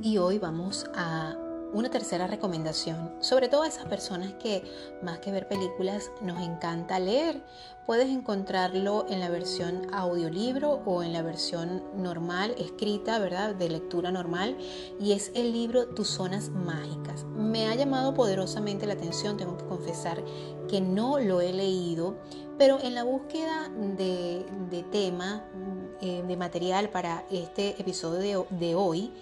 Y 0.02 0.18
hoy 0.18 0.38
vamos 0.38 0.84
a 0.94 1.43
una 1.74 1.90
tercera 1.90 2.26
recomendación, 2.28 3.12
sobre 3.20 3.48
todo 3.48 3.62
a 3.62 3.68
esas 3.68 3.84
personas 3.86 4.32
que 4.34 4.62
más 5.02 5.18
que 5.18 5.32
ver 5.32 5.48
películas 5.48 6.10
nos 6.22 6.40
encanta 6.40 7.00
leer, 7.00 7.42
puedes 7.84 8.08
encontrarlo 8.08 9.06
en 9.10 9.18
la 9.20 9.28
versión 9.28 9.92
audiolibro 9.92 10.82
o 10.86 11.02
en 11.02 11.12
la 11.12 11.22
versión 11.22 11.82
normal, 11.96 12.54
escrita, 12.58 13.18
¿verdad? 13.18 13.56
De 13.56 13.68
lectura 13.68 14.12
normal, 14.12 14.56
y 15.00 15.12
es 15.12 15.32
el 15.34 15.52
libro 15.52 15.88
Tus 15.88 16.08
Zonas 16.08 16.48
Mágicas. 16.50 17.24
Me 17.24 17.66
ha 17.66 17.74
llamado 17.74 18.14
poderosamente 18.14 18.86
la 18.86 18.94
atención, 18.94 19.36
tengo 19.36 19.56
que 19.56 19.64
confesar 19.64 20.22
que 20.68 20.80
no 20.80 21.18
lo 21.18 21.40
he 21.40 21.52
leído, 21.52 22.16
pero 22.56 22.78
en 22.80 22.94
la 22.94 23.02
búsqueda 23.02 23.68
de, 23.96 24.46
tema, 24.92 25.44
eh, 26.00 26.22
de 26.26 26.36
material 26.36 26.88
para 26.88 27.24
este 27.30 27.70
episodio 27.80 28.46
de, 28.50 28.58
de 28.58 28.74
hoy, 28.76 29.12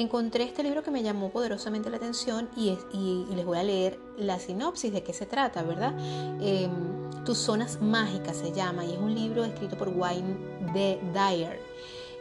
encontré 0.00 0.44
este 0.44 0.62
libro 0.62 0.82
que 0.82 0.90
me 0.90 1.02
llamó 1.02 1.30
poderosamente 1.30 1.90
la 1.90 1.96
atención 1.96 2.48
y, 2.56 2.76
les 3.34 3.44
voy 3.44 3.58
a 3.58 3.62
leer 3.62 3.98
la 4.16 4.38
sinopsis 4.38 4.92
de 4.92 5.02
qué 5.02 5.12
se 5.12 5.26
trata, 5.26 5.62
¿verdad? 5.62 5.94
Em, 6.40 6.98
Tus 7.24 7.38
zonas 7.38 7.82
mágicas 7.82 8.38
se 8.38 8.52
llama 8.52 8.84
y 8.84 8.92
es 8.92 8.98
un 8.98 9.14
libro 9.14 9.44
escrito 9.44 9.76
por 9.76 9.88
Wayne 9.88 10.36
de 10.72 10.98
Dyer. 11.12 11.60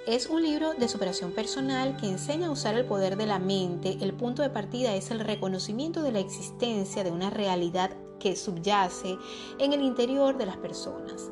Es 0.05 0.27
un 0.27 0.41
libro 0.41 0.73
de 0.73 0.87
superación 0.87 1.31
personal 1.31 1.97
que 1.97 2.07
enseña 2.07 2.47
a 2.47 2.51
usar 2.51 2.75
el 2.75 2.85
poder 2.85 3.17
de 3.17 3.25
la 3.25 3.39
mente. 3.39 3.97
El 4.01 4.13
punto 4.13 4.41
de 4.41 4.49
partida 4.49 4.95
es 4.95 5.11
el 5.11 5.19
reconocimiento 5.19 6.01
de 6.01 6.11
la 6.11 6.19
existencia 6.19 7.03
de 7.03 7.11
una 7.11 7.29
realidad 7.29 7.91
que 8.19 8.35
subyace 8.35 9.17
en 9.59 9.73
el 9.73 9.81
interior 9.81 10.37
de 10.37 10.45
las 10.45 10.57
personas. 10.57 11.29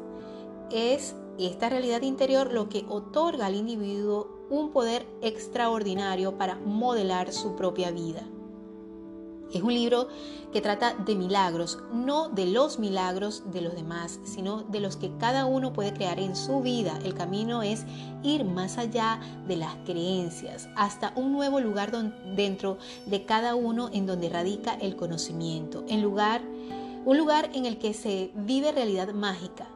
Es 0.71 1.15
esta 1.37 1.69
realidad 1.69 2.01
interior 2.01 2.53
lo 2.53 2.69
que 2.69 2.85
otorga 2.87 3.47
al 3.47 3.55
individuo 3.55 4.34
un 4.49 4.71
poder 4.71 5.05
extraordinario 5.21 6.37
para 6.37 6.55
modelar 6.55 7.31
su 7.33 7.55
propia 7.55 7.91
vida. 7.91 8.23
Es 9.53 9.61
un 9.61 9.73
libro 9.73 10.09
que 10.51 10.59
trata 10.59 10.93
de 10.93 11.15
milagros, 11.15 11.79
no 11.93 12.29
de 12.29 12.45
los 12.45 12.79
milagros 12.79 13.43
de 13.51 13.61
los 13.61 13.75
demás, 13.75 14.19
sino 14.25 14.63
de 14.63 14.79
los 14.79 14.97
que 14.97 15.11
cada 15.17 15.45
uno 15.45 15.71
puede 15.71 15.93
crear 15.93 16.19
en 16.19 16.35
su 16.35 16.61
vida. 16.61 16.99
El 17.05 17.13
camino 17.13 17.63
es 17.63 17.85
ir 18.23 18.43
más 18.43 18.77
allá 18.77 19.19
de 19.47 19.55
las 19.55 19.75
creencias, 19.85 20.67
hasta 20.75 21.13
un 21.15 21.31
nuevo 21.31 21.59
lugar 21.59 21.91
dentro 22.35 22.77
de 23.05 23.23
cada 23.25 23.55
uno 23.55 23.89
en 23.93 24.05
donde 24.05 24.29
radica 24.29 24.73
el 24.73 24.95
conocimiento, 24.95 25.85
en 25.87 26.01
lugar, 26.01 26.41
un 27.05 27.17
lugar 27.17 27.49
en 27.53 27.65
el 27.65 27.77
que 27.77 27.93
se 27.93 28.31
vive 28.35 28.71
realidad 28.71 29.13
mágica, 29.13 29.69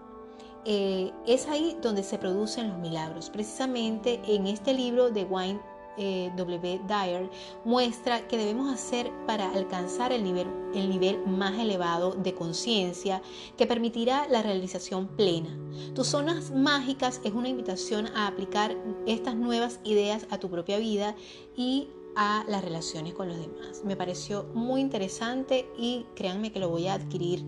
eh, 0.65 1.11
es 1.25 1.47
ahí 1.47 1.77
donde 1.81 2.03
se 2.03 2.17
producen 2.17 2.69
los 2.69 2.77
milagros. 2.77 3.29
Precisamente 3.29 4.19
en 4.27 4.47
este 4.47 4.73
libro 4.73 5.09
de 5.09 5.23
Wayne 5.23 5.59
eh, 6.01 6.31
W. 6.37 6.79
Dyer 6.87 7.29
muestra 7.65 8.25
que 8.27 8.37
debemos 8.37 8.73
hacer 8.73 9.11
para 9.27 9.51
alcanzar 9.51 10.13
el 10.13 10.23
nivel, 10.23 10.47
el 10.73 10.89
nivel 10.89 11.19
más 11.27 11.59
elevado 11.59 12.11
de 12.13 12.33
conciencia 12.33 13.21
que 13.57 13.67
permitirá 13.67 14.25
la 14.29 14.41
realización 14.41 15.07
plena. 15.07 15.49
Tus 15.95 16.07
zonas 16.07 16.51
mágicas 16.51 17.19
es 17.25 17.33
una 17.33 17.49
invitación 17.49 18.07
a 18.15 18.27
aplicar 18.27 18.77
estas 19.07 19.35
nuevas 19.35 19.81
ideas 19.83 20.25
a 20.29 20.37
tu 20.37 20.49
propia 20.49 20.77
vida 20.77 21.15
y 21.57 21.89
a 22.15 22.43
las 22.47 22.63
relaciones 22.63 23.13
con 23.13 23.27
los 23.29 23.37
demás. 23.37 23.81
Me 23.83 23.95
pareció 23.95 24.43
muy 24.53 24.81
interesante 24.81 25.69
y 25.77 26.05
créanme 26.15 26.51
que 26.51 26.59
lo 26.59 26.69
voy 26.69 26.87
a 26.87 26.93
adquirir 26.95 27.45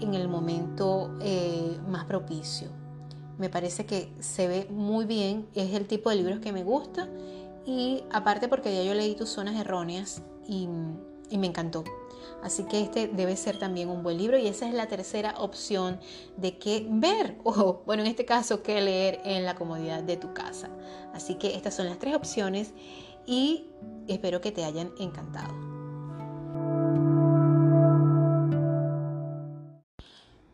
en 0.00 0.14
el 0.14 0.28
momento 0.28 1.10
eh, 1.20 1.78
más 1.88 2.04
propicio. 2.04 2.68
Me 3.38 3.48
parece 3.48 3.86
que 3.86 4.12
se 4.20 4.46
ve 4.46 4.66
muy 4.70 5.04
bien, 5.04 5.48
es 5.54 5.74
el 5.74 5.86
tipo 5.86 6.10
de 6.10 6.16
libros 6.16 6.40
que 6.40 6.52
me 6.52 6.62
gusta 6.62 7.08
y 7.64 8.04
aparte 8.10 8.48
porque 8.48 8.74
ya 8.74 8.82
yo 8.82 8.94
leí 8.94 9.14
tus 9.14 9.30
zonas 9.30 9.56
erróneas 9.56 10.22
y, 10.46 10.68
me 11.38 11.46
encantó. 11.46 11.82
Así 12.42 12.64
que 12.64 12.80
este 12.80 13.08
debe 13.08 13.36
ser 13.36 13.58
también 13.58 13.88
un 13.88 14.02
buen 14.02 14.18
libro 14.18 14.36
y 14.36 14.46
esa 14.46 14.68
es 14.68 14.74
la 14.74 14.86
tercera 14.86 15.34
opción 15.38 15.98
de 16.36 16.58
qué 16.58 16.86
ver 16.90 17.38
o 17.44 17.82
bueno 17.86 18.02
en 18.02 18.08
este 18.08 18.24
caso 18.24 18.62
qué 18.62 18.80
leer 18.80 19.20
en 19.24 19.44
la 19.44 19.54
comodidad 19.54 20.02
de 20.02 20.16
tu 20.16 20.34
casa. 20.34 20.68
Así 21.14 21.36
que 21.36 21.56
estas 21.56 21.74
son 21.74 21.86
las 21.86 21.98
tres 21.98 22.14
opciones 22.14 22.74
y 23.26 23.66
espero 24.08 24.40
que 24.40 24.52
te 24.52 24.64
hayan 24.64 24.92
encantado. 24.98 25.72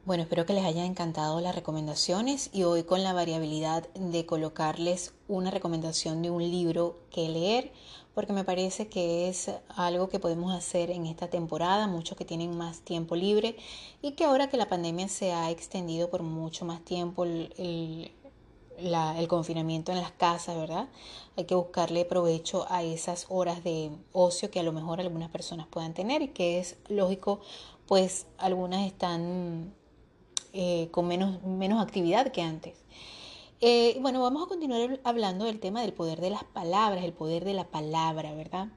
Bueno, 0.09 0.23
espero 0.23 0.47
que 0.47 0.55
les 0.55 0.65
hayan 0.65 0.87
encantado 0.87 1.39
las 1.43 1.55
recomendaciones 1.55 2.49
y 2.55 2.63
hoy 2.63 2.83
con 2.85 3.03
la 3.03 3.13
variabilidad 3.13 3.87
de 3.93 4.25
colocarles 4.25 5.13
una 5.29 5.51
recomendación 5.51 6.23
de 6.23 6.31
un 6.31 6.43
libro 6.43 6.99
que 7.11 7.29
leer, 7.29 7.73
porque 8.15 8.33
me 8.33 8.43
parece 8.43 8.89
que 8.89 9.29
es 9.29 9.51
algo 9.69 10.09
que 10.09 10.19
podemos 10.19 10.55
hacer 10.55 10.91
en 10.91 11.05
esta 11.05 11.29
temporada, 11.29 11.87
muchos 11.89 12.17
que 12.17 12.25
tienen 12.25 12.57
más 12.57 12.81
tiempo 12.81 13.17
libre 13.17 13.57
y 14.01 14.13
que 14.13 14.25
ahora 14.25 14.49
que 14.49 14.57
la 14.57 14.71
pandemia 14.71 15.09
se 15.09 15.33
ha 15.33 15.51
extendido 15.51 16.09
por 16.09 16.23
mucho 16.23 16.65
más 16.65 16.83
tiempo, 16.87 17.25
el, 17.25 18.11
confinamiento 19.29 19.93
en 19.93 19.99
las 19.99 20.13
casas, 20.13 20.57
¿verdad? 20.57 20.89
Hay 21.37 21.45
que 21.45 21.55
buscarle 21.55 22.05
provecho 22.05 22.67
a 22.69 22.83
esas 22.83 23.27
horas 23.29 23.63
de 23.65 23.91
ocio 24.13 24.51
que 24.51 24.61
a 24.61 24.63
lo 24.63 24.73
mejor 24.73 25.01
algunas 25.01 25.31
personas 25.31 25.67
puedan 25.67 25.95
tener 25.95 26.23
y 26.23 26.29
que 26.29 26.59
es 26.59 26.77
lógico, 26.89 27.41
pues 27.87 28.27
algunas 28.39 28.87
están 28.87 29.73
eh, 30.53 30.89
con 30.91 31.07
menos, 31.07 31.43
menos 31.43 31.83
actividad 31.83 32.33
que 32.33 32.43
antes. 32.43 32.75
Eh, 33.61 33.99
bueno, 34.01 34.23
vamos 34.23 34.45
a 34.45 34.47
continuar 34.47 35.01
hablando 35.03 35.45
del 35.45 35.59
tema 35.59 35.83
del 35.83 35.93
poder 35.93 36.21
de 36.21 36.31
las 36.31 36.45
palabras, 36.45 37.05
el 37.05 37.13
poder 37.13 37.45
de 37.45 37.55
la 37.55 37.65
palabra, 37.65 38.33
¿verdad? 38.35 38.69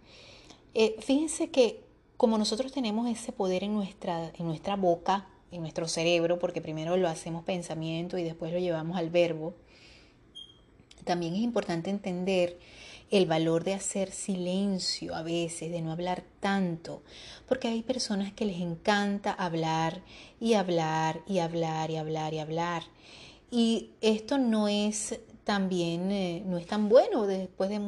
Eh, 0.73 0.95
fíjense 0.99 1.51
que 1.51 1.83
como 2.17 2.37
nosotros 2.37 2.71
tenemos 2.71 3.07
ese 3.09 3.31
poder 3.31 3.63
en 3.63 3.73
nuestra, 3.73 4.31
en 4.37 4.47
nuestra 4.47 4.75
boca, 4.75 5.27
en 5.51 5.61
nuestro 5.61 5.87
cerebro, 5.87 6.39
porque 6.39 6.61
primero 6.61 6.97
lo 6.97 7.07
hacemos 7.07 7.43
pensamiento 7.43 8.17
y 8.17 8.23
después 8.23 8.53
lo 8.53 8.59
llevamos 8.59 8.97
al 8.97 9.09
verbo, 9.09 9.53
también 11.03 11.35
es 11.35 11.41
importante 11.41 11.89
entender 11.89 12.57
el 13.11 13.25
valor 13.25 13.65
de 13.65 13.73
hacer 13.73 14.11
silencio 14.11 15.13
a 15.13 15.21
veces, 15.21 15.69
de 15.69 15.81
no 15.81 15.91
hablar 15.91 16.23
tanto, 16.39 17.03
porque 17.47 17.67
hay 17.67 17.83
personas 17.83 18.31
que 18.31 18.45
les 18.45 18.61
encanta 18.61 19.33
hablar 19.33 20.01
y 20.39 20.53
hablar 20.53 21.21
y 21.27 21.39
hablar 21.39 21.91
y 21.91 21.97
hablar 21.97 22.33
y 22.33 22.39
hablar. 22.39 22.83
Y 23.51 23.89
esto 23.99 24.37
no 24.37 24.69
es 24.69 25.19
también, 25.43 26.09
eh, 26.11 26.41
no 26.45 26.57
es 26.57 26.65
tan 26.65 26.87
bueno 26.87 27.27
después 27.27 27.69
de, 27.69 27.79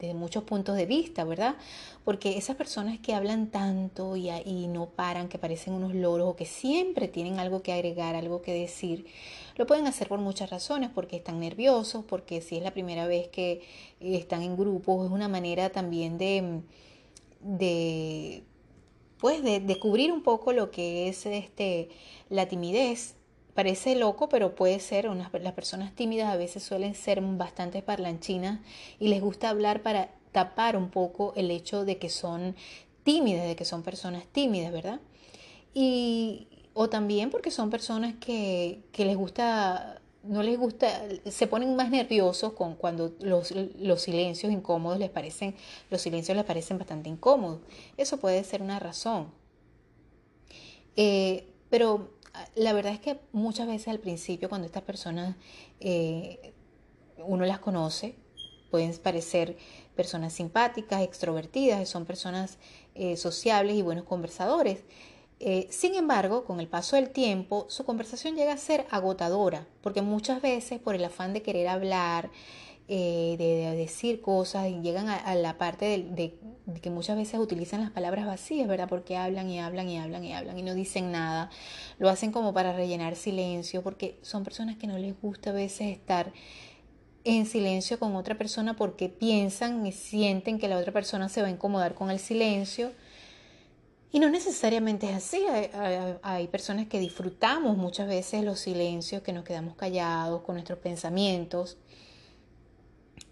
de, 0.00 0.14
muchos 0.14 0.44
puntos 0.44 0.76
de 0.76 0.84
vista, 0.86 1.24
¿verdad? 1.24 1.56
Porque 2.04 2.36
esas 2.36 2.56
personas 2.56 2.98
que 2.98 3.14
hablan 3.14 3.48
tanto 3.48 4.16
y, 4.16 4.30
y 4.30 4.66
no 4.68 4.90
paran, 4.90 5.28
que 5.28 5.38
parecen 5.38 5.72
unos 5.72 5.94
loros 5.94 6.28
o 6.28 6.36
que 6.36 6.44
siempre 6.44 7.08
tienen 7.08 7.38
algo 7.38 7.62
que 7.62 7.72
agregar, 7.72 8.14
algo 8.14 8.42
que 8.42 8.52
decir, 8.52 9.06
lo 9.56 9.66
pueden 9.66 9.86
hacer 9.86 10.08
por 10.08 10.18
muchas 10.18 10.50
razones, 10.50 10.90
porque 10.94 11.16
están 11.16 11.40
nerviosos, 11.40 12.04
porque 12.04 12.40
si 12.40 12.56
es 12.56 12.62
la 12.62 12.72
primera 12.72 13.06
vez 13.06 13.28
que 13.28 13.62
están 14.00 14.42
en 14.42 14.56
grupos, 14.56 15.06
es 15.06 15.12
una 15.12 15.28
manera 15.28 15.70
también 15.70 16.18
de, 16.18 16.60
de 17.40 18.42
pues 19.24 19.42
de, 19.42 19.60
descubrir 19.60 20.12
un 20.12 20.22
poco 20.22 20.52
lo 20.52 20.70
que 20.70 21.08
es 21.08 21.24
este, 21.26 21.88
la 22.28 22.46
timidez. 22.46 23.14
Parece 23.54 23.94
loco, 23.94 24.28
pero 24.28 24.54
puede 24.54 24.80
ser. 24.80 25.06
las 25.06 25.52
personas 25.54 25.94
tímidas 25.94 26.32
a 26.32 26.36
veces 26.36 26.62
suelen 26.62 26.94
ser 26.94 27.20
bastante 27.22 27.80
parlanchinas 27.82 28.60
y 28.98 29.08
les 29.08 29.22
gusta 29.22 29.48
hablar 29.48 29.82
para 29.82 30.10
tapar 30.32 30.76
un 30.76 30.90
poco 30.90 31.32
el 31.36 31.50
hecho 31.50 31.84
de 31.84 31.98
que 31.98 32.10
son 32.10 32.56
tímidas, 33.04 33.46
de 33.46 33.56
que 33.56 33.64
son 33.64 33.82
personas 33.82 34.26
tímidas, 34.26 34.72
¿verdad? 34.72 35.00
Y 35.72 36.48
o 36.74 36.88
también 36.90 37.30
porque 37.30 37.50
son 37.50 37.70
personas 37.70 38.14
que, 38.20 38.82
que 38.92 39.04
les 39.04 39.16
gusta 39.16 40.00
no 40.24 40.42
les 40.42 40.58
gusta, 40.58 40.88
se 41.26 41.46
ponen 41.46 41.76
más 41.76 41.90
nerviosos 41.90 42.54
con 42.54 42.76
cuando 42.76 43.14
los, 43.20 43.52
los, 43.52 44.02
silencios 44.02 44.50
incómodos 44.52 44.98
les 44.98 45.10
parecen, 45.10 45.54
los 45.90 46.00
silencios 46.00 46.34
les 46.34 46.46
parecen 46.46 46.78
bastante 46.78 47.10
incómodos. 47.10 47.60
Eso 47.96 48.16
puede 48.16 48.42
ser 48.44 48.62
una 48.62 48.78
razón. 48.78 49.30
Eh, 50.96 51.46
pero 51.68 52.10
ah, 52.32 52.48
la 52.54 52.72
verdad 52.72 52.92
es 52.92 53.00
que 53.00 53.20
muchas 53.32 53.66
veces 53.66 53.88
al 53.88 53.98
principio, 53.98 54.48
cuando 54.48 54.66
estas 54.66 54.82
personas 54.82 55.36
eh, 55.80 56.54
uno 57.18 57.44
las 57.44 57.58
conoce, 57.58 58.14
pueden 58.70 58.96
parecer 58.98 59.56
personas 59.94 60.32
simpáticas, 60.32 61.02
extrovertidas, 61.02 61.88
son 61.88 62.06
personas 62.06 62.58
eh, 62.94 63.16
sociables 63.16 63.76
y 63.76 63.82
buenos 63.82 64.04
conversadores. 64.04 64.84
Eh, 65.46 65.66
sin 65.68 65.94
embargo, 65.94 66.46
con 66.46 66.58
el 66.58 66.68
paso 66.68 66.96
del 66.96 67.10
tiempo, 67.10 67.66
su 67.68 67.84
conversación 67.84 68.34
llega 68.34 68.54
a 68.54 68.56
ser 68.56 68.86
agotadora, 68.90 69.66
porque 69.82 70.00
muchas 70.00 70.40
veces 70.40 70.80
por 70.80 70.94
el 70.94 71.04
afán 71.04 71.34
de 71.34 71.42
querer 71.42 71.68
hablar, 71.68 72.30
eh, 72.88 73.34
de, 73.36 73.76
decir 73.76 74.22
cosas, 74.22 74.66
llegan 74.80 75.10
a, 75.10 75.34
la 75.34 75.58
parte 75.58 75.84
de, 75.84 76.38
que 76.80 76.88
muchas 76.88 77.18
veces 77.18 77.38
utilizan 77.38 77.82
las 77.82 77.90
palabras 77.90 78.24
vacías, 78.24 78.66
¿verdad? 78.66 78.88
Porque 78.88 79.18
hablan 79.18 79.50
y 79.50 79.60
hablan 79.60 79.86
y 79.90 79.98
hablan 79.98 80.24
y 80.24 80.32
hablan 80.32 80.58
y 80.58 80.62
no 80.62 80.72
dicen 80.72 81.12
nada. 81.12 81.50
Lo 81.98 82.08
hacen 82.08 82.32
como 82.32 82.54
para 82.54 82.72
rellenar 82.72 83.14
silencio, 83.14 83.82
porque 83.82 84.18
son 84.22 84.44
personas 84.44 84.78
que 84.78 84.86
no 84.86 84.96
les 84.96 85.20
gusta 85.20 85.50
a 85.50 85.52
veces 85.52 85.88
estar 85.88 86.32
en 87.24 87.44
silencio 87.44 87.98
con 87.98 88.16
otra 88.16 88.38
persona 88.38 88.76
porque 88.76 89.10
piensan 89.10 89.86
y 89.86 89.92
sienten 89.92 90.58
que 90.58 90.68
la 90.68 90.78
otra 90.78 90.92
persona 90.92 91.28
se 91.28 91.42
va 91.42 91.48
a 91.48 91.50
incomodar 91.50 91.94
con 91.94 92.10
el 92.10 92.18
silencio 92.18 92.92
y 94.14 94.20
no 94.20 94.30
necesariamente 94.30 95.10
es 95.10 95.16
así. 95.16 95.44
Hay, 96.22 96.46
personas 96.46 96.86
que 96.86 97.00
disfrutamos 97.00 97.76
muchas 97.76 98.06
veces 98.06 98.44
los 98.44 98.60
silencios, 98.60 99.22
que 99.22 99.32
nos 99.32 99.42
quedamos 99.42 99.74
callados 99.74 100.42
con 100.42 100.54
nuestros 100.54 100.78
pensamientos. 100.78 101.78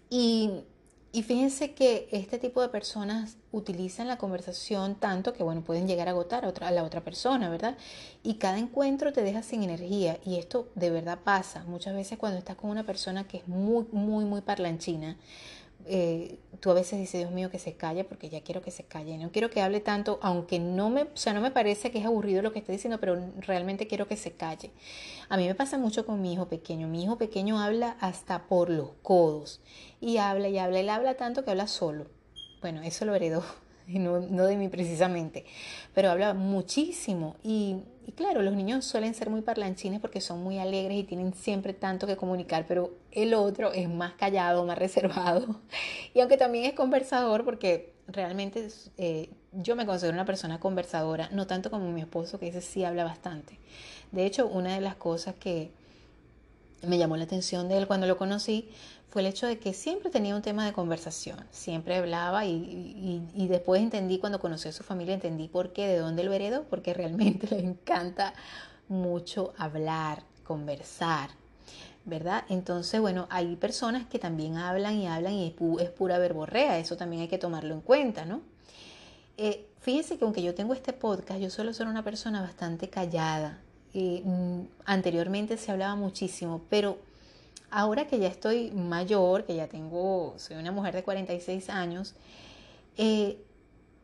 Y, 0.09 0.65
fíjense 1.13 1.73
que 1.73 2.09
este 2.11 2.37
tipo 2.37 2.61
de 2.61 2.67
personas 2.67 3.37
utilizan 3.53 4.09
la 4.09 4.17
conversación 4.17 4.95
tanto 4.95 5.31
que, 5.31 5.41
bueno, 5.41 5.61
pueden 5.61 5.87
llegar 5.87 6.09
a 6.09 6.11
agotar 6.11 6.43
a, 6.43 6.49
otra, 6.49 6.67
a 6.67 6.71
la 6.71 6.83
otra 6.83 7.01
persona, 7.01 7.49
¿verdad? 7.49 7.77
Y 8.21 8.33
cada 8.33 8.59
encuentro 8.59 9.13
te 9.13 9.21
deja 9.21 9.41
sin 9.41 9.63
energía. 9.63 10.19
Y 10.25 10.35
esto 10.35 10.67
de 10.75 10.89
verdad 10.89 11.19
pasa 11.23 11.63
muchas 11.63 11.95
veces 11.95 12.17
cuando 12.17 12.39
estás 12.39 12.57
con 12.57 12.69
una 12.69 12.85
persona 12.85 13.25
que 13.25 13.37
es 13.37 13.47
muy, 13.47 13.85
muy, 13.93 14.25
muy 14.25 14.41
parlanchina 14.41 15.15
eh, 15.85 16.39
tú 16.59 16.71
a 16.71 16.73
veces 16.73 16.99
dices, 16.99 17.21
Dios 17.21 17.31
mío, 17.31 17.49
que 17.49 17.59
se 17.59 17.73
calle 17.73 18.03
porque 18.03 18.29
ya 18.29 18.41
quiero 18.41 18.61
que 18.61 18.71
se 18.71 18.83
calle. 18.83 19.17
No 19.17 19.31
quiero 19.31 19.49
que 19.49 19.61
hable 19.61 19.79
tanto, 19.79 20.19
aunque 20.21 20.59
no 20.59 20.89
me, 20.89 21.03
o 21.03 21.17
sea, 21.17 21.33
no 21.33 21.41
me 21.41 21.51
parece 21.51 21.91
que 21.91 21.99
es 21.99 22.05
aburrido 22.05 22.41
lo 22.41 22.53
que 22.53 22.59
está 22.59 22.71
diciendo, 22.71 22.99
pero 22.99 23.19
realmente 23.39 23.87
quiero 23.87 24.07
que 24.07 24.17
se 24.17 24.31
calle. 24.31 24.71
A 25.29 25.37
mí 25.37 25.47
me 25.47 25.55
pasa 25.55 25.77
mucho 25.77 26.05
con 26.05 26.21
mi 26.21 26.33
hijo 26.33 26.47
pequeño. 26.47 26.87
Mi 26.87 27.03
hijo 27.03 27.17
pequeño 27.17 27.59
habla 27.59 27.97
hasta 27.99 28.47
por 28.47 28.69
los 28.69 28.91
codos. 29.01 29.61
Y 29.99 30.17
habla 30.17 30.49
y 30.49 30.57
habla. 30.57 30.79
Él 30.79 30.89
habla 30.89 31.15
tanto 31.15 31.43
que 31.43 31.51
habla 31.51 31.67
solo. 31.67 32.07
Bueno, 32.61 32.81
eso 32.81 33.05
lo 33.05 33.15
heredó 33.15 33.43
no, 33.87 34.19
no 34.19 34.45
de 34.45 34.57
mí 34.57 34.69
precisamente, 34.69 35.45
pero 35.93 36.09
habla 36.09 36.33
muchísimo 36.33 37.35
y, 37.43 37.77
y, 38.05 38.11
claro, 38.13 38.41
los 38.41 38.53
niños 38.53 38.85
suelen 38.85 39.13
ser 39.13 39.29
muy 39.29 39.41
parlanchines 39.41 39.99
porque 39.99 40.21
son 40.21 40.43
muy 40.43 40.59
alegres 40.59 40.97
y 40.97 41.03
tienen 41.03 41.33
siempre 41.33 41.73
tanto 41.73 42.07
que 42.07 42.17
comunicar, 42.17 42.65
pero 42.67 42.93
el 43.11 43.33
otro 43.33 43.71
es 43.71 43.89
más 43.89 44.13
callado, 44.13 44.65
más 44.65 44.77
reservado 44.77 45.61
y 46.13 46.19
aunque 46.19 46.37
también 46.37 46.65
es 46.65 46.73
conversador 46.73 47.43
porque 47.45 47.93
realmente 48.07 48.67
eh, 48.97 49.29
yo 49.51 49.75
me 49.75 49.85
considero 49.85 50.13
una 50.13 50.25
persona 50.25 50.59
conversadora, 50.59 51.29
no 51.31 51.47
tanto 51.47 51.69
como 51.69 51.91
mi 51.91 52.01
esposo 52.01 52.39
que 52.39 52.47
ese 52.47 52.61
sí 52.61 52.83
habla 52.83 53.03
bastante. 53.03 53.59
De 54.11 54.25
hecho, 54.25 54.47
una 54.47 54.75
de 54.75 54.81
las 54.81 54.95
cosas 54.95 55.35
que 55.35 55.71
me 56.85 56.97
llamó 56.97 57.17
la 57.17 57.23
atención 57.23 57.69
de 57.69 57.77
él 57.77 57.87
cuando 57.87 58.07
lo 58.07 58.17
conocí 58.17 58.69
fue 59.13 59.21
el 59.21 59.27
hecho 59.27 59.45
de 59.45 59.59
que 59.59 59.73
siempre 59.73 60.09
tenía 60.09 60.35
un 60.35 60.41
tema 60.41 60.65
de 60.65 60.73
conversación, 60.73 61.37
siempre 61.51 61.97
hablaba 61.97 62.47
y, 62.47 63.21
después 63.47 63.79
entendí, 63.79 64.17
cuando 64.17 64.39
conocí 64.39 64.69
a 64.69 64.71
su 64.71 64.81
familia, 64.81 65.13
entendí 65.13 65.47
por 65.47 65.71
qué, 65.71 65.85
de 65.85 65.97
dónde 65.97 66.23
lo 66.23 66.33
heredó, 66.33 66.63
porque 66.63 66.95
realmente 66.95 67.47
le 67.55 67.59
encanta 67.59 68.33
mucho 68.87 69.53
hablar, 69.55 70.23
conversar, 70.43 71.29
¿verdad? 72.05 72.43
Entonces, 72.49 72.99
bueno, 73.01 73.27
hay 73.29 73.55
personas 73.55 74.07
que 74.07 74.17
también 74.17 74.57
hablan 74.57 74.95
y 74.95 75.05
hablan 75.05 75.33
y 75.33 75.55
es, 75.79 75.89
pura 75.91 76.17
verborrea, 76.17 76.79
eso 76.79 76.97
también 76.97 77.21
hay 77.21 77.27
que 77.27 77.37
tomarlo 77.37 77.75
en 77.75 77.81
cuenta, 77.81 78.25
¿no? 78.25 78.41
Eh, 79.37 79.67
fíjense 79.79 80.17
que 80.17 80.25
aunque 80.25 80.41
yo 80.41 80.55
tengo 80.55 80.73
este 80.73 80.91
podcast, 80.91 81.39
yo 81.39 81.51
suelo 81.51 81.71
ser 81.73 81.85
una 81.85 82.03
persona 82.03 82.41
bastante 82.41 82.89
callada. 82.89 83.61
Eh, 83.93 84.23
mm, 84.25 84.61
anteriormente 84.85 85.57
se 85.57 85.71
hablaba 85.71 85.95
muchísimo, 85.95 86.63
pero 86.67 86.97
Ahora 87.75 88.05
que 88.05 88.19
ya 88.19 88.27
estoy 88.27 88.69
mayor, 88.69 89.45
que 89.45 89.55
ya 89.55 89.67
tengo, 89.67 90.35
soy 90.37 90.57
una 90.57 90.71
mujer 90.71 90.93
de 90.93 91.01
46 91.01 91.71
años, 91.71 92.13
eh, 92.97 93.43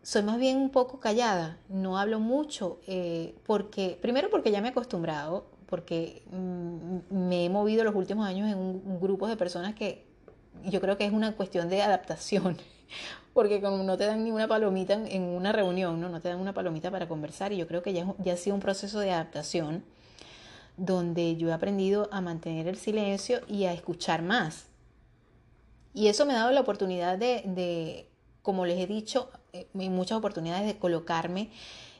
soy 0.01 0.23
más 0.23 0.39
bien 0.39 0.57
un 0.57 0.71
poco 0.71 0.99
callada, 0.99 1.59
no 1.69 1.99
hablo 1.99 2.19
mucho, 2.19 2.79
eh, 2.87 3.35
porque, 3.45 3.95
primero 4.01 4.31
porque 4.31 4.49
ya 4.49 4.59
me 4.59 4.69
he 4.69 4.71
acostumbrado, 4.71 5.45
porque 5.67 6.23
mm, 6.31 7.13
me 7.13 7.45
he 7.45 7.49
movido 7.51 7.83
los 7.83 7.93
últimos 7.93 8.25
años 8.27 8.51
en 8.51 8.57
un, 8.57 8.99
grupo 8.99 9.27
de 9.27 9.37
personas 9.37 9.75
que 9.75 10.03
yo 10.65 10.81
creo 10.81 10.97
que 10.97 11.05
es 11.05 11.13
una 11.13 11.35
cuestión 11.35 11.69
de 11.69 11.83
adaptación, 11.83 12.57
porque 13.35 13.61
como 13.61 13.83
no 13.83 13.97
te 13.97 14.07
dan 14.07 14.23
ni 14.23 14.31
una 14.31 14.47
palomita 14.47 14.95
en 14.95 15.21
una 15.21 15.51
reunión, 15.51 16.01
¿no? 16.01 16.09
no 16.09 16.19
te 16.21 16.29
dan 16.29 16.39
una 16.39 16.55
palomita 16.55 16.89
para 16.89 17.07
conversar, 17.07 17.53
y 17.53 17.57
yo 17.57 17.67
creo 17.67 17.83
que 17.83 17.93
ya, 17.93 18.15
ya 18.17 18.33
ha 18.33 18.37
sido 18.37 18.55
un 18.55 18.61
proceso 18.61 18.99
de 18.99 19.11
adaptación 19.11 19.83
donde 20.79 21.35
yo 21.35 21.49
he 21.49 21.53
aprendido 21.53 22.09
a 22.11 22.21
mantener 22.21 22.67
el 22.67 22.77
silencio 22.77 23.41
y 23.47 23.65
a 23.65 23.73
escuchar 23.73 24.21
más. 24.21 24.67
Y 25.93 26.07
eso 26.07 26.25
me 26.25 26.33
ha 26.33 26.37
dado 26.37 26.51
la 26.51 26.61
oportunidad 26.61 27.17
de, 27.17 28.07
como 28.41 28.65
les 28.65 28.79
he 28.79 28.87
dicho, 28.87 29.29
eh, 29.53 29.67
en 29.73 29.93
muchas 29.93 30.17
oportunidades 30.17 30.65
de 30.65 30.77
colocarme 30.77 31.49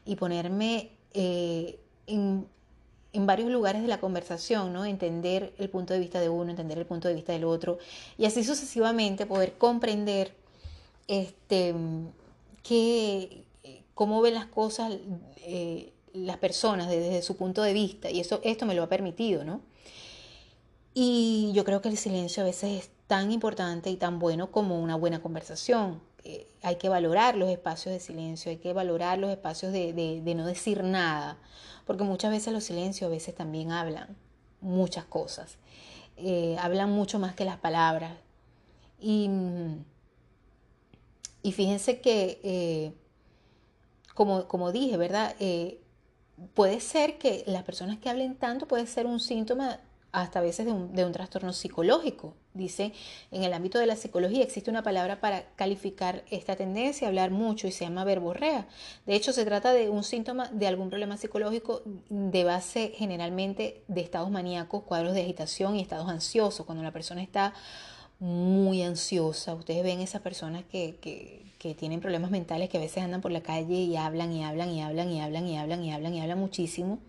y 0.06 0.16
ponerme 0.16 0.92
eh, 1.14 1.80
en, 2.08 2.48
varios 3.14 3.52
lugares 3.52 3.82
de 3.82 3.88
la 3.88 4.00
conversación, 4.00 4.72
¿no? 4.72 4.86
Entender 4.86 5.54
el 5.58 5.70
punto 5.70 5.94
de 5.94 6.00
vista 6.00 6.22
de 6.22 6.30
uno, 6.30 6.52
entender 6.52 6.78
el 6.78 6.86
punto 6.86 7.08
de 7.08 7.16
vista 7.16 7.34
del 7.34 7.44
otro, 7.44 7.80
y 8.18 8.26
así 8.26 8.44
sucesivamente 8.44 9.26
poder 9.26 9.58
comprender 9.58 10.34
este, 11.08 11.76
que, 12.64 13.44
cómo 13.94 14.22
ven 14.22 14.36
las 14.36 14.46
cosas 14.46 14.94
eh, 15.38 15.92
las 16.14 16.38
personas 16.38 16.90
desde 16.90 17.22
su 17.22 17.36
punto 17.38 17.62
de 17.62 17.74
vista 17.74 18.10
y 18.10 18.20
eso 18.20 18.40
esto 18.44 18.66
me 18.66 18.76
lo 18.76 18.84
ha 18.84 18.90
permitido, 18.90 19.44
¿no? 19.44 19.62
Y 20.94 21.52
yo 21.54 21.64
creo 21.64 21.82
que 21.82 21.90
el 21.90 21.98
silencio 21.98 22.44
a 22.44 22.46
veces 22.46 22.84
es 22.84 22.92
tan 23.08 23.32
importante 23.32 23.90
y 23.90 23.96
tan 23.96 24.20
bueno 24.20 24.52
como 24.52 24.80
una 24.80 24.96
buena 24.96 25.22
conversación. 25.22 26.02
Eh, 26.24 26.48
hay 26.62 26.76
que 26.76 26.90
valorar 26.90 27.36
los 27.38 27.50
espacios 27.50 27.94
de 27.94 28.00
silencio, 28.00 28.52
hay 28.52 28.58
que 28.58 28.74
valorar 28.74 29.18
los 29.18 29.32
espacios 29.32 29.72
de, 29.72 30.22
no 30.36 30.46
decir 30.46 30.84
nada, 30.84 31.38
porque 31.86 32.04
muchas 32.04 32.32
veces 32.32 32.52
los 32.52 32.66
silencios 32.66 33.08
a 33.08 33.12
veces 33.12 33.34
también 33.34 33.72
hablan 33.72 34.18
muchas 34.62 35.06
cosas, 35.06 35.58
eh, 36.18 36.58
hablan 36.60 36.92
mucho 36.92 37.20
más 37.20 37.34
que 37.34 37.46
las 37.46 37.58
palabras. 37.58 38.18
Y, 39.00 39.30
y 41.42 41.52
fíjense 41.54 42.02
que, 42.02 42.42
eh, 42.44 42.94
como, 44.14 44.48
como, 44.50 44.74
dije, 44.74 44.98
¿verdad? 44.98 45.36
Puede 46.54 46.80
ser 46.80 47.18
que 47.18 47.44
las 47.48 47.64
personas 47.64 47.98
que 47.98 48.10
hablen 48.10 48.36
tanto 48.36 48.68
puede 48.68 48.88
ser 48.88 49.06
un 49.06 49.20
síntoma 49.20 49.80
hasta 50.12 50.40
a 50.40 50.42
veces 50.42 50.66
de 50.66 50.72
un, 50.72 50.94
de 50.94 51.06
un, 51.06 51.12
trastorno 51.12 51.54
psicológico. 51.54 52.34
Dice, 52.54 52.94
en 53.32 53.44
el 53.44 53.54
ámbito 53.54 53.78
de 53.78 53.86
la 53.86 53.96
psicología 53.96 54.44
existe 54.44 54.72
una 54.72 54.84
palabra 54.84 55.20
para 55.22 55.44
calificar 55.56 56.24
esta 56.32 56.56
tendencia 56.56 57.08
a 57.08 57.10
hablar 57.10 57.32
mucho 57.32 57.68
y 57.68 57.72
se 57.72 57.86
llama 57.86 58.04
verborrea. 58.04 58.68
De 59.06 59.16
hecho, 59.16 59.34
se 59.34 59.46
trata 59.46 59.72
de 59.72 59.90
un 59.90 60.04
síntoma 60.04 60.50
de 60.50 60.68
algún 60.68 60.90
problema 60.90 61.18
psicológico 61.18 61.84
de 62.10 62.44
base 62.44 62.92
generalmente 62.96 63.84
de 63.88 64.02
estados 64.02 64.32
maníacos, 64.32 64.84
cuadros 64.84 65.14
de 65.14 65.22
agitación 65.22 65.76
y 65.76 65.82
estados 65.82 66.10
ansiosos. 66.10 66.66
Cuando 66.66 66.84
la 66.84 66.92
persona 66.92 67.22
está 67.22 67.54
muy 68.20 68.82
ansiosa, 68.82 69.54
ustedes 69.54 69.84
ven 69.84 70.02
esas 70.02 70.22
personas 70.22 70.64
que, 70.66 70.98
que 71.00 71.49
que 71.60 71.76
tienen 71.76 72.00
problemas 72.00 72.32
mentales, 72.32 72.70
que 72.70 72.78
a 72.78 72.82
veces 72.82 73.04
andan 73.04 73.22
por 73.22 73.32
la 73.32 73.42
calle 73.42 73.76
y 73.76 73.98
hablan 73.98 74.32
y 74.32 74.44
hablan 74.44 74.72
y 74.72 74.82
hablan 74.82 75.12
y 75.12 75.22
hablan 75.22 75.46
y 75.46 75.58
hablan 75.58 75.84
y 75.84 75.92
hablan 75.92 76.16
y 76.16 76.22
hablan 76.22 76.40
muchísimo, 76.40 77.00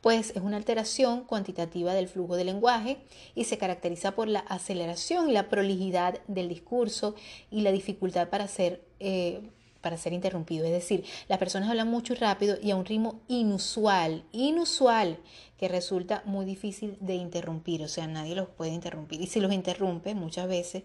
pues 0.00 0.30
es 0.30 0.42
una 0.42 0.56
alteración 0.56 1.24
cuantitativa 1.24 1.92
del 1.92 2.08
flujo 2.08 2.34
del 2.36 2.46
lenguaje 2.46 2.96
y 3.34 3.44
se 3.44 3.58
caracteriza 3.58 4.12
por 4.12 4.28
la 4.28 4.40
aceleración 4.40 5.28
y 5.28 5.32
la 5.32 5.48
prolijidad 5.48 6.20
del 6.26 6.48
discurso 6.48 7.14
y 7.50 7.60
la 7.60 7.70
dificultad 7.70 8.30
para 8.30 8.48
ser, 8.48 8.82
eh, 8.98 9.42
para 9.82 9.98
ser 9.98 10.14
interrumpido. 10.14 10.64
Es 10.64 10.72
decir, 10.72 11.04
las 11.28 11.38
personas 11.38 11.68
hablan 11.68 11.88
mucho 11.88 12.14
y 12.14 12.16
rápido 12.16 12.56
y 12.62 12.70
a 12.70 12.76
un 12.76 12.86
ritmo 12.86 13.20
inusual, 13.28 14.24
inusual, 14.32 15.18
que 15.58 15.68
resulta 15.68 16.22
muy 16.24 16.46
difícil 16.46 16.96
de 16.98 17.14
interrumpir, 17.14 17.82
o 17.84 17.88
sea, 17.88 18.06
nadie 18.06 18.34
los 18.34 18.48
puede 18.48 18.72
interrumpir. 18.72 19.20
Y 19.20 19.26
si 19.26 19.38
los 19.38 19.52
interrumpe 19.52 20.14
muchas 20.14 20.48
veces, 20.48 20.82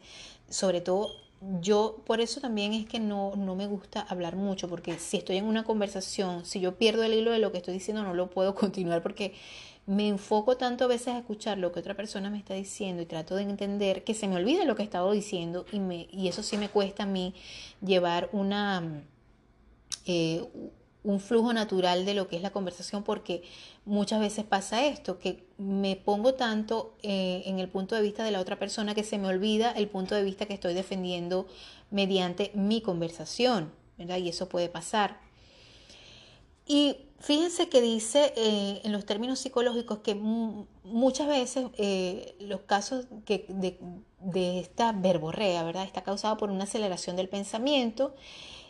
sobre 0.49 0.81
todo 0.81 1.26
yo 1.61 2.01
por 2.05 2.19
eso 2.19 2.41
también 2.41 2.73
es 2.73 2.87
que 2.87 2.99
no, 2.99 3.35
no 3.35 3.55
me 3.55 3.67
gusta 3.67 4.01
hablar 4.01 4.35
mucho, 4.35 4.67
porque 4.67 4.97
si 4.99 5.17
estoy 5.17 5.37
en 5.37 5.45
una 5.45 5.63
conversación, 5.63 6.45
si 6.45 6.59
yo 6.59 6.75
pierdo 6.75 7.03
el 7.03 7.13
hilo 7.13 7.31
de 7.31 7.39
lo 7.39 7.51
que 7.51 7.59
estoy 7.59 7.75
diciendo, 7.75 8.03
no 8.03 8.13
lo 8.13 8.29
puedo 8.29 8.55
continuar 8.55 9.03
porque 9.03 9.33
me 9.85 10.09
enfoco 10.09 10.57
tanto 10.57 10.83
a 10.83 10.87
veces 10.87 11.09
a 11.09 11.19
escuchar 11.19 11.57
lo 11.57 11.71
que 11.71 11.79
otra 11.79 11.95
persona 11.95 12.29
me 12.29 12.37
está 12.37 12.53
diciendo 12.53 13.01
y 13.01 13.05
trato 13.05 13.35
de 13.35 13.43
entender 13.43 14.03
que 14.03 14.13
se 14.13 14.27
me 14.27 14.35
olvida 14.35 14.65
lo 14.65 14.75
que 14.75 14.81
he 14.81 14.85
estado 14.85 15.11
diciendo 15.11 15.65
y, 15.71 15.79
me, 15.79 16.07
y 16.11 16.27
eso 16.27 16.43
sí 16.43 16.57
me 16.57 16.69
cuesta 16.69 17.03
a 17.03 17.05
mí 17.05 17.33
llevar 17.81 18.29
una, 18.33 19.03
eh, 20.05 20.43
un 21.07 21.21
flujo 21.21 21.53
natural 21.53 22.05
de 22.05 22.13
lo 22.13 22.27
que 22.27 22.35
es 22.35 22.41
la 22.41 22.49
conversación 22.49 23.01
porque 23.01 23.41
muchas 23.85 24.19
veces 24.19 24.43
pasa 24.43 24.85
esto, 24.85 25.19
que 25.19 25.47
me 25.57 25.95
pongo 25.95 26.33
tanto 26.33 26.95
eh, 27.01 27.43
en 27.45 27.59
el 27.59 27.69
punto 27.69 27.95
de 27.95 28.01
vista 28.01 28.25
de 28.25 28.31
la 28.31 28.41
otra 28.41 28.59
persona 28.59 28.93
que 28.93 29.05
se 29.05 29.17
me 29.17 29.29
olvida 29.29 29.71
el 29.71 29.87
punto 29.87 30.15
de 30.15 30.23
vista 30.23 30.45
que 30.45 30.53
estoy 30.53 30.73
defendiendo 30.73 31.47
mediante 31.91 32.51
mi 32.55 32.81
conversación, 32.81 33.71
¿verdad? 33.97 34.17
Y 34.17 34.27
eso 34.27 34.49
puede 34.49 34.67
pasar. 34.67 35.21
Y 36.65 36.97
fíjense 37.19 37.69
que 37.69 37.79
dice 37.81 38.33
eh, 38.35 38.81
en 38.83 38.91
los 38.91 39.05
términos 39.05 39.39
psicológicos 39.39 39.99
que 39.99 40.13
muchas 40.13 41.29
veces 41.29 41.67
eh, 41.77 42.35
los 42.41 42.61
casos 42.61 43.05
que 43.23 43.45
de, 43.47 43.79
de, 44.19 44.59
esta 44.59 44.91
verborrea, 44.91 45.63
¿verdad? 45.63 45.85
Está 45.85 46.03
causado 46.03 46.35
por 46.35 46.49
una 46.49 46.65
aceleración 46.65 47.15
del 47.15 47.29
pensamiento. 47.29 48.13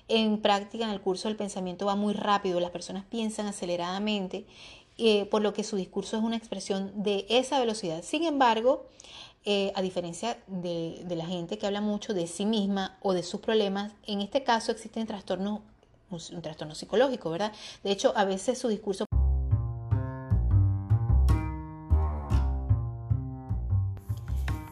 En 0.07 0.41
práctica, 0.41 0.85
en 0.85 0.91
el 0.91 1.01
curso 1.01 1.27
del 1.27 1.37
pensamiento 1.37 1.85
va 1.85 1.95
muy 1.95 2.13
rápido, 2.13 2.59
las 2.59 2.71
personas 2.71 3.03
piensan 3.05 3.45
aceleradamente, 3.45 4.45
eh, 4.97 5.25
por 5.25 5.41
lo 5.41 5.53
que 5.53 5.63
su 5.63 5.75
discurso 5.75 6.17
es 6.17 6.23
una 6.23 6.37
expresión 6.37 6.91
de 6.95 7.25
esa 7.29 7.59
velocidad. 7.59 8.03
Sin 8.03 8.23
embargo, 8.23 8.85
a 9.75 9.81
diferencia 9.81 10.37
de, 10.47 11.03
de 11.05 11.15
la 11.15 11.25
gente 11.25 11.57
que 11.57 11.65
habla 11.65 11.79
mucho 11.79 12.13
de 12.13 12.27
sí 12.27 12.45
misma 12.45 12.97
o 13.01 13.13
de 13.13 13.23
sus 13.23 13.39
problemas, 13.39 13.93
en 14.05 14.19
este 14.19 14.43
caso 14.43 14.73
existen 14.73 15.07
trastornos 15.07 15.61
un, 16.09 16.41
trastorno 16.41 16.75
psicológico, 16.75 17.29
¿verdad? 17.29 17.51
De 17.83 17.91
hecho, 17.91 18.13
a 18.15 18.25
veces 18.25 18.57
su 18.57 18.67
discurso... 18.67 19.05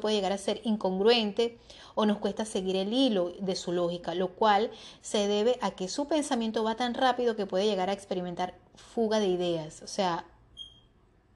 puede 0.00 0.16
llegar 0.16 0.32
a 0.32 0.38
ser 0.38 0.60
incongruente 0.64 1.58
o 1.94 2.06
nos 2.06 2.18
cuesta 2.18 2.44
seguir 2.44 2.76
el 2.76 2.92
hilo 2.92 3.32
de 3.40 3.56
su 3.56 3.72
lógica, 3.72 4.14
lo 4.14 4.28
cual 4.28 4.70
se 5.02 5.28
debe 5.28 5.58
a 5.60 5.72
que 5.72 5.88
su 5.88 6.06
pensamiento 6.06 6.64
va 6.64 6.76
tan 6.76 6.94
rápido 6.94 7.36
que 7.36 7.46
puede 7.46 7.66
llegar 7.66 7.90
a 7.90 7.92
experimentar 7.92 8.54
fuga 8.74 9.20
de 9.20 9.28
ideas. 9.28 9.82
O 9.82 9.86
sea, 9.86 10.24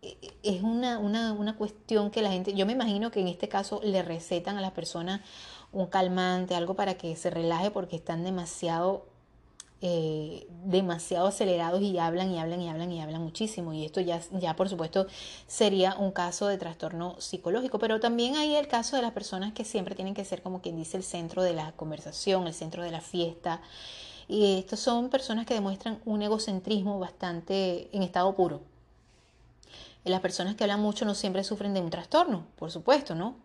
e, 0.03 0.17
e, 0.23 0.35
es 0.43 0.63
una, 0.63 0.99
una, 0.99 1.33
una 1.33 1.57
cuestión 1.57 2.11
que 2.11 2.23
la 2.23 2.31
gente, 2.31 2.55
yo 2.55 2.67
me 2.67 2.73
imagino 2.73 3.11
que 3.11 3.21
en 3.21 3.29
este 3.29 3.49
caso 3.49 3.81
le 3.83 4.03
recetan 4.03 4.59
a 4.59 4.61
las 4.61 4.73
personas 4.73 5.21
un 5.73 5.87
calmante, 5.87 6.55
algo 6.55 6.75
para 6.75 6.95
que 6.95 7.17
se 7.17 7.31
relaje 7.31 7.71
porque 7.71 7.97
están 7.97 8.25
demasiado 8.25 9.07
eh, 9.87 10.47
demasiado 10.65 11.27
acelerados 11.27 11.83
y 11.83 11.99
hablan 11.99 12.31
y 12.31 12.39
hablan 12.39 12.63
y 12.63 12.71
hablan 12.71 12.91
y 12.91 13.03
hablan 13.03 13.21
muchísimo. 13.23 13.75
Y 13.75 13.85
esto 13.85 14.01
ya, 14.01 14.19
ya 14.33 14.57
por 14.57 14.71
supuesto 14.71 15.07
sería 15.47 15.95
un 15.99 16.11
caso 16.11 16.47
de 16.47 16.57
trastorno 16.57 17.17
psicológico. 17.21 17.79
Pero 17.79 18.01
también 18.01 18.35
hay 18.37 18.55
el 18.57 18.67
caso 18.67 18.97
de 18.97 19.03
las 19.03 19.13
personas 19.13 19.53
que 19.53 19.63
siempre 19.67 19.95
tienen 19.95 20.15
que 20.15 20.25
ser 20.25 20.41
como 20.41 20.63
quien 20.63 20.77
dice 20.77 20.97
el 20.97 21.03
centro 21.03 21.43
de 21.43 21.53
la 21.53 21.73
conversación, 21.73 22.47
el 22.47 22.55
centro 22.55 22.83
de 22.83 22.93
la 22.93 23.03
fiesta. 23.03 23.61
Y 24.27 24.57
estos 24.61 24.81
son 24.81 25.11
personas 25.11 25.45
que 25.45 25.53
demuestran 25.53 26.01
un 26.07 26.23
egocentrismo 26.23 26.99
bastante 26.99 27.91
en 27.93 28.03
estado 28.03 28.35
puro. 28.35 28.63
las 30.05 30.21
personas 30.21 30.55
que 30.55 30.65
hablan 30.65 30.81
mucho 30.81 31.05
no 31.05 31.15
siempre 31.15 31.45
sufren 31.45 31.75
de 31.75 31.81
un 31.81 31.91
trastorno, 31.91 32.47
por 32.57 32.71
supuesto, 32.71 33.15
¿no? 33.15 33.37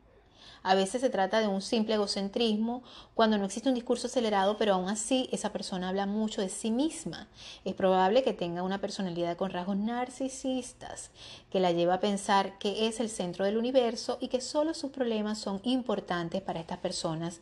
A 0.63 0.75
veces 0.75 1.01
se 1.01 1.09
trata 1.09 1.39
de 1.39 1.47
un 1.47 1.61
simple 1.61 1.95
egocentrismo 1.95 2.83
cuando 3.13 3.37
no 3.37 3.45
existe 3.45 3.69
un 3.69 3.75
discurso 3.75 4.07
acelerado, 4.07 4.57
pero 4.57 4.73
aún 4.73 4.89
así 4.89 5.29
esa 5.31 5.51
persona 5.51 5.89
habla 5.89 6.05
mucho 6.05 6.41
de 6.41 6.49
sí 6.49 6.71
misma. 6.71 7.27
Es 7.65 7.73
probable 7.73 8.23
que 8.23 8.33
tenga 8.33 8.63
una 8.63 8.81
personalidad 8.81 9.37
con 9.37 9.51
rasgos 9.51 9.77
narcisistas 9.77 11.11
que 11.49 11.59
la 11.59 11.71
lleva 11.71 11.95
a 11.95 11.99
pensar 11.99 12.57
que 12.59 12.87
es 12.87 12.99
el 12.99 13.09
centro 13.09 13.45
del 13.45 13.57
universo 13.57 14.17
y 14.19 14.27
que 14.27 14.41
solo 14.41 14.73
sus 14.73 14.91
problemas 14.91 15.37
son 15.37 15.61
importantes 15.63 16.41
para 16.41 16.59
estas 16.59 16.79
personas 16.79 17.39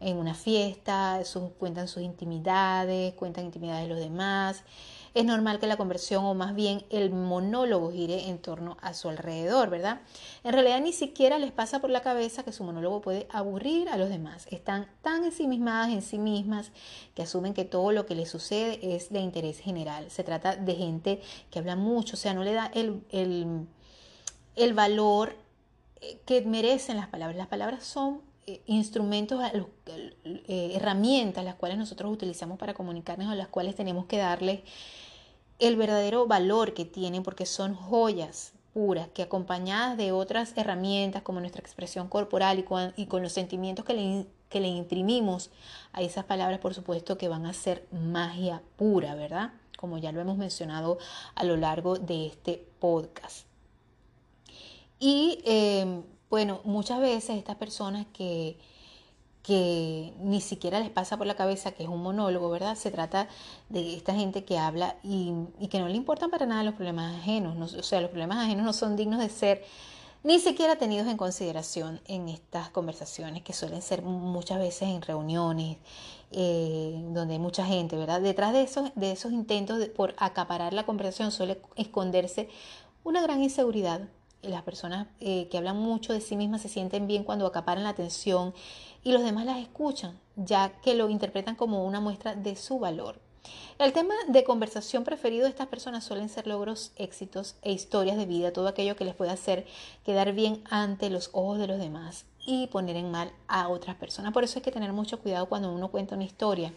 en 0.00 0.16
una 0.16 0.34
fiesta, 0.34 1.20
cuentan 1.58 1.88
sus 1.88 2.02
intimidades, 2.02 3.14
cuentan 3.14 3.44
intimidades 3.44 3.88
de 3.88 3.94
los 3.94 4.02
demás 4.02 4.64
es 5.14 5.24
normal 5.24 5.60
que 5.60 5.68
la 5.68 5.76
conversión 5.76 6.24
o 6.24 6.34
más 6.34 6.56
bien 6.56 6.84
el 6.90 7.10
monólogo 7.10 7.92
gire 7.92 8.28
en 8.28 8.38
torno 8.38 8.76
a 8.80 8.94
su 8.94 9.08
alrededor, 9.08 9.70
¿verdad? 9.70 10.00
En 10.42 10.52
realidad 10.52 10.80
ni 10.80 10.92
siquiera 10.92 11.38
les 11.38 11.52
pasa 11.52 11.80
por 11.80 11.90
la 11.90 12.02
cabeza 12.02 12.42
que 12.42 12.52
su 12.52 12.64
monólogo 12.64 13.00
puede 13.00 13.28
aburrir 13.30 13.88
a 13.88 13.96
los 13.96 14.08
demás. 14.08 14.48
Están 14.50 14.88
tan 15.02 15.24
ensimismadas 15.24 15.90
en 15.90 16.02
sí 16.02 16.18
mismas 16.18 16.72
que 17.14 17.22
asumen 17.22 17.54
que 17.54 17.64
todo 17.64 17.92
lo 17.92 18.06
que 18.06 18.16
les 18.16 18.28
sucede 18.28 18.96
es 18.96 19.10
de 19.10 19.20
interés 19.20 19.60
general. 19.60 20.10
Se 20.10 20.24
trata 20.24 20.56
de 20.56 20.74
gente 20.74 21.22
que 21.50 21.60
habla 21.60 21.76
mucho, 21.76 22.14
o 22.14 22.18
sea, 22.18 22.34
no 22.34 22.42
le 22.42 22.52
da 22.52 22.70
el, 22.74 23.00
el, 24.56 24.74
valor 24.74 25.36
eh, 26.00 26.18
que 26.26 26.42
merecen 26.42 26.96
las 26.96 27.06
palabras. 27.06 27.36
Las 27.36 27.46
palabras 27.46 27.84
son 27.84 28.20
eh, 28.48 28.62
instrumentos, 28.66 29.40
eh, 29.86 30.72
herramientas 30.74 31.44
las 31.44 31.54
cuales 31.54 31.78
nosotros 31.78 32.12
utilizamos 32.12 32.58
para 32.58 32.74
comunicarnos, 32.74 33.30
a 33.30 33.36
las 33.36 33.46
cuales 33.46 33.76
tenemos 33.76 34.06
que 34.06 34.18
darle 34.18 34.64
el 35.68 35.76
verdadero 35.76 36.26
valor 36.26 36.74
que 36.74 36.84
tienen 36.84 37.22
porque 37.22 37.46
son 37.46 37.74
joyas 37.74 38.52
puras 38.74 39.08
que 39.08 39.22
acompañadas 39.22 39.96
de 39.96 40.12
otras 40.12 40.52
herramientas 40.56 41.22
como 41.22 41.40
nuestra 41.40 41.62
expresión 41.62 42.08
corporal 42.08 42.58
y 42.96 43.06
con, 43.06 43.22
los 43.22 43.32
sentimientos 43.32 43.84
que 43.84 43.94
le, 43.94 44.26
que 44.50 44.60
le 44.60 44.68
imprimimos 44.68 45.50
a 45.92 46.02
esas 46.02 46.24
palabras, 46.24 46.58
por 46.58 46.74
supuesto 46.74 47.16
que 47.16 47.28
van 47.28 47.46
a 47.46 47.54
ser 47.54 47.86
magia 47.92 48.62
pura, 48.76 49.14
¿verdad? 49.14 49.52
Como 49.78 49.96
ya 49.98 50.12
lo 50.12 50.20
hemos 50.20 50.36
mencionado 50.36 50.98
a 51.34 51.44
lo 51.44 51.56
largo 51.56 51.96
de 51.96 52.26
este 52.26 52.66
podcast. 52.78 53.46
Y 54.98 55.38
eh, 55.44 56.02
bueno, 56.28 56.60
muchas 56.64 57.00
veces 57.00 57.38
estas 57.38 57.56
personas 57.56 58.06
que, 58.12 58.58
que 59.44 60.14
ni 60.20 60.40
siquiera 60.40 60.80
les 60.80 60.88
pasa 60.88 61.18
por 61.18 61.26
la 61.26 61.36
cabeza 61.36 61.72
que 61.72 61.82
es 61.82 61.88
un 61.88 62.02
monólogo, 62.02 62.48
¿verdad? 62.48 62.76
Se 62.76 62.90
trata 62.90 63.28
de 63.68 63.94
esta 63.94 64.14
gente 64.14 64.42
que 64.44 64.56
habla 64.56 64.96
y, 65.04 65.34
que 65.68 65.78
no 65.78 65.86
le 65.86 65.96
importan 65.96 66.30
para 66.30 66.46
nada 66.46 66.64
los 66.64 66.74
problemas 66.74 67.14
ajenos, 67.14 67.74
o 67.74 67.82
sea, 67.82 68.00
los 68.00 68.10
problemas 68.10 68.38
ajenos 68.38 68.64
no 68.64 68.72
son 68.72 68.96
dignos 68.96 69.20
de 69.20 69.28
ser 69.28 69.62
ni 70.22 70.38
siquiera 70.38 70.76
tenidos 70.76 71.06
en 71.08 71.18
consideración 71.18 72.00
en 72.06 72.30
estas 72.30 72.70
conversaciones 72.70 73.42
que 73.42 73.52
suelen 73.52 73.82
ser 73.82 74.00
muchas 74.00 74.58
veces 74.58 74.88
en 74.88 75.02
reuniones 75.02 75.76
eh, 76.32 76.98
donde 77.10 77.34
hay 77.34 77.38
mucha 77.38 77.66
gente, 77.66 77.96
¿verdad? 77.96 78.22
Detrás 78.22 78.54
de 78.54 78.62
esos, 78.62 78.92
de 78.94 79.12
esos 79.12 79.30
intentos 79.32 79.86
por 79.88 80.14
acaparar 80.16 80.72
la 80.72 80.86
conversación 80.86 81.30
suele 81.30 81.60
esconderse 81.76 82.48
una 83.04 83.20
gran 83.20 83.42
inseguridad. 83.42 84.08
Las 84.40 84.62
personas 84.62 85.06
eh, 85.20 85.48
que 85.50 85.58
hablan 85.58 85.76
mucho 85.76 86.14
de 86.14 86.22
sí 86.22 86.36
mismas 86.36 86.62
se 86.62 86.68
sienten 86.70 87.06
bien 87.06 87.24
cuando 87.24 87.46
acaparan 87.46 87.84
la 87.84 87.90
atención 87.90 88.54
y 89.04 89.12
los 89.12 89.22
demás 89.22 89.44
las 89.44 89.58
escuchan, 89.58 90.18
ya 90.34 90.72
que 90.82 90.94
lo 90.94 91.10
interpretan 91.10 91.54
como 91.54 91.84
una 91.84 92.00
muestra 92.00 92.34
de 92.34 92.56
su 92.56 92.78
valor. 92.78 93.20
El 93.78 93.92
tema 93.92 94.14
de 94.28 94.44
conversación 94.44 95.04
preferido 95.04 95.44
de 95.44 95.50
estas 95.50 95.66
personas 95.66 96.04
suelen 96.04 96.30
ser 96.30 96.46
logros, 96.46 96.92
éxitos 96.96 97.56
e 97.60 97.72
historias 97.72 98.16
de 98.16 98.24
vida, 98.24 98.52
todo 98.52 98.68
aquello 98.68 98.96
que 98.96 99.04
les 99.04 99.14
puede 99.14 99.32
hacer 99.32 99.66
quedar 100.04 100.32
bien 100.32 100.62
ante 100.70 101.10
los 101.10 101.28
ojos 101.32 101.58
de 101.58 101.66
los 101.66 101.78
demás 101.78 102.24
y 102.46 102.68
poner 102.68 102.96
en 102.96 103.10
mal 103.10 103.32
a 103.46 103.68
otras 103.68 103.96
personas. 103.96 104.32
Por 104.32 104.44
eso 104.44 104.58
hay 104.58 104.62
que 104.62 104.72
tener 104.72 104.92
mucho 104.92 105.20
cuidado 105.20 105.46
cuando 105.46 105.72
uno 105.72 105.90
cuenta 105.90 106.14
una 106.14 106.24
historia. 106.24 106.72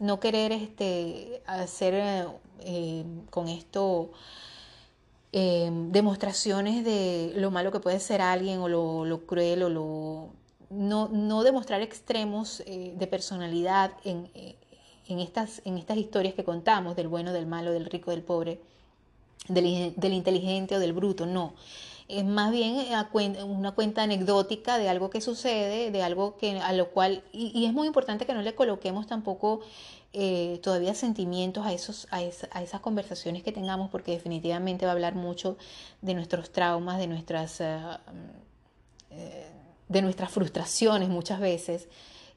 No 0.00 0.18
querer 0.18 0.50
este, 0.50 1.42
hacer 1.46 2.28
eh, 2.60 3.04
con 3.30 3.48
esto 3.48 4.10
eh, 5.30 5.70
demostraciones 5.70 6.84
de 6.84 7.32
lo 7.36 7.52
malo 7.52 7.70
que 7.70 7.78
puede 7.78 8.00
ser 8.00 8.20
alguien 8.20 8.58
o 8.60 8.68
lo 8.68 9.26
cruel 9.26 9.62
o 9.62 9.68
lo 9.68 10.41
no, 10.72 11.42
demostrar 11.42 11.82
extremos 11.82 12.62
eh, 12.66 12.94
de 12.96 13.06
personalidad 13.06 13.92
eh, 14.04 14.56
en, 15.06 15.20
estas, 15.20 15.62
en 15.64 15.78
estas 15.78 15.98
historias 15.98 16.34
que 16.34 16.44
contamos, 16.44 16.96
del 16.96 17.08
bueno, 17.08 17.32
del 17.32 17.46
malo, 17.46 17.72
del 17.72 17.86
rico, 17.86 18.10
del 18.10 18.22
pobre, 18.22 18.60
del, 19.48 19.66
inteligente 20.12 20.76
o 20.76 20.78
del 20.78 20.92
bruto, 20.92 21.26
no. 21.26 21.54
es 22.08 22.24
más 22.24 22.52
bien 22.52 22.76
una 23.44 23.72
cuenta 23.72 24.02
anecdótica 24.02 24.78
de 24.78 24.88
algo 24.88 25.10
que 25.10 25.20
sucede, 25.20 25.90
de 25.90 26.02
algo 26.02 26.36
que 26.36 26.58
a 26.60 26.72
lo 26.72 26.90
cual, 26.90 27.22
y, 27.32 27.64
es 27.66 27.72
muy 27.72 27.86
importante 27.86 28.24
que 28.24 28.34
no 28.34 28.42
le 28.42 28.54
coloquemos 28.54 29.06
tampoco 29.06 29.60
eh, 30.14 30.60
todavía 30.62 30.94
sentimientos 30.94 31.66
a, 31.66 31.72
esos, 31.72 32.06
a, 32.10 32.22
esas 32.22 32.80
conversaciones 32.80 33.42
que 33.42 33.50
tengamos, 33.50 33.90
porque 33.90 34.12
definitivamente 34.12 34.84
va 34.84 34.92
a 34.92 34.94
hablar 34.94 35.14
mucho 35.14 35.56
de 36.02 36.14
nuestros 36.14 36.52
traumas, 36.52 36.98
de 36.98 37.06
nuestras, 37.06 37.60
eh, 37.60 37.80
eh, 39.10 39.50
de 39.92 40.02
nuestras 40.02 40.30
frustraciones 40.30 41.08
muchas 41.08 41.40
veces, 41.40 41.88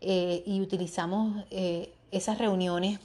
y 0.02 0.62
utilizamos 0.62 1.46
esas 2.12 2.38
reuniones 2.38 3.00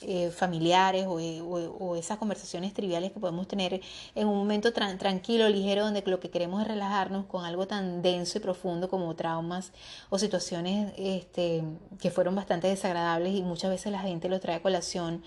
eh, 0.00 0.30
familiares 0.30 1.06
eh, 1.18 1.40
o, 1.42 1.96
esas 1.96 2.18
conversaciones 2.18 2.72
triviales 2.72 3.10
que 3.10 3.18
podemos 3.18 3.48
tener 3.48 3.80
en 4.14 4.28
un 4.28 4.36
momento 4.38 4.72
tranquilo, 4.72 5.48
ligero, 5.48 5.82
donde 5.84 6.04
lo 6.06 6.20
que 6.20 6.30
queremos 6.30 6.62
es 6.62 6.68
relajarnos 6.68 7.26
con 7.26 7.44
algo 7.44 7.66
tan 7.66 8.00
denso 8.00 8.38
y 8.38 8.40
profundo 8.40 8.88
como 8.88 9.12
traumas 9.16 9.72
o 10.08 10.16
situaciones 10.16 10.92
este, 10.96 11.64
que 12.00 12.12
fueron 12.12 12.36
bastante 12.36 12.68
desagradables 12.68 13.34
y 13.34 13.42
muchas 13.42 13.70
veces 13.70 13.90
la 13.90 13.98
gente 13.98 14.28
lo 14.28 14.38
trae 14.38 14.58
a 14.58 14.62
colación 14.62 15.24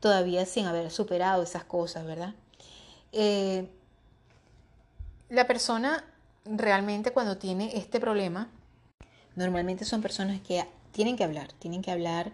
todavía 0.00 0.46
sin 0.46 0.64
haber 0.64 0.90
superado 0.90 1.42
esas 1.42 1.64
cosas, 1.64 2.06
¿verdad? 2.06 2.32
Eh, 3.12 3.68
la 5.28 5.46
persona 5.46 6.04
realmente 6.50 7.12
cuando 7.12 7.38
tiene 7.38 7.76
este 7.76 8.00
problema, 8.00 8.50
normalmente 9.34 9.84
son 9.84 10.02
personas 10.02 10.40
que 10.40 10.64
tienen 10.92 11.16
que 11.16 11.24
hablar, 11.24 11.52
tienen 11.54 11.82
que 11.82 11.90
hablar 11.90 12.32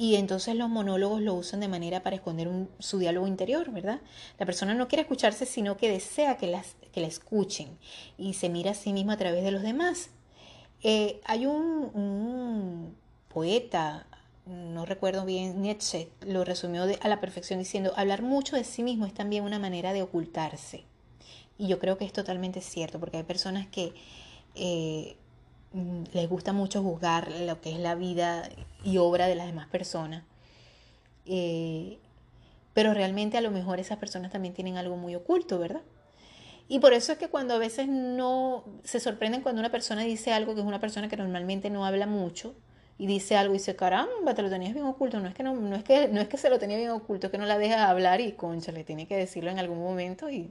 y 0.00 0.16
entonces 0.16 0.54
los 0.54 0.70
monólogos 0.70 1.20
lo 1.20 1.34
usan 1.34 1.60
de 1.60 1.68
manera 1.68 2.02
para 2.02 2.16
esconder 2.16 2.48
su 2.78 2.98
diálogo 2.98 3.26
interior, 3.26 3.70
¿verdad? 3.70 4.00
La 4.38 4.46
persona 4.46 4.72
no 4.72 4.88
quiere 4.88 5.02
escucharse, 5.02 5.44
sino 5.44 5.76
que 5.76 5.90
desea 5.90 6.38
que, 6.38 6.46
las, 6.46 6.74
que 6.90 7.02
la 7.02 7.06
escuchen 7.06 7.76
y 8.16 8.32
se 8.32 8.48
mira 8.48 8.70
a 8.70 8.74
sí 8.74 8.94
misma 8.94 9.12
a 9.12 9.16
través 9.18 9.44
de 9.44 9.50
los 9.50 9.60
demás. 9.60 10.08
Eh, 10.82 11.20
hay 11.26 11.44
un, 11.44 12.96
poeta, 13.28 14.06
no 14.46 14.86
recuerdo 14.86 15.26
bien, 15.26 15.60
Nietzsche 15.60 16.08
lo 16.22 16.46
resumió 16.46 16.84
a 16.98 17.08
la 17.08 17.20
perfección 17.20 17.58
diciendo, 17.58 17.92
hablar 17.94 18.22
mucho 18.22 18.56
de 18.56 18.64
sí 18.64 18.82
mismo 18.82 19.04
es 19.04 19.12
también 19.12 19.44
una 19.44 19.58
manera 19.58 19.92
de 19.92 20.00
ocultarse. 20.00 20.84
Y 21.60 21.68
yo 21.68 21.78
creo 21.78 21.98
que 21.98 22.04
es 22.04 22.12
totalmente 22.12 22.60
cierto, 22.60 22.98
porque 22.98 23.18
hay 23.18 23.22
personas 23.22 23.66
que 23.68 23.92
eh, 24.54 25.16
Mm, 25.72 26.02
les 26.12 26.28
gusta 26.28 26.52
mucho 26.52 26.82
juzgar 26.82 27.30
lo 27.30 27.60
que 27.60 27.70
es 27.70 27.78
la 27.78 27.94
vida 27.94 28.48
y 28.82 28.98
obra 28.98 29.26
de 29.28 29.36
las 29.36 29.46
demás 29.46 29.68
personas. 29.68 30.24
Eh, 31.26 31.98
pero 32.74 32.94
realmente 32.94 33.36
a 33.38 33.40
lo 33.40 33.50
mejor 33.50 33.78
esas 33.80 33.98
personas 33.98 34.32
también 34.32 34.54
tienen 34.54 34.76
algo 34.76 34.96
muy 34.96 35.14
oculto, 35.14 35.58
¿verdad? 35.58 35.82
Y 36.68 36.78
por 36.80 36.92
eso 36.92 37.12
es 37.12 37.18
que 37.18 37.28
cuando 37.28 37.54
a 37.54 37.58
veces 37.58 37.88
no 37.88 38.64
se 38.84 39.00
sorprenden 39.00 39.42
cuando 39.42 39.60
una 39.60 39.70
persona 39.70 40.02
dice 40.02 40.32
algo 40.32 40.54
que 40.54 40.60
es 40.60 40.66
una 40.66 40.80
persona 40.80 41.08
que 41.08 41.16
normalmente 41.16 41.70
no 41.70 41.84
habla 41.84 42.06
mucho 42.06 42.54
y 42.98 43.06
dice 43.06 43.36
algo 43.36 43.54
y 43.54 43.58
dice, 43.58 43.76
caramba, 43.76 44.34
te 44.34 44.42
lo 44.42 44.50
tenías 44.50 44.74
bien 44.74 44.86
oculto. 44.86 45.20
No 45.20 45.28
es 45.28 45.34
que 45.34 45.42
no, 45.42 45.74
es 45.74 45.84
que 45.84 46.08
no 46.08 46.20
es 46.20 46.28
que 46.28 46.36
se 46.36 46.50
lo 46.50 46.58
tenía 46.58 46.76
bien 46.78 46.90
oculto, 46.90 47.26
es 47.28 47.30
que 47.32 47.38
no 47.38 47.46
la 47.46 47.58
deja 47.58 47.88
hablar 47.88 48.20
y 48.20 48.32
concha, 48.32 48.72
le 48.72 48.84
tiene 48.84 49.06
que 49.06 49.16
decirlo 49.16 49.50
en 49.50 49.58
algún 49.58 49.78
momento 49.78 50.30
y 50.30 50.50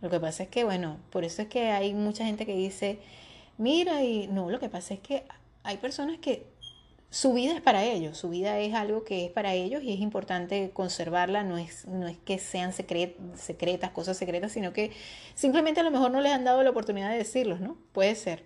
lo 0.00 0.10
que 0.10 0.20
pasa 0.20 0.44
es 0.44 0.48
que 0.48 0.64
bueno, 0.64 0.98
por 1.10 1.24
eso 1.24 1.42
es 1.42 1.48
que 1.48 1.70
hay 1.70 1.94
mucha 1.94 2.24
gente 2.24 2.46
que 2.46 2.54
dice, 2.54 2.98
mira, 3.58 4.02
y 4.02 4.28
no, 4.28 4.50
lo 4.50 4.58
que 4.58 4.68
pasa 4.68 4.94
es 4.94 5.00
que 5.00 5.24
hay 5.62 5.76
personas 5.76 6.18
que 6.18 6.46
su 7.10 7.32
vida 7.32 7.54
es 7.54 7.60
para 7.60 7.84
ellos, 7.84 8.16
su 8.16 8.28
vida 8.28 8.58
es 8.60 8.72
algo 8.72 9.02
que 9.02 9.26
es 9.26 9.32
para 9.32 9.52
ellos 9.52 9.82
y 9.82 9.92
es 9.92 10.00
importante 10.00 10.70
conservarla, 10.70 11.42
no 11.42 11.58
es, 11.58 11.84
no 11.86 12.06
es 12.06 12.16
que 12.18 12.38
sean 12.38 12.72
secretas, 12.72 13.90
cosas 13.90 14.16
secretas, 14.16 14.52
sino 14.52 14.72
que 14.72 14.92
simplemente 15.34 15.80
a 15.80 15.82
lo 15.82 15.90
mejor 15.90 16.12
no 16.12 16.20
les 16.20 16.32
han 16.32 16.44
dado 16.44 16.62
la 16.62 16.70
oportunidad 16.70 17.10
de 17.10 17.16
decirlos, 17.16 17.60
¿no? 17.60 17.76
Puede 17.92 18.14
ser. 18.14 18.44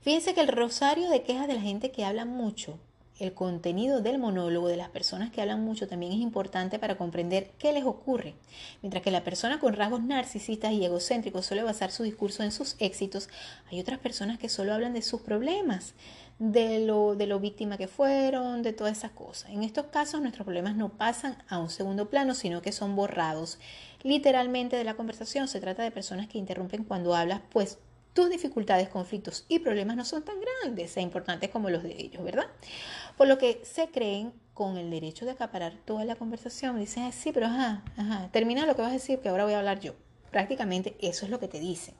Fíjense 0.00 0.34
que 0.34 0.40
el 0.40 0.48
rosario 0.48 1.08
de 1.08 1.22
quejas 1.22 1.46
de 1.46 1.54
la 1.54 1.60
gente 1.60 1.92
que 1.92 2.04
habla 2.04 2.24
mucho 2.24 2.80
el 3.18 3.34
contenido 3.34 4.00
del 4.00 4.18
monólogo 4.18 4.68
de 4.68 4.76
las 4.76 4.88
personas 4.88 5.30
que 5.30 5.40
hablan 5.40 5.64
mucho 5.64 5.86
también 5.86 6.12
es 6.12 6.18
importante 6.18 6.78
para 6.78 6.96
comprender 6.96 7.50
qué 7.58 7.72
les 7.72 7.84
ocurre. 7.84 8.34
Mientras 8.80 9.02
que 9.02 9.10
la 9.10 9.24
persona 9.24 9.60
con 9.60 9.74
rasgos 9.74 10.02
narcisistas 10.02 10.72
y 10.72 10.84
egocéntricos 10.84 11.46
suele 11.46 11.62
basar 11.62 11.90
su 11.90 12.02
discurso 12.02 12.42
en 12.42 12.52
sus 12.52 12.76
éxitos, 12.78 13.28
hay 13.70 13.80
otras 13.80 13.98
personas 13.98 14.38
que 14.38 14.48
solo 14.48 14.72
hablan 14.72 14.94
de 14.94 15.02
sus 15.02 15.20
problemas, 15.20 15.94
de 16.38 16.84
lo, 16.84 17.14
de 17.14 17.26
lo 17.26 17.38
víctima 17.38 17.76
que 17.76 17.86
fueron, 17.86 18.62
de 18.62 18.72
todas 18.72 18.98
esas 18.98 19.12
cosas. 19.12 19.50
En 19.50 19.62
estos 19.62 19.86
casos 19.86 20.20
nuestros 20.20 20.44
problemas 20.44 20.74
no 20.74 20.88
pasan 20.88 21.36
a 21.48 21.58
un 21.58 21.70
segundo 21.70 22.08
plano, 22.10 22.34
sino 22.34 22.62
que 22.62 22.72
son 22.72 22.96
borrados 22.96 23.58
literalmente 24.02 24.76
de 24.76 24.84
la 24.84 24.94
conversación. 24.94 25.48
Se 25.48 25.60
trata 25.60 25.82
de 25.82 25.90
personas 25.90 26.28
que 26.28 26.38
interrumpen 26.38 26.84
cuando 26.84 27.14
hablas, 27.14 27.40
pues 27.50 27.78
tus 28.12 28.28
dificultades, 28.28 28.88
conflictos 28.88 29.44
y 29.48 29.58
problemas 29.60 29.96
no 29.96 30.04
son 30.04 30.22
tan 30.22 30.36
grandes 30.40 30.96
e 30.96 31.00
importantes 31.00 31.50
como 31.50 31.70
los 31.70 31.82
de 31.82 31.98
ellos, 31.98 32.22
¿verdad? 32.22 32.46
Por 33.16 33.26
lo 33.26 33.38
que 33.38 33.62
se 33.64 33.88
creen 33.88 34.32
con 34.54 34.76
el 34.76 34.90
derecho 34.90 35.24
de 35.24 35.32
acaparar 35.32 35.74
toda 35.84 36.04
la 36.04 36.16
conversación. 36.16 36.78
Dicen, 36.78 37.10
sí, 37.12 37.32
pero 37.32 37.46
ajá, 37.46 37.82
ajá, 37.96 38.28
termina 38.32 38.66
lo 38.66 38.76
que 38.76 38.82
vas 38.82 38.90
a 38.90 38.94
decir, 38.94 39.20
que 39.20 39.28
ahora 39.28 39.44
voy 39.44 39.54
a 39.54 39.58
hablar 39.58 39.80
yo. 39.80 39.94
Prácticamente 40.30 40.96
eso 41.00 41.24
es 41.24 41.30
lo 41.30 41.40
que 41.40 41.48
te 41.48 41.58
dicen. 41.58 41.94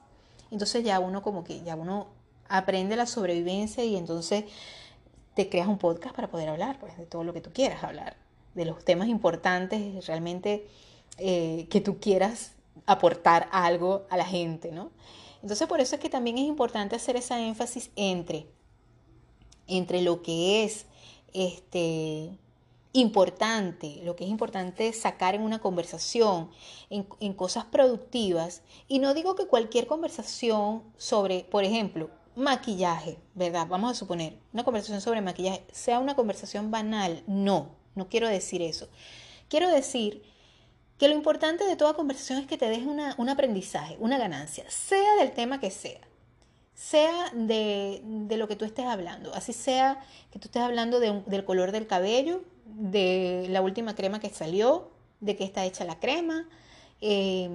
Entonces 0.51 0.83
ya 0.83 0.99
uno 0.99 1.23
como 1.23 1.43
que, 1.43 1.63
ya 1.63 1.75
uno 1.75 2.07
aprende 2.47 2.95
la 2.95 3.07
sobrevivencia 3.07 3.83
y 3.83 3.95
entonces 3.95 4.45
te 5.33 5.49
creas 5.49 5.67
un 5.67 5.79
podcast 5.79 6.15
para 6.15 6.29
poder 6.29 6.49
hablar, 6.49 6.77
pues, 6.79 6.95
de 6.97 7.05
todo 7.05 7.23
lo 7.23 7.33
que 7.33 7.41
tú 7.41 7.51
quieras 7.51 7.83
hablar, 7.83 8.15
de 8.53 8.65
los 8.65 8.85
temas 8.85 9.07
importantes 9.07 10.05
realmente 10.05 10.67
eh, 11.17 11.67
que 11.71 11.81
tú 11.81 11.99
quieras 11.99 12.51
aportar 12.85 13.49
algo 13.51 14.05
a 14.09 14.17
la 14.17 14.25
gente, 14.25 14.71
¿no? 14.71 14.91
Entonces 15.43 15.67
por 15.67 15.81
eso 15.81 15.95
es 15.95 16.01
que 16.01 16.09
también 16.09 16.37
es 16.37 16.45
importante 16.45 16.95
hacer 16.95 17.17
esa 17.17 17.39
énfasis 17.39 17.91
entre, 17.97 18.47
entre 19.67 20.01
lo 20.01 20.23
que 20.23 20.63
es 20.63 20.85
este, 21.33 22.39
importante, 22.93 23.99
lo 24.03 24.15
que 24.15 24.23
es 24.23 24.29
importante 24.29 24.93
sacar 24.93 25.35
en 25.35 25.41
una 25.41 25.59
conversación, 25.59 26.49
en, 26.89 27.05
en, 27.19 27.33
cosas 27.33 27.65
productivas. 27.65 28.61
Y 28.87 28.99
no 28.99 29.13
digo 29.13 29.35
que 29.35 29.47
cualquier 29.47 29.85
conversación 29.85 30.81
sobre, 30.97 31.43
por 31.43 31.65
ejemplo, 31.65 32.09
maquillaje, 32.37 33.19
¿verdad? 33.35 33.67
Vamos 33.67 33.91
a 33.91 33.95
suponer, 33.95 34.37
una 34.53 34.63
conversación 34.63 35.01
sobre 35.01 35.21
maquillaje 35.21 35.65
sea 35.73 35.99
una 35.99 36.15
conversación 36.15 36.71
banal. 36.71 37.21
No, 37.27 37.75
no 37.95 38.07
quiero 38.07 38.29
decir 38.29 38.61
eso. 38.61 38.87
Quiero 39.49 39.69
decir 39.69 40.23
que 41.03 41.09
lo 41.09 41.15
importante 41.15 41.65
de 41.65 41.75
toda 41.75 41.95
conversación 41.95 42.39
es 42.39 42.47
que 42.47 42.57
te 42.57 42.69
deje 42.69 42.85
un 42.85 43.29
aprendizaje, 43.29 43.97
una 43.99 44.17
ganancia, 44.17 44.63
sea 44.69 45.17
del 45.19 45.33
tema 45.33 45.59
que 45.59 45.69
sea, 45.69 45.99
sea 46.73 47.29
de, 47.33 48.01
lo 48.37 48.47
que 48.47 48.55
tú 48.55 48.63
estés 48.63 48.85
hablando, 48.85 49.33
así 49.33 49.51
sea 49.51 49.99
que 50.31 50.39
tú 50.39 50.47
estés 50.47 50.61
hablando 50.61 51.01
del 51.01 51.43
color 51.43 51.73
del 51.73 51.87
cabello, 51.87 52.45
de 52.63 53.47
la 53.49 53.61
última 53.61 53.95
crema 53.95 54.21
que 54.21 54.29
salió, 54.29 54.91
de 55.19 55.35
qué 55.35 55.43
está 55.43 55.65
hecha 55.65 55.83
la 55.83 55.99
crema, 55.99 56.47
eh, 57.01 57.49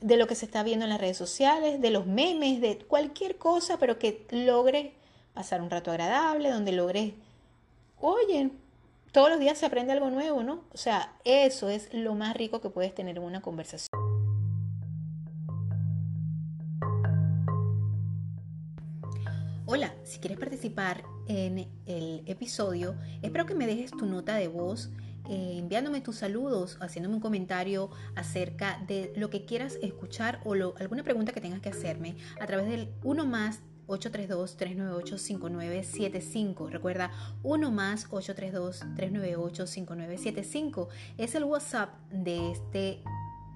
de 0.00 0.16
lo 0.16 0.26
que 0.26 0.34
se 0.34 0.46
está 0.46 0.62
viendo 0.62 0.86
en 0.86 0.90
las 0.90 1.02
redes 1.02 1.18
sociales, 1.18 1.82
de 1.82 1.90
los 1.90 2.06
memes, 2.06 2.62
de 2.62 2.78
cualquier 2.78 3.36
cosa, 3.36 3.78
pero 3.78 3.98
que 3.98 4.26
logres 4.30 4.92
pasar 5.34 5.60
un 5.60 5.68
rato 5.68 5.90
agradable, 5.90 6.48
donde 6.48 6.72
logres, 6.72 7.12
oye, 8.00 8.52
todos 9.14 9.30
los 9.30 9.38
días 9.38 9.56
se 9.56 9.64
aprende 9.64 9.92
algo 9.92 10.10
nuevo, 10.10 10.42
¿no? 10.42 10.64
O 10.72 10.76
sea, 10.76 11.12
eso 11.24 11.68
es 11.68 11.88
lo 11.94 12.16
más 12.16 12.36
rico 12.36 12.60
que 12.60 12.68
puedes 12.68 12.92
tener 12.92 13.16
en 13.16 13.22
una 13.22 13.40
conversación. 13.40 13.88
Hola, 19.66 19.94
si 20.02 20.18
quieres 20.18 20.36
participar 20.36 21.04
en 21.28 21.68
el 21.86 22.24
episodio, 22.26 22.96
espero 23.22 23.46
que 23.46 23.54
me 23.54 23.68
dejes 23.68 23.92
tu 23.92 24.04
nota 24.04 24.34
de 24.34 24.48
voz 24.48 24.90
eh, 25.30 25.58
enviándome 25.58 26.00
tus 26.00 26.16
saludos, 26.16 26.76
haciéndome 26.80 27.14
un 27.14 27.20
comentario 27.20 27.90
acerca 28.16 28.82
de 28.88 29.12
lo 29.14 29.30
que 29.30 29.44
quieras 29.44 29.78
escuchar 29.80 30.40
o 30.44 30.54
alguna 30.54 31.04
pregunta 31.04 31.32
que 31.32 31.40
tengas 31.40 31.60
que 31.60 31.68
hacerme 31.68 32.16
a 32.40 32.46
través 32.46 32.68
del 32.68 32.92
1 33.04 33.24
más 33.24 33.60
832-398-5975. 33.86 36.70
Recuerda, 36.70 37.10
1 37.42 37.70
más 37.70 38.10
832-398-5975 38.10 40.88
es 41.18 41.34
el 41.34 41.44
WhatsApp 41.44 41.90
de 42.10 42.50
este 42.50 43.04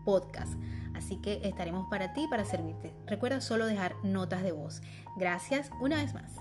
podcast. 0.05 0.53
Así 0.95 1.17
que 1.17 1.41
estaremos 1.45 1.89
para 1.89 2.13
ti, 2.13 2.27
para 2.29 2.45
servirte. 2.45 2.93
Recuerda 3.07 3.41
solo 3.41 3.65
dejar 3.67 3.95
notas 4.03 4.43
de 4.43 4.53
voz. 4.53 4.83
Gracias 5.17 5.71
una 5.81 5.97
vez 5.97 6.13
más. 6.15 6.33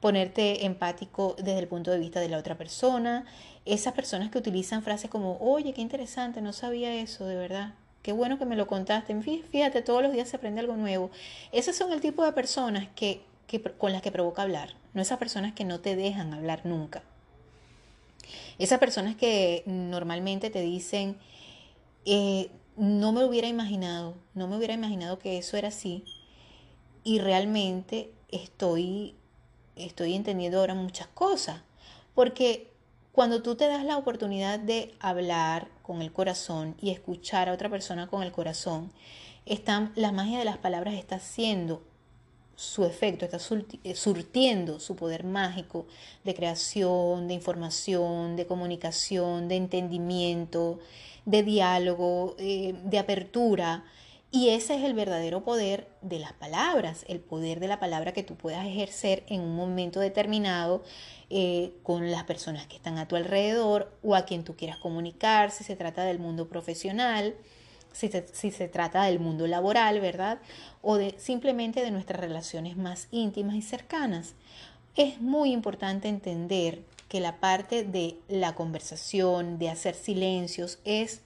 Ponerte 0.00 0.66
empático 0.66 1.36
desde 1.38 1.58
el 1.58 1.68
punto 1.68 1.90
de 1.90 1.98
vista 1.98 2.20
de 2.20 2.28
la 2.28 2.38
otra 2.38 2.56
persona. 2.56 3.24
Esas 3.64 3.94
personas 3.94 4.30
que 4.30 4.38
utilizan 4.38 4.82
frases 4.82 5.10
como, 5.10 5.38
oye, 5.38 5.72
qué 5.72 5.80
interesante, 5.80 6.40
no 6.40 6.52
sabía 6.52 6.94
eso, 6.94 7.26
de 7.26 7.36
verdad. 7.36 7.74
Qué 8.02 8.12
bueno 8.12 8.38
que 8.38 8.46
me 8.46 8.56
lo 8.56 8.66
contaste. 8.66 9.20
Fíjate, 9.20 9.82
todos 9.82 10.02
los 10.02 10.12
días 10.12 10.28
se 10.28 10.36
aprende 10.36 10.60
algo 10.60 10.76
nuevo. 10.76 11.10
Esas 11.50 11.74
son 11.74 11.92
el 11.92 12.00
tipo 12.00 12.24
de 12.24 12.32
personas 12.32 12.86
que, 12.94 13.22
con 13.78 13.92
las 13.92 14.02
que 14.02 14.12
provoca 14.12 14.42
hablar, 14.42 14.74
no 14.94 15.02
esas 15.02 15.18
personas 15.18 15.54
que 15.54 15.64
no 15.64 15.80
te 15.80 15.96
dejan 15.96 16.32
hablar 16.32 16.64
nunca. 16.64 17.02
Esas 18.58 18.78
personas 18.78 19.16
que 19.16 19.62
normalmente 19.66 20.50
te 20.50 20.60
dicen, 20.60 21.16
eh, 22.04 22.50
no 22.76 23.12
me 23.12 23.24
hubiera 23.24 23.48
imaginado, 23.48 24.14
no 24.34 24.48
me 24.48 24.56
hubiera 24.56 24.74
imaginado 24.74 25.18
que 25.18 25.38
eso 25.38 25.56
era 25.56 25.68
así. 25.68 26.04
Y 27.02 27.18
realmente 27.18 28.12
estoy, 28.28 29.14
estoy 29.76 30.14
entendiendo 30.14 30.60
ahora 30.60 30.74
muchas 30.74 31.06
cosas. 31.08 31.62
Porque 32.14 32.72
cuando 33.12 33.42
tú 33.42 33.56
te 33.56 33.68
das 33.68 33.84
la 33.84 33.96
oportunidad 33.96 34.58
de 34.58 34.94
hablar 35.00 35.68
con 35.82 36.02
el 36.02 36.12
corazón 36.12 36.76
y 36.80 36.90
escuchar 36.90 37.48
a 37.48 37.52
otra 37.52 37.68
persona 37.68 38.08
con 38.08 38.22
el 38.22 38.32
corazón, 38.32 38.92
están, 39.44 39.92
la 39.94 40.12
magia 40.12 40.38
de 40.38 40.44
las 40.44 40.58
palabras 40.58 40.94
está 40.94 41.16
haciendo 41.16 41.82
su 42.56 42.84
efecto, 42.84 43.26
está 43.26 43.38
eh, 43.84 43.94
surtiendo 43.94 44.80
su 44.80 44.96
poder 44.96 45.24
mágico 45.24 45.86
de 46.24 46.34
creación, 46.34 47.28
de 47.28 47.34
información, 47.34 48.34
de 48.34 48.46
comunicación, 48.46 49.46
de 49.48 49.56
entendimiento, 49.56 50.78
de 51.26 51.42
diálogo, 51.42 52.34
eh, 52.38 52.74
de 52.82 52.98
apertura. 52.98 53.84
Y 54.30 54.50
ese 54.50 54.74
es 54.74 54.82
el 54.82 54.94
verdadero 54.94 55.44
poder 55.44 55.88
de 56.02 56.18
las 56.18 56.32
palabras, 56.32 57.04
el 57.08 57.20
poder 57.20 57.60
de 57.60 57.68
la 57.68 57.80
palabra 57.80 58.12
que 58.12 58.24
tú 58.24 58.34
puedas 58.34 58.66
ejercer 58.66 59.24
en 59.28 59.40
un 59.40 59.54
momento 59.56 60.00
determinado 60.00 60.82
eh, 61.30 61.72
con 61.82 62.10
las 62.10 62.24
personas 62.24 62.66
que 62.66 62.76
están 62.76 62.98
a 62.98 63.08
tu 63.08 63.16
alrededor 63.16 63.96
o 64.02 64.14
a 64.14 64.24
quien 64.24 64.44
tú 64.44 64.56
quieras 64.56 64.78
comunicar, 64.78 65.50
si 65.50 65.64
se 65.64 65.76
trata 65.76 66.04
del 66.04 66.18
mundo 66.18 66.48
profesional, 66.48 67.34
si 67.96 68.10
se, 68.10 68.68
trata 68.68 69.04
del 69.04 69.20
mundo 69.20 69.46
laboral, 69.46 70.00
¿verdad? 70.00 70.38
O 70.82 70.98
simplemente 71.16 71.82
de 71.82 71.90
nuestras 71.90 72.20
relaciones 72.20 72.76
más 72.76 73.08
íntimas 73.10 73.54
y 73.54 73.62
cercanas. 73.62 74.34
Es 74.96 75.20
muy 75.20 75.52
importante 75.52 76.08
entender 76.08 76.82
que 77.08 77.20
la 77.20 77.40
parte 77.40 77.84
de 77.84 78.18
la 78.28 78.54
conversación, 78.54 79.58
de 79.58 79.70
hacer 79.70 79.94
silencios, 79.94 80.78
es, 80.84 81.22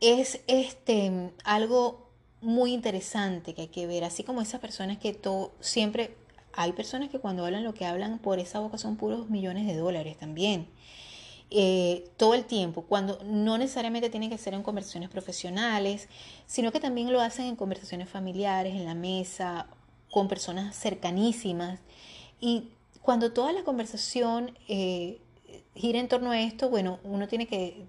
es 0.00 0.40
este, 0.46 1.32
algo 1.44 2.08
muy 2.40 2.72
interesante 2.72 3.54
que 3.54 3.62
hay 3.62 3.68
que 3.68 3.86
ver, 3.86 4.04
así 4.04 4.24
como 4.24 4.40
esas 4.40 4.60
personas 4.60 4.98
que 4.98 5.12
todo, 5.12 5.52
siempre, 5.60 6.16
hay 6.52 6.72
personas 6.72 7.10
que 7.10 7.18
cuando 7.18 7.44
hablan 7.44 7.64
lo 7.64 7.74
que 7.74 7.84
hablan 7.84 8.18
por 8.18 8.38
esa 8.38 8.60
boca 8.60 8.78
son 8.78 8.96
puros 8.96 9.28
millones 9.30 9.66
de 9.66 9.76
dólares 9.76 10.16
también. 10.18 10.68
Eh, 11.52 12.08
todo 12.16 12.34
el 12.34 12.44
tiempo, 12.44 12.82
cuando 12.82 13.18
no 13.24 13.58
necesariamente 13.58 14.08
tiene 14.08 14.30
que 14.30 14.38
ser 14.38 14.54
en 14.54 14.62
conversaciones 14.62 15.10
profesionales, 15.10 16.08
sino 16.46 16.70
que 16.70 16.78
también 16.78 17.12
lo 17.12 17.20
hacen 17.20 17.46
en 17.46 17.56
conversaciones 17.56 18.08
familiares, 18.08 18.74
en 18.74 18.84
la 18.84 18.94
mesa, 18.94 19.66
con 20.10 20.28
personas 20.28 20.76
cercanísimas. 20.76 21.80
Y 22.40 22.70
cuando 23.02 23.32
toda 23.32 23.52
la 23.52 23.64
conversación 23.64 24.56
eh, 24.68 25.20
gira 25.74 26.00
en 26.00 26.08
torno 26.08 26.32
a 26.32 26.40
esto, 26.40 26.68
bueno, 26.68 26.98
uno 27.04 27.28
tiene 27.28 27.46
que, 27.46 27.86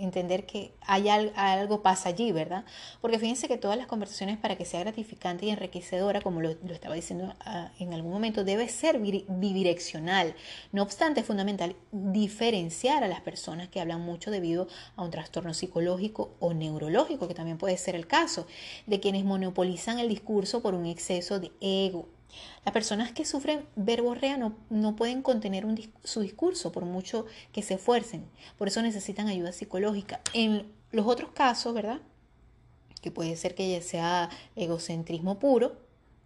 entender 0.00 0.44
que 0.44 0.74
hay 0.82 1.08
algo, 1.08 1.82
pasa 1.82 2.10
allí, 2.10 2.32
¿verdad? 2.32 2.64
Porque 3.00 3.18
fíjense 3.18 3.48
que 3.48 3.56
todas 3.56 3.78
las 3.78 3.86
conversaciones 3.86 4.36
para 4.38 4.56
que 4.56 4.64
sea 4.64 4.80
gratificante 4.80 5.46
y 5.46 5.50
enriquecedora, 5.50 6.20
como 6.20 6.40
lo, 6.42 6.50
estaba 6.50 6.94
diciendo 6.94 7.34
ah, 7.40 7.70
en 7.78 7.94
algún 7.94 8.12
momento, 8.12 8.44
debe 8.44 8.68
ser 8.68 8.98
bidireccional. 8.98 10.34
No 10.72 10.82
obstante, 10.82 11.20
es 11.20 11.26
fundamental 11.26 11.76
diferenciar 11.92 13.02
a 13.04 13.08
las 13.08 13.22
personas 13.22 13.68
que 13.68 13.80
hablan 13.80 14.02
mucho 14.02 14.30
debido 14.30 14.68
a 14.96 15.02
un 15.02 15.10
trastorno 15.10 15.54
psicológico 15.54 16.34
o 16.40 16.52
neurológico, 16.52 17.26
que 17.26 17.34
también 17.34 17.58
puede 17.58 17.78
ser 17.78 17.94
el 17.94 18.06
caso, 18.06 18.46
de 18.86 19.00
quienes 19.00 19.24
monopolizan 19.24 19.98
el 19.98 20.08
discurso 20.08 20.60
por 20.60 20.74
un 20.74 20.86
exceso 20.86 21.40
de 21.40 21.50
ego, 21.60 22.08
las 22.64 22.72
personas 22.72 23.12
que 23.12 23.24
sufren 23.24 23.66
verborrea 23.76 24.36
no, 24.36 24.56
no 24.70 24.96
pueden 24.96 25.22
contener 25.22 25.66
su 26.02 26.20
discurso 26.20 26.72
por 26.72 26.84
mucho 26.84 27.26
que 27.52 27.62
se 27.62 27.74
esfuercen. 27.74 28.24
Por 28.58 28.68
eso 28.68 28.82
necesitan 28.82 29.28
ayuda 29.28 29.52
psicológica. 29.52 30.20
En 30.32 30.66
los 30.92 31.06
otros 31.06 31.30
casos, 31.32 31.74
¿verdad? 31.74 32.00
Que 33.02 33.10
puede 33.10 33.36
ser 33.36 33.54
que 33.54 33.80
sea 33.82 34.30
egocentrismo 34.56 35.38
puro, 35.38 35.76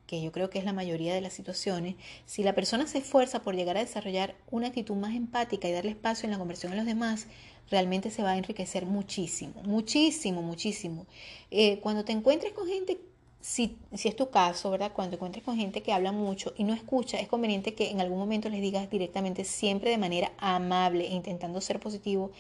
que 0.06 0.22
yo 0.22 0.32
creo 0.32 0.48
que 0.48 0.58
es 0.58 0.64
la 0.64 0.72
mayoría 0.72 1.14
de 1.14 1.20
las 1.20 1.34
situaciones, 1.34 1.96
si 2.24 2.42
la 2.42 2.54
persona 2.54 2.86
se 2.86 2.98
esfuerza 2.98 3.42
por 3.42 3.54
llegar 3.54 3.76
a 3.76 3.80
desarrollar 3.80 4.34
una 4.50 4.68
actitud 4.68 4.94
más 4.96 5.14
empática 5.14 5.68
y 5.68 5.72
darle 5.72 5.90
espacio 5.90 6.26
en 6.26 6.30
la 6.30 6.38
conversión 6.38 6.72
a 6.72 6.76
los 6.76 6.86
demás, 6.86 7.26
realmente 7.70 8.10
se 8.10 8.22
va 8.22 8.30
a 8.30 8.38
enriquecer 8.38 8.86
muchísimo, 8.86 9.62
muchísimo, 9.64 10.40
muchísimo. 10.40 11.06
Eh, 11.50 11.78
cuando 11.80 12.04
te 12.04 12.12
encuentres 12.12 12.52
con 12.54 12.66
gente 12.66 12.98
si, 13.40 13.78
es 13.92 14.16
tu 14.16 14.30
caso, 14.30 14.70
¿verdad? 14.70 14.92
Cuando 14.92 15.10
te 15.10 15.16
encuentres 15.16 15.44
con 15.44 15.56
gente 15.56 15.82
que 15.82 15.92
habla 15.92 16.12
mucho 16.12 16.52
y 16.56 16.64
no 16.64 16.74
escucha, 16.74 17.20
es 17.20 17.28
conveniente 17.28 17.74
que 17.74 17.90
en 17.90 18.00
algún 18.00 18.18
momento 18.18 18.48
les 18.48 18.60
digas 18.60 18.90
directamente, 18.90 19.44
siempre 19.44 19.90
de 19.90 19.98
manera 19.98 20.32
amable 20.38 21.06
e 21.06 21.14
intentando 21.14 21.60
ser 21.60 21.80
positivo, 21.80 22.32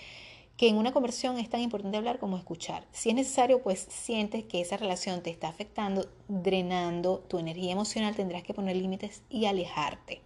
que 0.56 0.68
en 0.68 0.76
una 0.76 0.92
conversión 0.92 1.38
es 1.38 1.48
tan 1.48 1.60
importante 1.60 1.96
hablar 1.96 2.18
como 2.18 2.36
escuchar. 2.36 2.84
Si 2.90 3.10
es 3.10 3.14
necesario, 3.14 3.62
pues 3.62 3.86
sientes 3.88 4.44
que 4.44 4.60
esa 4.60 4.76
relación 4.76 5.22
te 5.22 5.30
está 5.30 5.48
afectando, 5.48 6.08
drenando 6.26 7.20
tu 7.20 7.38
energía 7.38 7.72
emocional, 7.72 8.16
tendrás 8.16 8.42
que 8.42 8.54
poner 8.54 8.74
límites 8.74 9.22
y 9.30 9.46
alejarte. 9.46 10.20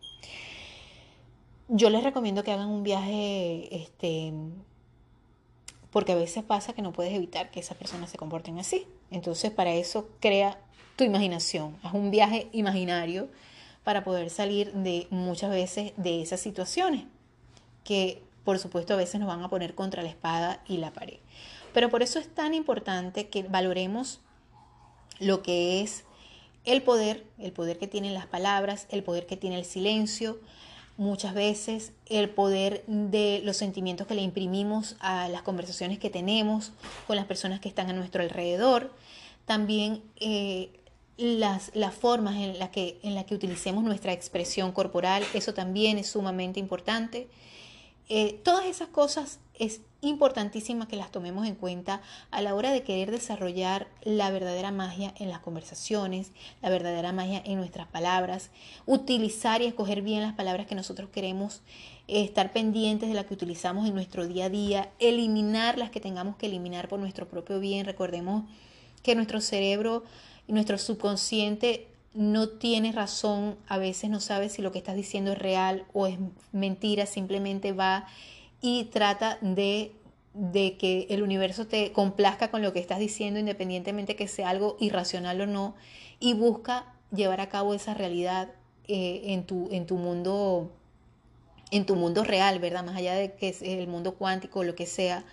Yo 1.68 1.90
les 1.90 2.02
recomiendo 2.02 2.44
que 2.44 2.50
hagan 2.50 2.68
un 2.68 2.82
viaje, 2.82 3.68
este, 3.76 4.32
porque 5.90 6.12
a 6.12 6.16
veces 6.16 6.42
pasa 6.42 6.72
que 6.72 6.80
no 6.80 6.92
puedes 6.92 7.12
evitar 7.12 7.50
que 7.50 7.60
esas 7.60 7.76
personas 7.76 8.10
se 8.10 8.16
comporten 8.16 8.58
así. 8.58 8.86
Entonces, 9.12 9.50
para 9.50 9.72
eso 9.72 10.08
crea 10.20 10.58
tu 10.96 11.04
imaginación, 11.04 11.76
haz 11.82 11.94
un 11.94 12.10
viaje 12.10 12.48
imaginario 12.52 13.28
para 13.84 14.04
poder 14.04 14.30
salir 14.30 14.72
de 14.72 15.06
muchas 15.10 15.50
veces 15.50 15.92
de 15.96 16.22
esas 16.22 16.40
situaciones 16.40 17.04
que 17.84 18.22
por 18.44 18.58
supuesto 18.58 18.94
a 18.94 18.96
veces 18.96 19.20
nos 19.20 19.28
van 19.28 19.42
a 19.42 19.48
poner 19.48 19.74
contra 19.74 20.02
la 20.02 20.08
espada 20.08 20.62
y 20.66 20.78
la 20.78 20.92
pared. 20.92 21.18
Pero 21.72 21.90
por 21.90 22.02
eso 22.02 22.18
es 22.18 22.28
tan 22.28 22.54
importante 22.54 23.28
que 23.28 23.44
valoremos 23.44 24.20
lo 25.20 25.42
que 25.42 25.80
es 25.80 26.04
el 26.64 26.82
poder, 26.82 27.24
el 27.38 27.52
poder 27.52 27.78
que 27.78 27.86
tienen 27.86 28.14
las 28.14 28.26
palabras, 28.26 28.86
el 28.90 29.02
poder 29.02 29.26
que 29.26 29.36
tiene 29.36 29.58
el 29.58 29.64
silencio, 29.64 30.38
muchas 30.96 31.34
veces 31.34 31.92
el 32.06 32.30
poder 32.30 32.84
de 32.86 33.40
los 33.44 33.56
sentimientos 33.56 34.06
que 34.06 34.14
le 34.14 34.22
imprimimos 34.22 34.96
a 35.00 35.28
las 35.28 35.42
conversaciones 35.42 35.98
que 35.98 36.10
tenemos 36.10 36.72
con 37.06 37.16
las 37.16 37.26
personas 37.26 37.60
que 37.60 37.68
están 37.68 37.90
a 37.90 37.92
nuestro 37.92 38.22
alrededor, 38.22 38.92
también 39.46 40.02
eh, 40.20 40.70
las, 41.16 41.70
las, 41.74 41.94
formas 41.94 42.36
en 42.36 42.58
las 42.58 42.70
que, 42.70 42.98
en 43.02 43.14
la 43.14 43.24
que 43.24 43.34
utilicemos 43.34 43.84
nuestra 43.84 44.12
expresión 44.12 44.72
corporal, 44.72 45.24
eso 45.34 45.54
también 45.54 45.98
es 45.98 46.08
sumamente 46.08 46.60
importante. 46.60 47.28
Eh, 48.08 48.40
todas 48.42 48.66
esas 48.66 48.88
cosas 48.88 49.38
es 49.62 49.80
importantísima 50.00 50.88
que 50.88 50.96
las 50.96 51.12
tomemos 51.12 51.46
en 51.46 51.54
cuenta 51.54 52.02
a 52.32 52.42
la 52.42 52.56
hora 52.56 52.72
de 52.72 52.82
querer 52.82 53.12
desarrollar 53.12 53.86
la 54.02 54.32
verdadera 54.32 54.72
magia 54.72 55.14
en 55.18 55.28
las 55.28 55.38
conversaciones, 55.38 56.32
la 56.60 56.68
verdadera 56.68 57.12
magia 57.12 57.40
en 57.44 57.58
nuestras 57.58 57.86
palabras, 57.86 58.50
utilizar 58.86 59.62
y 59.62 59.66
escoger 59.66 60.02
bien 60.02 60.22
las 60.22 60.32
palabras 60.32 60.66
que 60.66 60.74
nosotros 60.74 61.10
queremos, 61.10 61.60
eh, 62.08 62.24
estar 62.24 62.52
pendientes 62.52 63.08
de 63.08 63.14
las 63.14 63.26
que 63.26 63.34
utilizamos 63.34 63.86
en 63.86 63.94
nuestro 63.94 64.26
día 64.26 64.46
a 64.46 64.50
día, 64.50 64.90
eliminar 64.98 65.78
las 65.78 65.90
que 65.90 66.00
tengamos 66.00 66.34
que 66.34 66.46
eliminar 66.46 66.88
por 66.88 66.98
nuestro 66.98 67.28
propio 67.28 67.60
bien. 67.60 67.86
Recordemos 67.86 68.42
que 69.04 69.14
nuestro 69.14 69.40
cerebro 69.40 70.02
y 70.48 70.54
nuestro 70.54 70.76
subconsciente 70.76 71.86
no 72.14 72.48
tiene 72.48 72.90
razón, 72.90 73.56
a 73.68 73.78
veces 73.78 74.10
no 74.10 74.18
sabe 74.18 74.48
si 74.48 74.60
lo 74.60 74.72
que 74.72 74.78
estás 74.78 74.96
diciendo 74.96 75.30
es 75.30 75.38
real 75.38 75.84
o 75.92 76.08
es 76.08 76.18
mentira, 76.50 77.06
simplemente 77.06 77.70
va 77.70 78.08
y 78.62 78.84
trata 78.84 79.36
de, 79.42 79.92
de 80.32 80.78
que 80.78 81.06
el 81.10 81.22
universo 81.22 81.66
te 81.66 81.92
complazca 81.92 82.50
con 82.50 82.62
lo 82.62 82.72
que 82.72 82.78
estás 82.78 83.00
diciendo, 83.00 83.38
independientemente 83.38 84.16
que 84.16 84.28
sea 84.28 84.48
algo 84.48 84.76
irracional 84.80 85.40
o 85.42 85.46
no, 85.46 85.74
y 86.20 86.32
busca 86.32 86.86
llevar 87.10 87.40
a 87.40 87.50
cabo 87.50 87.74
esa 87.74 87.92
realidad 87.92 88.48
eh, 88.88 89.22
en, 89.26 89.44
tu, 89.44 89.68
en 89.70 89.86
tu 89.86 89.96
mundo 89.96 90.70
en 91.70 91.86
tu 91.86 91.96
mundo 91.96 92.22
real, 92.22 92.58
¿verdad? 92.58 92.84
Más 92.84 92.96
allá 92.96 93.14
de 93.14 93.32
que 93.32 93.48
es 93.48 93.62
el 93.62 93.88
mundo 93.88 94.14
cuántico 94.14 94.60
o 94.60 94.64
lo 94.64 94.74
que 94.74 94.84
sea, 94.84 95.24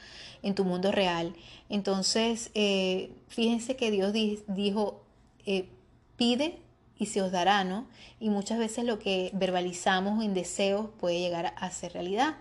en 0.41 0.55
tu 0.55 0.63
mundo 0.63 0.91
real. 0.91 1.35
Entonces, 1.67 2.49
eh, 2.53 3.11
fíjense 3.27 3.75
que 3.75 3.91
Dios 3.91 4.13
dijo, 4.47 5.01
eh, 5.45 5.67
pide 6.15 6.57
y 6.97 7.07
se 7.07 7.21
os 7.21 7.31
dará, 7.31 7.65
¿no? 7.65 7.87
Y 8.21 8.29
muchas 8.29 8.57
veces 8.57 8.85
lo 8.85 8.99
que 8.99 9.31
verbalizamos 9.33 10.23
en 10.23 10.33
deseos 10.33 10.89
puede 10.97 11.19
llegar 11.19 11.53
a 11.57 11.71
ser 11.71 11.91
realidad. 11.91 12.37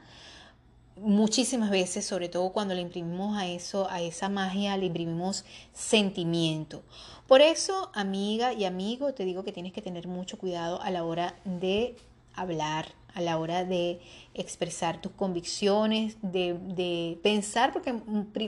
Muchísimas 1.01 1.70
veces, 1.70 2.05
sobre 2.07 2.28
todo 2.28 2.51
cuando 2.51 2.74
le 2.74 2.80
imprimimos 2.80 3.36
a 3.36 3.46
eso, 3.46 3.88
a 3.90 4.01
esa 4.01 4.28
magia, 4.28 4.76
le 4.76 4.86
imprimimos 4.86 5.44
sentimiento. 5.72 6.82
Por 7.26 7.40
eso, 7.40 7.90
amiga 7.94 8.53
y 8.53 8.64
amigo, 8.64 9.12
te 9.12 9.24
digo 9.24 9.44
que 9.44 9.53
tienes 9.53 9.72
que 9.72 9.82
tener 9.82 10.09
mucho 10.09 10.38
cuidado 10.38 10.80
a 10.82 10.90
la 10.90 11.05
hora 11.05 11.34
de 11.44 11.96
hablar, 12.34 12.92
a 13.14 13.20
la 13.20 13.38
hora 13.38 13.64
de 13.64 14.01
expresar 14.34 15.01
tus 15.01 15.12
convicciones, 15.12 16.16
de, 16.22 17.18
pensar, 17.22 17.72
porque 17.72 18.01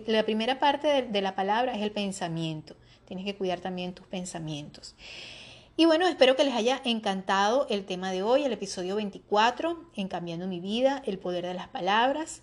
la 0.07 0.25
primera 0.25 0.59
parte 0.59 1.03
de 1.03 1.23
la 1.23 1.35
palabra 1.35 1.75
es 1.75 1.83
el 1.83 1.93
pensamiento. 1.93 2.75
Tienes 3.07 3.25
que 3.25 3.35
cuidar 3.35 3.61
también 3.61 3.93
tus 3.93 4.07
pensamientos. 4.07 4.95
Y 5.81 5.87
bueno, 5.87 6.07
espero 6.07 6.37
que 6.37 6.45
les 6.45 6.53
haya 6.53 6.79
encantado 6.85 7.67
el 7.71 7.87
tema 7.87 8.13
de 8.13 8.23
hoy, 8.23 8.45
el 8.45 8.53
episodio 8.53 8.97
24, 8.97 9.83
en 9.97 10.09
Cambiando 10.09 10.47
mi 10.47 10.61
vida, 10.61 11.03
el 11.07 11.19
poder 11.19 11.47
de 11.47 11.55
las 11.55 11.69
palabras. 11.69 12.43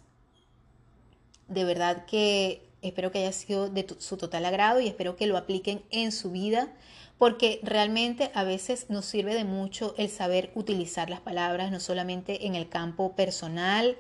De 1.48 1.64
verdad 1.64 2.06
que 2.08 2.68
espero 2.82 3.12
que 3.12 3.20
haya 3.20 3.32
sido 3.32 3.70
de 3.70 3.86
su 4.00 4.18
total 4.18 4.44
agrado 4.44 4.80
y 4.80 4.88
espero 4.88 5.16
que 5.16 5.28
lo 5.28 5.38
apliquen 5.38 5.84
en 5.92 6.12
su 6.12 6.32
vida 6.32 6.74
porque 7.20 7.60
realmente 7.62 8.32
a 8.34 8.44
veces 8.44 8.90
nos 8.90 9.06
sirve 9.06 9.36
de 9.36 9.44
mucho 9.44 9.94
el 10.00 10.10
saber 10.10 10.50
utilizar 10.56 11.12
las 11.12 11.22
palabras, 11.22 11.70
no 11.70 11.80
solamente 11.80 12.48
en 12.48 12.56
el 12.56 12.70
campo 12.70 13.16
personal, 13.16 13.98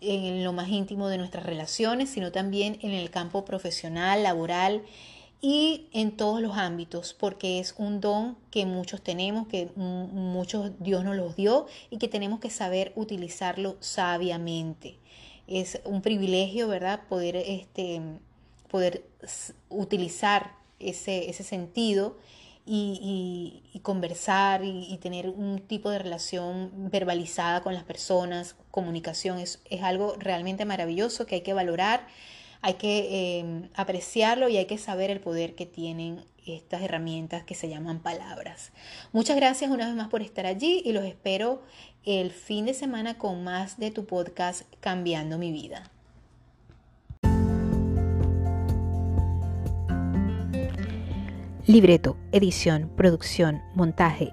en 0.00 0.42
lo 0.42 0.52
más 0.52 0.68
íntimo 0.68 1.06
de 1.06 1.18
nuestras 1.18 1.46
relaciones, 1.46 2.10
sino 2.10 2.32
también 2.32 2.80
en 2.82 2.90
el 2.90 3.10
campo 3.10 3.44
profesional, 3.44 4.24
laboral 4.24 4.82
y 5.40 5.88
en 5.92 6.16
todos 6.16 6.40
los 6.40 6.56
ámbitos, 6.56 7.14
porque 7.14 7.60
es 7.60 7.74
un 7.78 8.00
don 8.00 8.36
que 8.50 8.66
muchos 8.66 9.02
tenemos, 9.02 9.46
que 9.46 9.70
muchos 9.76 10.72
Dios 10.80 11.04
nos 11.04 11.16
los 11.16 11.36
dio 11.36 11.66
y 11.90 11.98
que 11.98 12.08
tenemos 12.08 12.40
que 12.40 12.50
saber 12.50 12.92
utilizarlo 12.96 13.76
sabiamente. 13.80 14.98
Es 15.46 15.80
un 15.84 16.02
privilegio, 16.02 16.68
¿verdad? 16.68 17.02
Poder, 17.08 17.36
este, 17.36 18.02
poder 18.68 19.04
utilizar 19.68 20.52
ese, 20.80 21.30
ese 21.30 21.44
sentido 21.44 22.16
y, 22.66 23.80
conversar 23.82 24.62
y, 24.64 24.98
tener 25.00 25.28
un 25.30 25.60
tipo 25.60 25.90
de 25.90 25.98
relación 25.98 26.70
verbalizada 26.90 27.62
con 27.62 27.72
las 27.72 27.84
personas, 27.84 28.56
comunicación, 28.70 29.38
es, 29.38 29.60
es 29.70 29.82
algo 29.82 30.16
realmente 30.18 30.64
maravilloso 30.64 31.24
que 31.24 31.36
hay 31.36 31.40
que 31.40 31.54
valorar, 31.54 32.06
hay 32.60 32.74
que 32.74 33.38
eh, 33.40 33.68
apreciarlo 33.74 34.48
y 34.48 34.56
hay 34.56 34.66
que 34.66 34.78
saber 34.78 35.10
el 35.10 35.20
poder 35.20 35.54
que 35.54 35.66
tienen 35.66 36.24
estas 36.46 36.82
herramientas 36.82 37.44
que 37.44 37.54
se 37.54 37.68
llaman 37.68 38.00
palabras. 38.00 38.72
Muchas 39.12 39.36
gracias 39.36 39.70
una 39.70 39.86
vez 39.86 39.94
más 39.94 40.08
por 40.08 40.22
estar 40.22 40.46
allí 40.46 40.82
y 40.84 40.92
los 40.92 41.04
espero 41.04 41.62
el 42.04 42.30
fin 42.30 42.66
de 42.66 42.74
semana 42.74 43.18
con 43.18 43.44
más 43.44 43.78
de 43.78 43.90
tu 43.90 44.06
podcast 44.06 44.62
Cambiando 44.80 45.38
mi 45.38 45.52
vida. 45.52 45.90
Libreto, 51.66 52.16
edición, 52.32 52.90
producción, 52.96 53.60
montaje 53.74 54.32